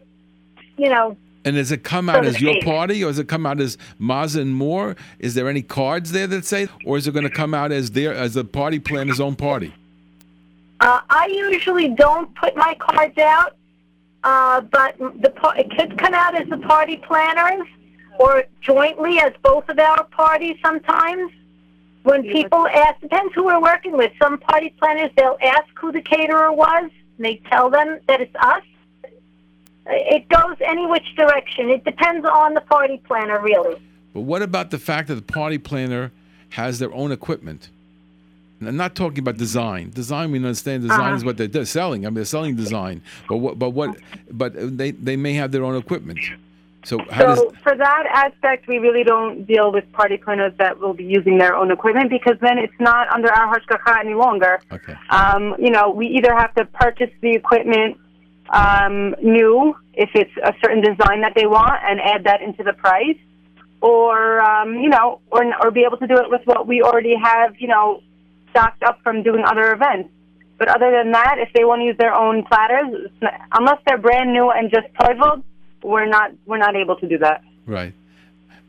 You 0.77 0.91
know, 0.91 1.17
And 1.49 1.57
does 1.57 1.73
it 1.73 1.83
come 1.83 2.11
out 2.11 2.25
So 2.25 2.29
as 2.31 2.41
your 2.41 2.53
speak. 2.55 2.65
party, 2.65 3.03
or 3.03 3.09
does 3.09 3.19
it 3.19 3.27
come 3.29 3.47
out 3.47 3.59
as 3.59 3.79
Maza 3.99 4.41
and 4.43 4.55
More? 4.55 4.97
Is 5.19 5.35
there 5.35 5.49
any 5.49 5.63
cards 5.63 6.13
there 6.13 6.27
that 6.27 6.45
say, 6.45 6.69
or 6.85 6.99
is 6.99 7.07
it 7.09 7.13
going 7.13 7.25
to 7.25 7.31
come 7.31 7.55
out 7.55 7.73
as 7.73 7.93
their 7.93 8.13
as 8.13 8.35
the 8.35 8.45
party 8.45 8.79
planner's 8.79 9.19
own 9.21 9.35
party? 9.35 9.73
Uh, 10.81 11.01
I 11.09 11.27
usually 11.27 11.89
don't 11.89 12.33
put 12.35 12.55
my 12.57 12.75
cards 12.79 13.17
out, 13.19 13.57
uh, 14.25 14.61
but 14.61 14.97
the 14.99 15.31
par- 15.31 15.57
it 15.59 15.71
could 15.77 15.97
come 15.99 16.13
out 16.15 16.35
as 16.41 16.47
the 16.49 16.59
party 16.59 16.97
planners. 16.99 17.67
or 18.21 18.43
jointly 18.61 19.21
as 19.21 19.33
both 19.45 19.69
of 19.69 19.79
our 19.79 20.03
parties 20.05 20.57
sometimes. 20.61 21.31
When 22.03 22.25
people 22.25 22.67
ask, 22.67 23.01
depends 23.01 23.33
who 23.33 23.45
we're 23.45 23.63
working 23.63 23.97
with. 23.97 24.11
Some 24.21 24.39
party 24.39 24.75
planners, 24.81 25.11
they'll 25.17 25.39
ask 25.41 25.67
who 25.81 25.93
the 25.93 26.01
caterer 26.03 26.51
was, 26.53 26.91
and 27.17 27.25
they 27.27 27.37
tell 27.51 27.71
them 27.71 28.01
that 28.09 28.21
it's 28.21 28.35
us. 28.37 28.65
It 29.91 30.29
goes 30.29 30.57
any 30.65 30.87
which 30.87 31.15
direction. 31.17 31.71
It 31.71 31.85
depends 31.85 32.27
on 32.27 32.55
the 32.55 32.61
party 32.63 33.01
planner, 33.07 33.41
really. 33.41 33.81
But 34.15 34.23
what 34.23 34.43
about 34.43 34.71
the 34.71 34.79
fact 34.79 35.09
that 35.09 35.15
the 35.15 35.23
party 35.23 35.59
planner 35.59 36.13
has 36.51 36.79
their 36.79 36.93
own 36.93 37.13
equipment? 37.13 37.69
And 38.61 38.69
I'm 38.69 38.77
not 38.77 38.95
talking 38.97 39.21
about 39.21 39.37
design. 39.37 39.91
Design, 39.91 40.33
we 40.33 40.39
understand 40.39 40.83
design 40.83 41.01
Uh-huh. 41.01 41.15
is 41.15 41.25
what 41.25 41.37
they're, 41.37 41.65
selling. 41.65 42.05
I 42.05 42.09
mean, 42.09 42.17
they're 42.17 42.25
selling 42.25 42.57
design. 42.57 43.03
But 43.29 43.37
what? 43.37 43.59
But 43.59 43.71
what? 43.71 43.97
But 44.31 44.53
they 44.77 44.91
they 44.91 45.17
may 45.17 45.35
have 45.35 45.53
their 45.53 45.63
own 45.65 45.77
equipment. 45.77 46.19
So 46.85 46.99
how 47.11 47.27
does? 47.27 47.39
So 47.39 47.53
for 47.63 47.77
that 47.77 48.05
aspect, 48.13 48.67
we 48.67 48.79
really 48.79 49.05
don't 49.05 49.45
deal 49.47 49.71
with 49.71 49.91
party 49.93 50.17
planners 50.17 50.53
that 50.59 50.81
will 50.81 50.95
be 50.95 51.05
using 51.05 51.39
their 51.39 51.55
own 51.55 51.71
equipment 51.71 52.11
because 52.11 52.37
then 52.41 52.59
it's 52.59 52.79
not 52.81 53.09
under 53.13 53.31
our 53.33 53.47
hashgacha 53.59 54.01
any 54.01 54.15
longer. 54.15 54.61
Okay. 54.73 54.97
Um, 55.11 55.55
you 55.59 55.71
know, 55.71 55.91
we 55.91 56.07
either 56.09 56.35
have 56.35 56.53
to 56.57 56.65
purchase 56.65 57.11
the 57.21 57.33
equipment 57.33 57.97
um, 58.51 59.15
new 59.23 59.77
if 59.95 60.11
it's 60.15 60.37
a 60.43 60.55
certain 60.63 60.81
design 60.81 61.21
that 61.23 61.35
they 61.35 61.47
want 61.47 61.81
and 61.83 62.01
add 62.01 62.25
that 62.25 62.41
into 62.43 62.63
the 62.63 62.73
price, 62.73 63.19
or 63.81 64.41
um, 64.41 64.77
you 64.77 64.89
know, 64.89 65.21
or 65.31 65.45
or 65.63 65.71
be 65.71 65.85
able 65.85 65.99
to 65.99 66.07
do 66.07 66.17
it 66.17 66.31
with 66.31 66.43
what 66.45 66.67
we 66.67 66.83
already 66.83 67.15
have, 67.17 67.61
you 67.61 67.69
know, 67.69 68.03
stocked 68.51 68.83
up 68.83 69.01
from 69.03 69.23
doing 69.23 69.45
other 69.45 69.73
events. 69.73 70.11
But 70.59 70.69
other 70.69 70.91
than 70.91 71.13
that, 71.13 71.37
if 71.39 71.53
they 71.53 71.65
want 71.65 71.81
to 71.81 71.85
use 71.85 71.97
their 71.99 72.15
own 72.15 72.45
platters, 72.45 73.11
unless 73.53 73.79
they're 73.87 73.99
brand 73.99 74.33
new 74.33 74.51
and 74.51 74.71
just 74.71 74.89
toiveled, 75.01 75.45
we're 75.83 76.07
not 76.07 76.33
we're 76.47 76.59
not 76.59 76.75
able 76.75 76.97
to 76.97 77.09
do 77.09 77.19
that. 77.19 77.45
Right. 77.67 77.93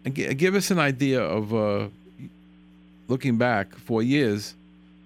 And 0.06 0.16
gi- 0.16 0.34
give 0.36 0.56
us 0.56 0.72
an 0.72 0.80
idea 0.80 1.22
of 1.22 1.54
uh, 1.54 1.88
looking 3.08 3.38
back 3.38 3.76
four 3.76 4.04
years. 4.04 4.54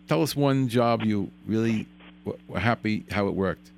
Tell 0.07 0.21
us 0.21 0.35
one 0.35 0.67
job 0.67 1.03
you 1.03 1.31
really 1.47 1.87
were 2.25 2.59
happy 2.59 3.05
how 3.09 3.27
it 3.27 3.33
worked. 3.33 3.71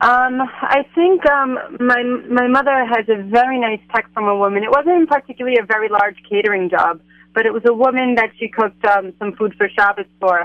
Um, 0.00 0.40
I 0.42 0.84
think 0.94 1.24
um, 1.30 1.58
my 1.80 2.02
my 2.02 2.46
mother 2.46 2.84
has 2.84 3.08
a 3.08 3.22
very 3.22 3.58
nice 3.60 3.80
text 3.94 4.12
from 4.12 4.28
a 4.28 4.36
woman. 4.36 4.62
It 4.62 4.70
wasn't 4.70 5.08
particularly 5.08 5.58
a 5.58 5.64
very 5.64 5.88
large 5.88 6.16
catering 6.28 6.70
job, 6.70 7.00
but 7.34 7.46
it 7.46 7.52
was 7.52 7.62
a 7.66 7.72
woman 7.72 8.14
that 8.16 8.30
she 8.38 8.48
cooked 8.48 8.84
um, 8.84 9.12
some 9.18 9.32
food 9.34 9.54
for 9.56 9.68
Shabbos 9.68 10.06
for, 10.20 10.42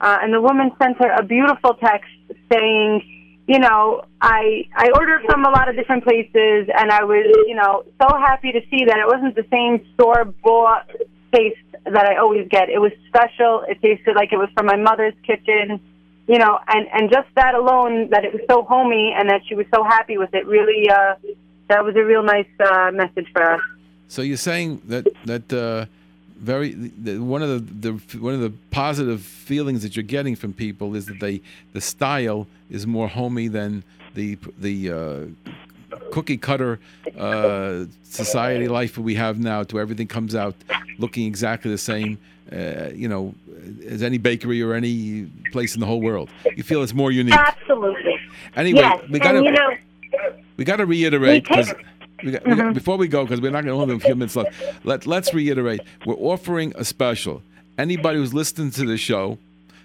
uh, 0.00 0.18
and 0.22 0.32
the 0.32 0.40
woman 0.40 0.70
sent 0.80 0.98
her 0.98 1.10
a 1.12 1.22
beautiful 1.22 1.74
text 1.74 2.10
saying, 2.52 3.02
you 3.46 3.58
know, 3.58 4.02
I 4.20 4.68
I 4.76 4.90
ordered 4.94 5.22
from 5.26 5.44
a 5.44 5.50
lot 5.50 5.68
of 5.68 5.76
different 5.76 6.04
places, 6.04 6.68
and 6.76 6.90
I 6.90 7.04
was 7.04 7.26
you 7.46 7.54
know 7.54 7.84
so 8.00 8.08
happy 8.18 8.52
to 8.52 8.60
see 8.70 8.84
that 8.86 8.98
it 8.98 9.06
wasn't 9.06 9.34
the 9.34 9.46
same 9.50 9.84
store 9.94 10.24
bought 10.42 10.90
taste 11.32 11.58
that 11.84 12.06
I 12.06 12.16
always 12.16 12.48
get. 12.48 12.68
It 12.68 12.78
was 12.78 12.92
special. 13.08 13.64
It 13.68 13.82
tasted 13.82 14.14
like 14.14 14.32
it 14.32 14.38
was 14.38 14.48
from 14.56 14.66
my 14.66 14.76
mother's 14.76 15.14
kitchen 15.26 15.80
you 16.26 16.38
know, 16.38 16.58
and 16.68 16.86
and 16.92 17.10
just 17.10 17.28
that 17.36 17.54
alone, 17.54 18.10
that 18.10 18.24
it 18.24 18.32
was 18.32 18.42
so 18.50 18.62
homey 18.62 19.14
and 19.16 19.28
that 19.28 19.42
she 19.46 19.54
was 19.54 19.66
so 19.74 19.84
happy 19.84 20.16
with 20.18 20.34
it, 20.34 20.46
really, 20.46 20.88
uh, 20.88 21.14
that 21.68 21.84
was 21.84 21.96
a 21.96 22.04
real 22.04 22.22
nice 22.22 22.46
uh, 22.60 22.90
message 22.92 23.28
for 23.32 23.42
us. 23.42 23.60
So 24.08 24.22
you're 24.22 24.36
saying 24.36 24.80
that 24.86 25.06
that 25.24 25.52
uh, 25.52 25.86
very 26.36 26.72
one 27.18 27.42
of 27.42 27.50
the, 27.50 27.90
the 27.90 28.18
one 28.18 28.34
of 28.34 28.40
the 28.40 28.52
positive 28.70 29.22
feelings 29.22 29.82
that 29.82 29.96
you're 29.96 30.02
getting 30.02 30.36
from 30.36 30.52
people 30.52 30.94
is 30.94 31.06
that 31.06 31.20
they 31.20 31.40
the 31.72 31.80
style 31.80 32.46
is 32.70 32.86
more 32.86 33.08
homey 33.08 33.48
than 33.48 33.82
the 34.14 34.38
the 34.58 34.90
uh, 34.90 35.98
cookie 36.10 36.36
cutter 36.36 36.80
uh, 37.18 37.84
society 38.02 38.68
life 38.68 38.94
that 38.94 39.02
we 39.02 39.14
have 39.14 39.38
now. 39.38 39.62
To 39.64 39.80
everything 39.80 40.06
comes 40.06 40.34
out 40.34 40.54
looking 40.98 41.26
exactly 41.26 41.70
the 41.70 41.78
same. 41.78 42.18
Uh, 42.54 42.90
you 42.94 43.08
know, 43.08 43.34
as 43.88 44.02
any 44.02 44.18
bakery 44.18 44.62
or 44.62 44.74
any 44.74 45.26
place 45.50 45.74
in 45.74 45.80
the 45.80 45.86
whole 45.86 46.00
world. 46.00 46.30
You 46.56 46.62
feel 46.62 46.82
it's 46.82 46.94
more 46.94 47.10
unique. 47.10 47.34
Absolutely. 47.34 48.18
Anyway, 48.54 48.80
yes, 48.80 49.02
we 49.10 49.18
got 49.18 49.34
and 49.34 49.44
you 49.44 49.50
to 49.52 49.56
know, 49.58 49.76
we 50.56 50.64
got 50.64 50.76
to 50.76 50.86
reiterate 50.86 51.42
because 51.44 51.74
we 52.22 52.30
got, 52.32 52.46
we 52.46 52.54
got- 52.54 52.74
before 52.74 52.96
we 52.96 53.08
go 53.08 53.24
because 53.24 53.40
we're 53.40 53.50
not 53.50 53.64
going 53.64 53.74
to 53.88 53.92
have 53.92 54.00
a 54.02 54.04
few 54.04 54.14
minutes 54.14 54.36
left. 54.36 54.52
Let 54.84 55.06
Let's 55.06 55.34
reiterate. 55.34 55.80
We're 56.06 56.14
offering 56.14 56.72
a 56.76 56.84
special. 56.84 57.42
Anybody 57.76 58.18
who's 58.18 58.32
listened 58.32 58.74
to 58.74 58.84
the 58.86 58.96
show 58.96 59.38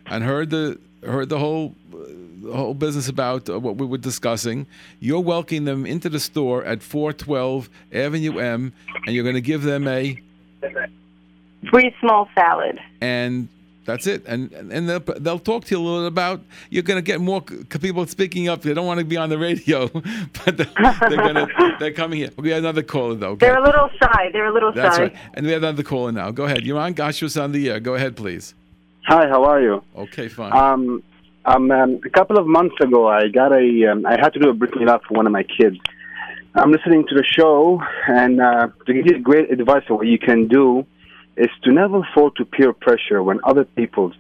and 0.05 0.24
heard 0.24 0.51
the 0.51 0.78
heard 1.03 1.30
the 1.30 1.39
whole 1.39 1.74
the 1.91 2.53
whole 2.55 2.74
business 2.74 3.07
about 3.09 3.49
uh, 3.49 3.59
what 3.59 3.78
we 3.78 3.86
were 3.86 3.97
discussing, 3.97 4.67
you're 4.99 5.20
welcoming 5.20 5.65
them 5.65 5.86
into 5.86 6.09
the 6.09 6.20
store 6.20 6.63
at 6.63 6.84
412 6.84 7.70
Avenue 7.93 8.38
M, 8.39 8.74
and 9.05 9.15
you're 9.15 9.24
going 9.24 9.36
to 9.36 9.41
give 9.41 9.63
them 9.63 9.88
a 9.88 10.22
Free 11.70 11.93
small 11.99 12.30
salad. 12.36 12.80
and 13.01 13.49
that's 13.86 14.05
it. 14.05 14.24
And 14.28 14.51
and 14.51 14.88
they'll, 14.88 14.99
they'll 14.99 15.39
talk 15.39 15.66
to 15.66 15.76
you 15.76 15.82
a 15.82 15.84
little 15.84 16.05
about. 16.05 16.41
You're 16.70 16.84
going 16.84 16.99
to 16.99 17.01
get 17.01 17.20
more 17.20 17.41
people 17.41 18.05
speaking 18.05 18.47
up. 18.47 18.62
They 18.62 18.74
don't 18.74 18.86
want 18.86 18.99
to 18.99 19.05
be 19.05 19.18
on 19.18 19.30
the 19.30 19.38
radio, 19.39 19.88
but 20.45 20.57
they're, 20.57 20.68
they're 21.10 21.18
going 21.18 21.34
to 21.47 21.76
they're 21.80 21.91
coming 21.91 22.20
here. 22.20 22.30
We 22.38 22.49
have 22.51 22.60
another 22.60 22.84
caller 22.84 23.16
though. 23.16 23.32
Okay? 23.32 23.47
They're 23.47 23.57
a 23.57 23.64
little 23.64 23.89
shy. 24.01 24.30
They're 24.32 24.45
a 24.45 24.53
little 24.53 24.72
That's 24.72 24.97
shy. 24.97 25.03
right. 25.03 25.16
And 25.34 25.45
we 25.45 25.51
have 25.53 25.64
another 25.64 25.84
caller 25.84 26.12
now. 26.12 26.30
Go 26.32 26.45
ahead. 26.45 26.66
You're 26.66 26.80
on 26.80 26.93
Gosh 26.93 27.24
on 27.36 27.51
the 27.51 27.70
air. 27.70 27.80
Go 27.80 27.95
ahead, 27.95 28.16
please. 28.16 28.53
Hi, 29.07 29.28
how 29.28 29.43
are 29.45 29.60
you? 29.60 29.84
Okay, 29.97 30.28
fine. 30.28 30.53
Um, 30.53 31.01
um, 31.45 31.72
um, 31.72 31.99
a 32.05 32.10
couple 32.10 32.38
of 32.38 32.45
months 32.45 32.76
ago, 32.80 33.07
I 33.07 33.28
got 33.30 33.51
a. 33.51 33.91
Um, 33.91 34.05
I 34.05 34.20
had 34.20 34.34
to 34.34 34.39
do 34.39 34.49
a 34.49 34.53
brit 34.53 34.72
milah 34.74 35.01
for 35.01 35.16
one 35.16 35.26
of 35.26 35.32
my 35.32 35.43
kids. 35.43 35.78
I'm 36.53 36.72
listening 36.72 37.07
to 37.07 37.16
the 37.16 37.24
show, 37.24 37.82
and 38.07 38.39
uh, 38.39 38.68
to 38.86 38.93
give 38.93 39.07
you 39.07 39.20
great 39.20 39.51
advice 39.51 39.84
on 39.89 39.97
what 39.97 40.07
you 40.07 40.20
can 40.20 40.47
do 40.47 40.86
is 41.39 41.49
to 41.63 41.71
never 41.71 42.07
fall 42.13 42.31
to 42.31 42.45
peer 42.45 42.73
pressure 42.73 43.23
when 43.23 43.39
other 43.43 43.65
people. 43.65 44.11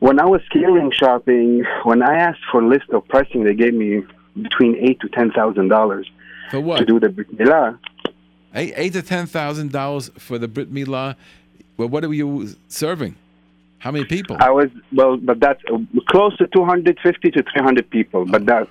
When 0.00 0.20
I 0.20 0.24
was 0.24 0.40
catering 0.52 0.92
shopping, 0.92 1.64
when 1.84 2.02
I 2.02 2.14
asked 2.16 2.44
for 2.50 2.60
a 2.62 2.66
list 2.66 2.88
of 2.90 3.06
pricing, 3.08 3.44
they 3.44 3.54
gave 3.54 3.74
me 3.74 4.02
between 4.40 4.76
eight 4.76 5.00
to 5.00 5.08
ten 5.08 5.30
thousand 5.30 5.68
dollars 5.68 6.08
for 6.50 6.78
to 6.78 6.84
do 6.84 6.98
the 6.98 7.08
brit 7.08 7.36
milah. 7.36 7.78
Eight, 8.54 8.72
eight 8.76 8.92
to 8.94 9.02
ten 9.02 9.26
thousand 9.26 9.72
dollars 9.72 10.10
for 10.18 10.38
the 10.38 10.48
Brit 10.48 10.72
Milah. 10.72 11.16
Well, 11.76 11.88
what 11.88 12.04
are 12.04 12.12
you 12.12 12.54
serving? 12.68 13.14
How 13.78 13.92
many 13.92 14.04
people? 14.04 14.36
I 14.40 14.50
was 14.50 14.68
well, 14.92 15.16
but 15.16 15.38
that's 15.38 15.62
uh, 15.72 15.78
close 16.08 16.36
to 16.38 16.48
250 16.48 17.30
to 17.30 17.42
300 17.42 17.90
people. 17.90 18.24
But 18.24 18.46
that, 18.46 18.68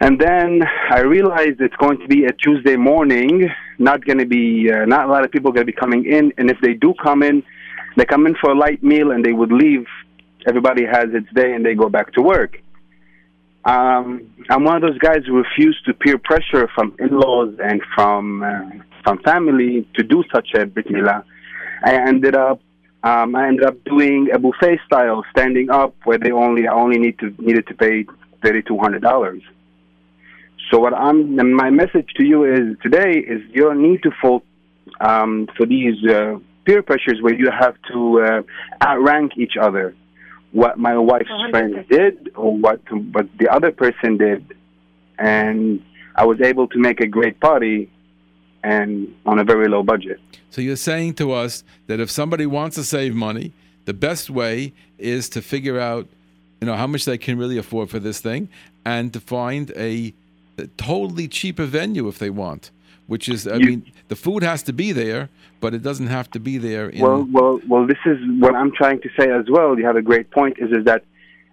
and 0.00 0.20
then 0.20 0.62
I 0.90 1.00
realized 1.00 1.60
it's 1.60 1.76
going 1.76 1.98
to 2.00 2.06
be 2.06 2.24
a 2.24 2.32
Tuesday 2.32 2.76
morning. 2.76 3.48
Not 3.78 4.04
going 4.04 4.18
to 4.18 4.26
be 4.26 4.70
uh, 4.70 4.84
not 4.84 5.06
a 5.06 5.12
lot 5.12 5.24
of 5.24 5.30
people 5.30 5.52
going 5.52 5.66
to 5.66 5.72
be 5.72 5.78
coming 5.78 6.04
in, 6.06 6.32
and 6.38 6.50
if 6.50 6.58
they 6.60 6.74
do 6.74 6.94
come 7.02 7.22
in, 7.22 7.42
they 7.96 8.04
come 8.04 8.26
in 8.26 8.34
for 8.40 8.50
a 8.50 8.54
light 8.54 8.82
meal 8.82 9.10
and 9.10 9.24
they 9.24 9.32
would 9.32 9.52
leave. 9.52 9.86
Everybody 10.46 10.84
has 10.84 11.06
its 11.12 11.26
day 11.34 11.52
and 11.54 11.64
they 11.64 11.74
go 11.74 11.88
back 11.88 12.12
to 12.12 12.22
work. 12.22 12.60
Um, 13.64 14.30
I'm 14.48 14.62
one 14.62 14.76
of 14.76 14.82
those 14.82 14.98
guys 14.98 15.22
who 15.26 15.38
refuse 15.38 15.80
to 15.86 15.94
peer 15.94 16.18
pressure 16.18 16.68
from 16.74 16.94
in-laws 17.00 17.54
and 17.62 17.82
from 17.94 18.42
uh, 18.42 18.70
from 19.02 19.18
family 19.22 19.88
to 19.94 20.02
do 20.04 20.22
such 20.32 20.54
a 20.54 20.66
brit 20.66 20.86
milah. 20.88 21.24
I 21.84 21.94
ended 21.94 22.36
up 22.36 22.60
um, 23.02 23.34
I 23.34 23.48
ended 23.48 23.64
up 23.64 23.82
doing 23.84 24.28
a 24.32 24.38
buffet 24.38 24.78
style, 24.86 25.24
standing 25.30 25.70
up, 25.70 25.94
where 26.04 26.18
they 26.18 26.30
only 26.30 26.68
I 26.68 26.74
only 26.74 26.98
need 26.98 27.18
to 27.20 27.34
needed 27.38 27.66
to 27.68 27.74
pay 27.74 28.04
thirty 28.42 28.62
two 28.62 28.78
hundred 28.78 29.02
dollars. 29.02 29.42
So 30.70 30.78
what 30.78 30.94
I'm 30.94 31.38
and 31.38 31.54
my 31.54 31.70
message 31.70 32.08
to 32.16 32.24
you 32.24 32.44
is 32.44 32.76
today 32.82 33.18
is 33.18 33.40
you 33.52 33.62
don't 33.62 33.82
need 33.82 34.02
to 34.02 34.10
fall 34.20 34.42
um, 35.00 35.48
for 35.56 35.64
these 35.66 35.96
uh, 36.08 36.38
peer 36.64 36.82
pressures 36.82 37.18
where 37.20 37.34
you 37.34 37.50
have 37.50 37.76
to 37.92 38.20
uh, 38.20 38.42
outrank 38.82 39.38
each 39.38 39.56
other. 39.60 39.94
What 40.52 40.78
my 40.78 40.96
wife's 40.96 41.30
friend 41.50 41.84
did, 41.88 42.30
or 42.34 42.56
what 42.56 42.80
what 43.14 43.26
the 43.38 43.48
other 43.48 43.70
person 43.70 44.16
did, 44.16 44.56
and 45.18 45.82
I 46.14 46.24
was 46.24 46.40
able 46.40 46.66
to 46.68 46.78
make 46.78 47.00
a 47.00 47.06
great 47.06 47.40
party, 47.40 47.90
and 48.64 49.14
on 49.26 49.38
a 49.38 49.44
very 49.44 49.68
low 49.68 49.82
budget. 49.82 50.18
So 50.50 50.62
you're 50.62 50.76
saying 50.76 51.14
to 51.14 51.32
us 51.32 51.62
that 51.88 52.00
if 52.00 52.10
somebody 52.10 52.46
wants 52.46 52.76
to 52.76 52.84
save 52.84 53.14
money, 53.14 53.52
the 53.84 53.94
best 53.94 54.30
way 54.30 54.72
is 54.98 55.28
to 55.30 55.42
figure 55.42 55.78
out, 55.78 56.08
you 56.60 56.66
know, 56.66 56.74
how 56.74 56.86
much 56.86 57.04
they 57.04 57.18
can 57.18 57.38
really 57.38 57.58
afford 57.58 57.90
for 57.90 57.98
this 57.98 58.20
thing, 58.20 58.48
and 58.84 59.12
to 59.12 59.20
find 59.20 59.72
a, 59.76 60.14
a 60.58 60.66
totally 60.76 61.28
cheaper 61.28 61.64
venue 61.64 62.08
if 62.08 62.18
they 62.18 62.30
want. 62.30 62.70
Which 63.06 63.28
is, 63.28 63.46
I 63.46 63.56
You- 63.56 63.66
mean, 63.66 63.82
the 64.08 64.16
food 64.16 64.42
has 64.42 64.64
to 64.64 64.72
be 64.72 64.90
there, 64.90 65.28
but 65.60 65.74
it 65.74 65.82
doesn't 65.82 66.08
have 66.08 66.28
to 66.32 66.40
be 66.40 66.58
there. 66.58 66.88
In, 66.88 67.00
Well, 67.02 67.26
well, 67.30 67.60
well. 67.68 67.86
This 67.86 67.98
is 68.04 68.18
what 68.40 68.56
I'm 68.56 68.72
trying 68.72 69.00
to 69.02 69.08
say 69.18 69.30
as 69.30 69.46
well. 69.48 69.78
You 69.78 69.86
have 69.86 69.94
a 69.96 70.02
great 70.02 70.28
point. 70.32 70.58
Is 70.58 70.72
is 70.72 70.84
that 70.86 71.04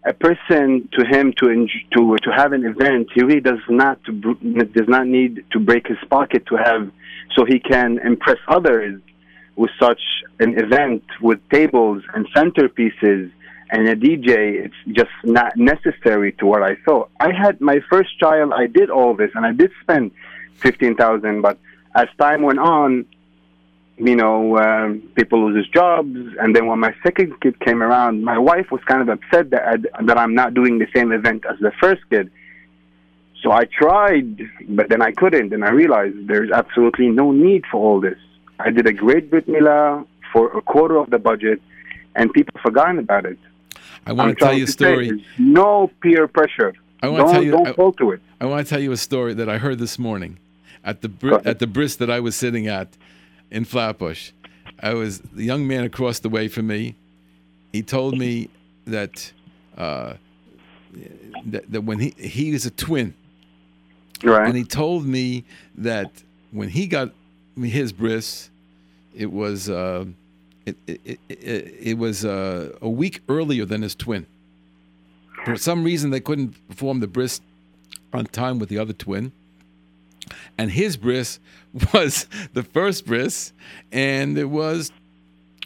a 0.04 0.14
person 0.14 0.90
to 0.98 1.06
him 1.06 1.32
to 1.38 1.46
enj- 1.46 1.86
to 1.96 2.18
to 2.24 2.32
have 2.32 2.54
an 2.54 2.66
event, 2.66 3.10
he 3.14 3.22
really 3.22 3.40
does 3.40 3.60
not 3.70 4.04
to 4.06 4.12
br- 4.12 4.64
does 4.80 4.88
not 4.88 5.06
need 5.08 5.46
to 5.52 5.60
break 5.60 5.86
his 5.88 6.00
pocket 6.10 6.42
to 6.48 6.56
have, 6.56 6.90
so 7.36 7.46
he 7.46 7.60
can 7.60 8.00
impress 8.00 8.40
others 8.48 9.00
with 9.56 9.70
such 9.80 10.02
an 10.40 10.58
event 10.58 11.04
with 11.22 11.40
tables 11.50 12.02
and 12.16 12.26
centerpieces 12.34 13.30
and 13.74 13.90
a 13.90 13.96
DJ, 13.96 14.66
it's 14.66 14.82
just 14.92 15.10
not 15.24 15.58
necessary 15.58 16.32
to 16.34 16.46
what 16.46 16.62
I 16.62 16.76
thought. 16.86 17.10
I 17.20 17.32
had 17.32 17.60
my 17.60 17.80
first 17.90 18.20
child, 18.20 18.54
I 18.54 18.68
did 18.68 18.92
all 18.92 19.16
this, 19.16 19.32
and 19.34 19.48
I 19.48 19.52
did 19.52 19.72
spend 19.82 20.12
fifteen 20.58 20.96
thousand. 20.96 21.42
But 21.42 21.58
as 21.96 22.08
time 22.20 22.44
went 22.44 22.60
on, 22.60 23.06
you 23.98 24.16
know, 24.16 24.60
um, 24.60 25.02
people 25.16 25.52
lose 25.52 25.68
jobs, 25.74 26.16
and 26.40 26.56
then 26.56 26.68
when 26.68 26.80
my 26.80 26.94
second 27.02 27.42
kid 27.42 27.60
came 27.62 27.82
around, 27.82 28.24
my 28.24 28.38
wife 28.38 28.70
was 28.72 28.82
kind 28.86 29.02
of 29.02 29.10
upset 29.10 29.50
that 29.50 29.64
I, 29.68 30.04
that 30.04 30.20
I'm 30.20 30.36
not 30.36 30.54
doing 30.54 30.78
the 30.78 30.88
same 30.96 31.12
event 31.12 31.44
as 31.52 31.58
the 31.60 31.72
first 31.82 32.04
kid. 32.12 32.30
So 33.42 33.52
I 33.52 33.66
tried, 33.66 34.40
but 34.70 34.90
then 34.90 35.02
I 35.02 35.12
couldn't, 35.14 35.52
and 35.52 35.66
I 35.66 35.72
realized 35.72 36.28
there's 36.28 36.52
absolutely 36.52 37.10
no 37.10 37.32
need 37.32 37.64
for 37.72 37.78
all 37.78 38.00
this. 38.00 38.20
I 38.60 38.70
did 38.70 38.86
a 38.86 38.94
great 38.94 39.32
Brit 39.32 39.48
Milah 39.48 40.06
for 40.32 40.56
a 40.56 40.62
quarter 40.62 40.98
of 40.98 41.10
the 41.10 41.18
budget, 41.18 41.60
and 42.16 42.32
people 42.32 42.54
forgotten 42.62 43.00
about 43.00 43.26
it. 43.26 43.40
I 44.06 44.12
want 44.14 44.30
I'm 44.30 44.36
to 44.36 44.40
tell 44.40 44.54
you 44.54 44.66
a 44.66 44.68
story. 44.68 45.26
no 45.38 45.90
peer 46.02 46.28
pressure. 46.28 46.74
I 47.02 47.08
want 47.08 47.20
don't, 47.20 47.28
to 47.28 47.34
tell 47.34 47.44
you. 47.44 47.52
Don't 47.52 47.68
I- 47.68 47.74
fall 47.74 47.94
to 47.94 48.12
it. 48.12 48.22
I 48.42 48.46
want 48.46 48.66
to 48.66 48.70
tell 48.70 48.82
you 48.82 48.92
a 48.92 48.98
story 48.98 49.34
that 49.36 49.48
I 49.50 49.58
heard 49.58 49.80
this 49.80 49.98
morning 49.98 50.38
at 50.84 51.02
the 51.02 51.12
ahead. 51.22 51.48
at 51.48 51.60
the 51.60 51.68
bris 51.68 51.96
that 51.98 52.10
I 52.10 52.20
was 52.20 52.36
sitting 52.36 52.68
at 52.68 52.90
in 53.52 53.64
Flatbush. 53.66 54.32
I 54.82 54.94
was 54.96 55.20
the 55.20 55.44
young 55.44 55.66
man 55.66 55.84
across 55.86 56.20
the 56.20 56.30
way 56.30 56.48
from 56.50 56.68
me. 56.68 56.96
He 57.72 57.82
told 57.82 58.18
me 58.18 58.50
that 58.86 59.32
uh, 59.78 60.14
that, 61.46 61.72
that 61.72 61.82
when 61.82 62.00
he 62.00 62.14
he 62.18 62.50
is 62.52 62.66
a 62.66 62.72
twin, 62.72 63.14
Right. 64.24 64.48
and 64.48 64.58
he 64.58 64.64
told 64.66 65.06
me 65.06 65.44
that 65.78 66.12
when 66.52 66.70
he 66.70 66.88
got 66.88 67.12
his 67.58 67.92
bris, 67.94 68.50
it 69.16 69.32
was 69.32 69.70
uh, 69.70 70.06
it, 70.66 70.78
it, 70.88 71.20
it, 71.30 71.76
it, 71.80 71.98
was 71.98 72.24
uh, 72.24 72.76
a 72.82 72.90
week 72.90 73.22
earlier 73.28 73.66
than 73.66 73.82
his 73.82 73.96
twin. 73.96 74.26
For 75.46 75.58
some 75.58 75.84
reason, 75.84 76.12
they 76.12 76.22
couldn't 76.22 76.56
perform 76.70 77.00
the 77.00 77.08
bris 77.08 77.42
on 78.14 78.26
time 78.26 78.60
with 78.60 78.70
the 78.70 78.78
other 78.78 78.94
twin, 78.94 79.32
and 80.58 80.72
his 80.72 80.96
bris 80.96 81.40
was 81.94 82.28
the 82.54 82.64
first 82.64 83.06
bris, 83.06 83.52
and 83.92 84.38
it 84.38 84.50
was, 84.50 84.92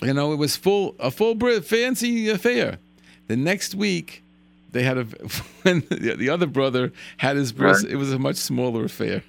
you 0.02 0.14
know, 0.14 0.34
it 0.34 0.38
was 0.38 0.56
full 0.56 0.96
a 1.00 1.12
full 1.12 1.36
bris, 1.36 1.68
fancy 1.68 2.30
affair. 2.30 2.80
The 3.28 3.36
next 3.36 3.76
week, 3.76 4.24
they 4.72 4.84
had 4.84 4.98
a 4.98 5.04
when 5.64 5.82
the 5.90 6.16
the 6.18 6.30
other 6.30 6.48
brother 6.48 6.92
had 7.18 7.36
his 7.36 7.52
bris. 7.52 7.84
It 7.84 7.96
was 7.96 8.12
a 8.12 8.20
much 8.20 8.38
smaller 8.38 8.86
affair. 8.86 9.24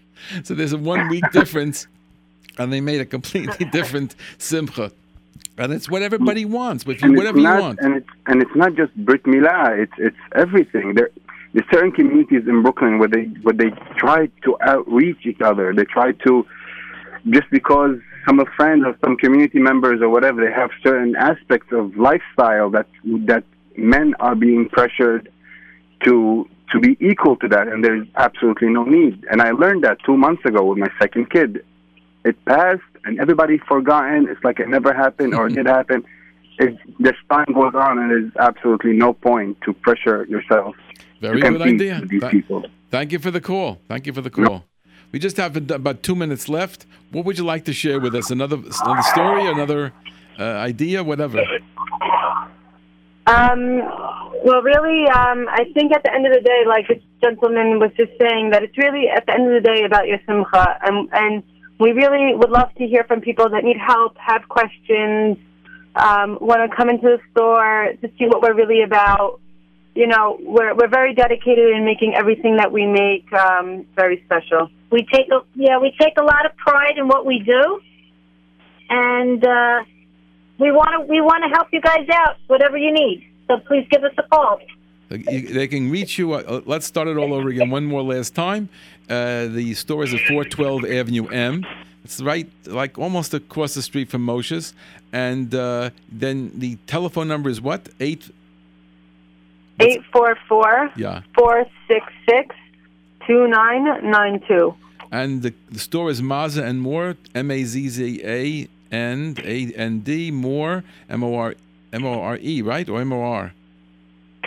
So 0.45 0.55
there's 0.55 0.73
a 0.73 0.79
one 0.79 1.09
week 1.09 1.25
difference, 1.33 1.87
and 2.59 2.73
they 2.73 2.81
made 2.81 3.01
a 3.01 3.07
completely 3.07 3.67
different 3.73 4.15
simcha. 4.39 4.93
And 5.57 5.73
it's 5.73 5.91
what 5.91 6.03
mm. 6.03 6.07
everybody 6.07 6.45
wants. 6.45 6.85
But 6.85 6.97
if 6.97 7.03
you, 7.03 7.15
whatever 7.15 7.39
it's 7.39 7.45
you 7.45 7.61
want. 7.61 7.79
And 7.81 7.95
it's 7.97 8.09
and 8.27 8.43
it's 8.43 8.55
not 8.55 8.75
just 8.75 8.95
Brit 8.97 9.25
Milah. 9.25 9.79
It's 9.79 9.93
it's 9.99 10.17
everything. 10.35 10.95
There, 10.95 11.11
there's 11.53 11.67
certain 11.73 11.93
communities 11.93 12.43
in 12.47 12.63
Brooklyn 12.63 12.99
where 12.99 13.09
they 13.09 13.25
where 13.43 13.55
they 13.55 13.71
try 13.97 14.27
to 14.45 14.57
outreach 14.63 15.25
each 15.25 15.41
other. 15.41 15.73
They 15.75 15.85
try 15.85 16.13
to 16.13 16.47
just 17.31 17.51
because 17.51 17.99
some 18.27 18.41
of 18.41 18.49
friends 18.57 18.85
or 18.87 18.97
some 19.05 19.17
community 19.17 19.59
members 19.59 20.01
or 20.03 20.09
whatever 20.09 20.45
they 20.45 20.53
have 20.53 20.71
certain 20.83 21.17
aspects 21.17 21.73
of 21.73 21.97
lifestyle 21.97 22.71
that 22.71 22.87
that 23.05 23.45
men 23.77 24.15
are 24.21 24.35
being 24.35 24.69
pressured 24.69 25.31
to 26.05 26.49
to 26.73 26.81
be 26.81 26.97
equal 27.01 27.37
to 27.37 27.49
that, 27.49 27.69
and 27.69 27.85
there's 27.85 28.07
absolutely 28.17 28.69
no 28.69 28.85
need. 28.85 29.25
And 29.31 29.41
I 29.41 29.53
learned 29.53 29.85
that 29.85 29.99
two 30.05 30.17
months 30.17 30.45
ago 30.45 30.65
with 30.65 30.79
my 30.79 30.91
second 31.01 31.31
kid. 31.31 31.65
It 32.25 32.45
passed, 32.45 32.83
and 33.05 33.19
everybody 33.21 33.59
forgotten. 33.59 34.29
It's 34.29 34.43
like 34.45 34.61
it 34.61 34.69
never 34.69 34.93
happened 34.93 35.35
or 35.35 35.47
it 35.47 35.55
did 35.55 35.67
happen. 35.79 36.05
It, 36.59 36.77
this 36.99 37.15
time 37.31 37.47
goes 37.55 37.75
on, 37.75 37.99
and 37.99 38.11
there's 38.11 38.33
absolutely 38.41 38.93
no 38.95 39.13
point 39.13 39.59
to 39.65 39.73
pressure 39.73 40.25
yourself 40.27 40.75
Very 41.21 41.41
to 41.41 41.51
good 41.51 41.63
idea. 41.63 42.01
these 42.05 42.21
Tha- 42.21 42.31
people. 42.31 42.65
Thank 42.91 43.13
you 43.13 43.19
for 43.21 43.31
the 43.31 43.41
call. 43.41 43.81
Thank 43.89 44.07
you 44.07 44.13
for 44.13 44.23
the 44.23 44.31
call. 44.31 44.65
We 45.13 45.19
just 45.19 45.37
have 45.37 45.57
about 45.71 46.03
two 46.03 46.15
minutes 46.15 46.49
left. 46.49 46.85
What 47.13 47.25
would 47.25 47.39
you 47.39 47.45
like 47.45 47.65
to 47.67 47.73
share 47.73 48.01
with 48.01 48.15
us? 48.15 48.31
Another, 48.31 48.57
another 48.57 49.03
story, 49.03 49.47
another 49.47 49.93
uh, 50.39 50.43
idea, 50.43 51.03
whatever. 51.05 51.39
Um, 53.27 53.81
well, 54.45 54.63
really, 54.63 55.07
um, 55.09 55.47
I 55.51 55.65
think 55.75 55.93
at 55.95 56.03
the 56.03 56.13
end 56.15 56.27
of 56.27 56.33
the 56.33 56.41
day, 56.41 56.63
like 56.67 56.89
this 56.89 57.03
gentleman 57.23 57.79
was 57.79 57.91
just 57.97 58.13
saying, 58.21 58.51
that 58.51 58.63
it's 58.63 58.77
really 58.79 59.09
at 59.09 59.27
the 59.27 59.33
end 59.35 59.47
of 59.55 59.63
the 59.63 59.67
day 59.69 59.85
about 59.85 60.07
your 60.09 60.19
simcha, 60.27 60.79
and 60.83 61.09
and 61.13 61.43
we 61.79 61.93
really 61.93 62.35
would 62.35 62.51
love 62.51 62.75
to 62.79 62.87
hear 62.87 63.05
from 63.05 63.21
people 63.21 63.49
that 63.51 63.65
need 63.65 63.77
help, 63.77 64.17
have 64.19 64.49
questions, 64.49 65.39
um, 65.95 66.39
want 66.41 66.69
to 66.69 66.77
come 66.77 66.91
into 66.91 67.07
the 67.07 67.19
store 67.31 67.93
to 68.01 68.09
see 68.19 68.27
what 68.27 68.43
we're 68.43 68.55
really 68.55 68.83
about. 68.83 69.41
You 69.95 70.07
know, 70.07 70.39
we're 70.41 70.75
we're 70.75 70.89
very 70.89 71.15
dedicated 71.15 71.75
in 71.75 71.85
making 71.85 72.15
everything 72.15 72.57
that 72.57 72.73
we 72.73 72.87
make 72.87 73.33
um, 73.33 73.87
very 73.97 74.23
special. 74.25 74.71
We 74.91 75.07
take 75.13 75.27
a 75.31 75.41
yeah, 75.55 75.79
we 75.79 75.93
take 75.99 76.19
a 76.19 76.23
lot 76.23 76.47
of 76.47 76.57
pride 76.57 76.99
in 76.99 77.09
what 77.09 77.27
we 77.27 77.41
do, 77.41 77.81
and 78.91 79.45
uh, 79.45 79.83
we 80.59 80.71
want 80.71 80.91
to 81.01 81.07
we 81.11 81.21
want 81.21 81.43
to 81.45 81.51
help 81.51 81.69
you 81.73 81.81
guys 81.81 82.07
out, 82.13 82.37
whatever 82.47 82.77
you 82.77 82.93
need. 82.93 83.25
So 83.49 83.59
please 83.67 83.87
give 83.91 84.05
us 84.05 84.13
a 84.19 84.23
call. 84.25 84.61
They 85.09 85.67
can 85.69 85.91
reach 85.91 86.19
you. 86.19 86.35
Uh, 86.35 86.61
let's 86.67 86.87
start 86.87 87.09
it 87.09 87.17
all 87.17 87.33
over 87.33 87.49
again. 87.49 87.71
One 87.71 87.87
more 87.87 88.03
last 88.03 88.35
time. 88.35 88.69
Uh, 89.09 89.47
the 89.47 89.73
store 89.75 90.05
is 90.05 90.13
at 90.13 90.21
412 90.21 90.85
Avenue 90.85 91.27
M. 91.29 91.65
It's 92.05 92.21
right, 92.21 92.49
like 92.67 92.99
almost 92.99 93.33
across 93.35 93.75
the 93.75 93.83
street 93.83 94.11
from 94.11 94.25
Moshe's. 94.25 94.75
And 95.13 95.55
uh, 95.55 95.91
then 96.11 96.53
the 96.55 96.77
telephone 96.87 97.29
number 97.29 97.49
is 97.51 97.61
what? 97.61 97.89
Eight. 98.01 98.31
Eight 99.81 100.03
four 100.13 100.37
four 100.49 100.91
Yeah. 100.97 101.23
four 101.37 101.65
six 101.87 102.07
six 102.29 102.55
two 103.27 103.47
nine 103.47 104.11
nine 104.11 104.41
two. 104.49 104.75
And 105.11 105.43
the, 105.43 105.55
the 105.71 105.79
store 105.79 106.11
is 106.11 106.21
Mazza 106.21 106.63
and 106.63 106.81
More, 106.83 107.17
M 107.35 107.51
a 107.51 107.65
z 107.65 107.89
z 107.89 108.21
a 108.25 108.69
and 108.91 109.39
M 109.39 109.45
A 109.47 109.67
Z 109.67 109.75
Z 109.75 109.75
A 109.75 109.75
N 109.75 109.75
A 109.75 109.79
N 109.79 110.01
D 110.01 110.31
More, 110.31 110.85
M 111.09 111.23
O 111.25 111.35
R 111.35 111.55
M 111.93 112.05
O 112.05 112.21
R 112.21 112.39
E, 112.43 112.63
right? 112.63 112.89
Or 112.89 113.01
M 113.01 113.13
O 113.13 113.23
R? 113.23 113.55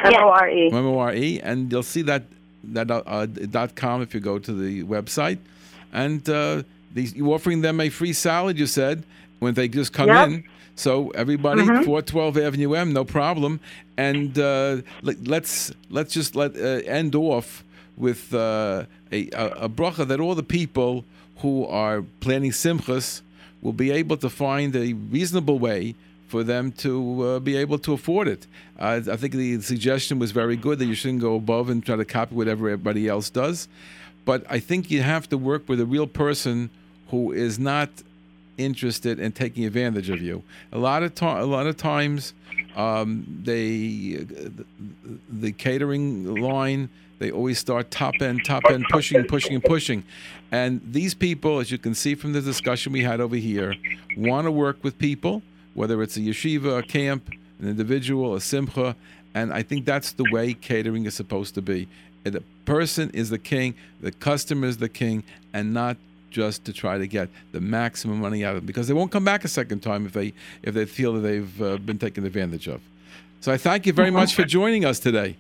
M 0.03 0.13
O 0.15 0.29
R 0.29 0.49
E. 0.49 0.67
M 0.71 0.85
O 0.85 0.99
R 0.99 1.13
E, 1.13 1.39
and 1.41 1.71
you'll 1.71 1.83
see 1.83 2.01
that 2.03 2.23
that 2.63 2.91
uh, 2.91 3.01
uh, 3.05 3.25
dot 3.25 3.75
com 3.75 4.01
if 4.01 4.13
you 4.13 4.19
go 4.19 4.37
to 4.39 4.53
the 4.53 4.83
website. 4.83 5.39
And 5.93 6.27
uh, 6.29 6.63
these, 6.93 7.15
you 7.15 7.33
offering 7.33 7.61
them 7.61 7.79
a 7.79 7.89
free 7.89 8.13
salad, 8.13 8.57
you 8.57 8.67
said, 8.67 9.03
when 9.39 9.53
they 9.55 9.67
just 9.67 9.91
come 9.93 10.07
Yep. 10.07 10.27
in. 10.29 10.43
So 10.75 11.09
everybody, 11.11 11.63
412 11.65 12.37
Avenue 12.37 12.73
M, 12.73 12.93
no 12.93 13.03
problem. 13.03 13.59
And 13.97 14.37
uh, 14.39 14.77
let, 15.01 15.27
let's 15.27 15.71
let's 15.89 16.13
just 16.13 16.35
let 16.35 16.55
uh, 16.55 16.81
end 16.99 17.13
off 17.15 17.63
with 17.97 18.33
uh, 18.33 18.85
a, 19.11 19.29
a 19.31 19.45
a 19.65 19.69
bracha 19.69 20.07
that 20.07 20.19
all 20.19 20.33
the 20.33 20.43
people 20.59 21.03
who 21.39 21.65
are 21.67 22.03
planning 22.21 22.51
simchas 22.51 23.21
will 23.61 23.73
be 23.73 23.91
able 23.91 24.17
to 24.17 24.29
find 24.29 24.75
a 24.75 24.93
reasonable 24.93 25.59
way 25.59 25.93
for 26.31 26.43
them 26.43 26.71
to 26.71 27.23
uh, 27.23 27.39
be 27.39 27.57
able 27.57 27.77
to 27.79 27.91
afford 27.93 28.27
it. 28.27 28.47
I 28.79 29.01
think 29.01 29.33
the 29.33 29.61
suggestion 29.61 30.17
was 30.17 30.31
very 30.31 30.55
good 30.55 30.79
that 30.79 30.85
you 30.85 30.95
shouldn't 30.95 31.21
go 31.21 31.35
above 31.35 31.69
and 31.69 31.85
try 31.85 31.97
to 31.97 32.05
copy 32.05 32.33
whatever 32.33 32.69
everybody 32.69 33.07
else 33.07 33.29
does. 33.29 33.67
But 34.23 34.45
I 34.49 34.59
think 34.59 34.89
you 34.89 35.01
have 35.01 35.27
to 35.29 35.37
work 35.37 35.67
with 35.67 35.79
a 35.81 35.85
real 35.85 36.07
person 36.07 36.69
who 37.09 37.31
is 37.33 37.59
not 37.59 37.89
interested 38.57 39.19
in 39.19 39.33
taking 39.33 39.65
advantage 39.65 40.09
of 40.09 40.21
you. 40.21 40.43
A 40.71 40.77
lot 40.77 41.03
of 41.03 41.13
time, 41.13 41.41
a 41.41 41.45
lot 41.45 41.67
of 41.67 41.75
times, 41.75 42.33
um, 42.75 43.09
they 43.43 44.23
the, 44.23 44.65
the 45.29 45.51
catering 45.51 46.35
line 46.35 46.89
they 47.21 47.29
always 47.29 47.59
start 47.59 47.91
top 47.91 48.19
end, 48.19 48.43
top 48.43 48.63
end, 48.67 48.83
pushing, 48.89 49.23
pushing, 49.25 49.53
and 49.53 49.63
pushing. 49.63 50.03
And 50.51 50.81
these 50.83 51.13
people, 51.13 51.59
as 51.59 51.69
you 51.69 51.77
can 51.77 51.93
see 51.93 52.15
from 52.15 52.33
the 52.33 52.41
discussion 52.41 52.91
we 52.91 53.03
had 53.03 53.21
over 53.21 53.35
here, 53.35 53.75
want 54.17 54.45
to 54.45 54.51
work 54.51 54.83
with 54.83 54.97
people, 54.97 55.43
whether 55.73 56.01
it's 56.01 56.17
a 56.17 56.21
yeshiva, 56.21 56.79
a 56.79 56.83
camp, 56.83 57.29
an 57.59 57.67
individual, 57.67 58.35
a 58.35 58.41
simcha. 58.41 58.95
And 59.33 59.53
I 59.53 59.63
think 59.63 59.85
that's 59.85 60.11
the 60.11 60.25
way 60.31 60.53
catering 60.53 61.05
is 61.05 61.13
supposed 61.15 61.55
to 61.55 61.61
be. 61.61 61.87
The 62.23 62.43
person 62.65 63.09
is 63.11 63.29
the 63.29 63.39
king, 63.39 63.75
the 64.01 64.11
customer 64.11 64.67
is 64.67 64.77
the 64.77 64.89
king, 64.89 65.23
and 65.53 65.73
not 65.73 65.97
just 66.29 66.65
to 66.65 66.73
try 66.73 66.97
to 66.97 67.07
get 67.07 67.29
the 67.51 67.61
maximum 67.61 68.19
money 68.19 68.43
out 68.45 68.55
of 68.55 68.61
them 68.61 68.65
because 68.65 68.87
they 68.87 68.93
won't 68.93 69.11
come 69.11 69.25
back 69.25 69.43
a 69.43 69.47
second 69.47 69.81
time 69.81 70.05
if 70.05 70.13
they 70.13 70.33
if 70.63 70.73
they 70.73 70.85
feel 70.85 71.13
that 71.13 71.19
they've 71.19 71.61
uh, 71.61 71.77
been 71.77 71.99
taken 71.99 72.25
advantage 72.25 72.67
of. 72.67 72.81
So 73.41 73.51
I 73.51 73.57
thank 73.57 73.85
you 73.85 73.93
very 73.93 74.11
much 74.11 74.35
for 74.35 74.43
joining 74.43 74.85
us 74.85 74.99
today. 74.99 75.35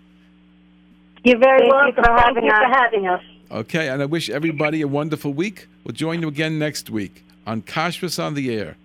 You're 1.23 1.37
very 1.37 1.59
Thank 1.59 1.71
you 1.71 1.77
welcome 1.77 2.03
for 2.03 2.03
for 2.03 2.19
having, 2.19 2.43
having 2.43 2.45
you 2.45 2.51
us. 2.51 2.57
for 2.57 2.77
having 2.77 3.07
us. 3.07 3.23
Okay, 3.51 3.89
and 3.89 4.01
I 4.01 4.05
wish 4.05 4.29
everybody 4.29 4.81
a 4.81 4.87
wonderful 4.87 5.33
week. 5.33 5.67
We'll 5.83 5.93
join 5.93 6.21
you 6.21 6.27
again 6.27 6.57
next 6.57 6.89
week 6.89 7.23
on 7.45 7.61
Kashrus 7.61 8.21
on 8.21 8.33
the 8.33 8.53
Air. 8.55 8.75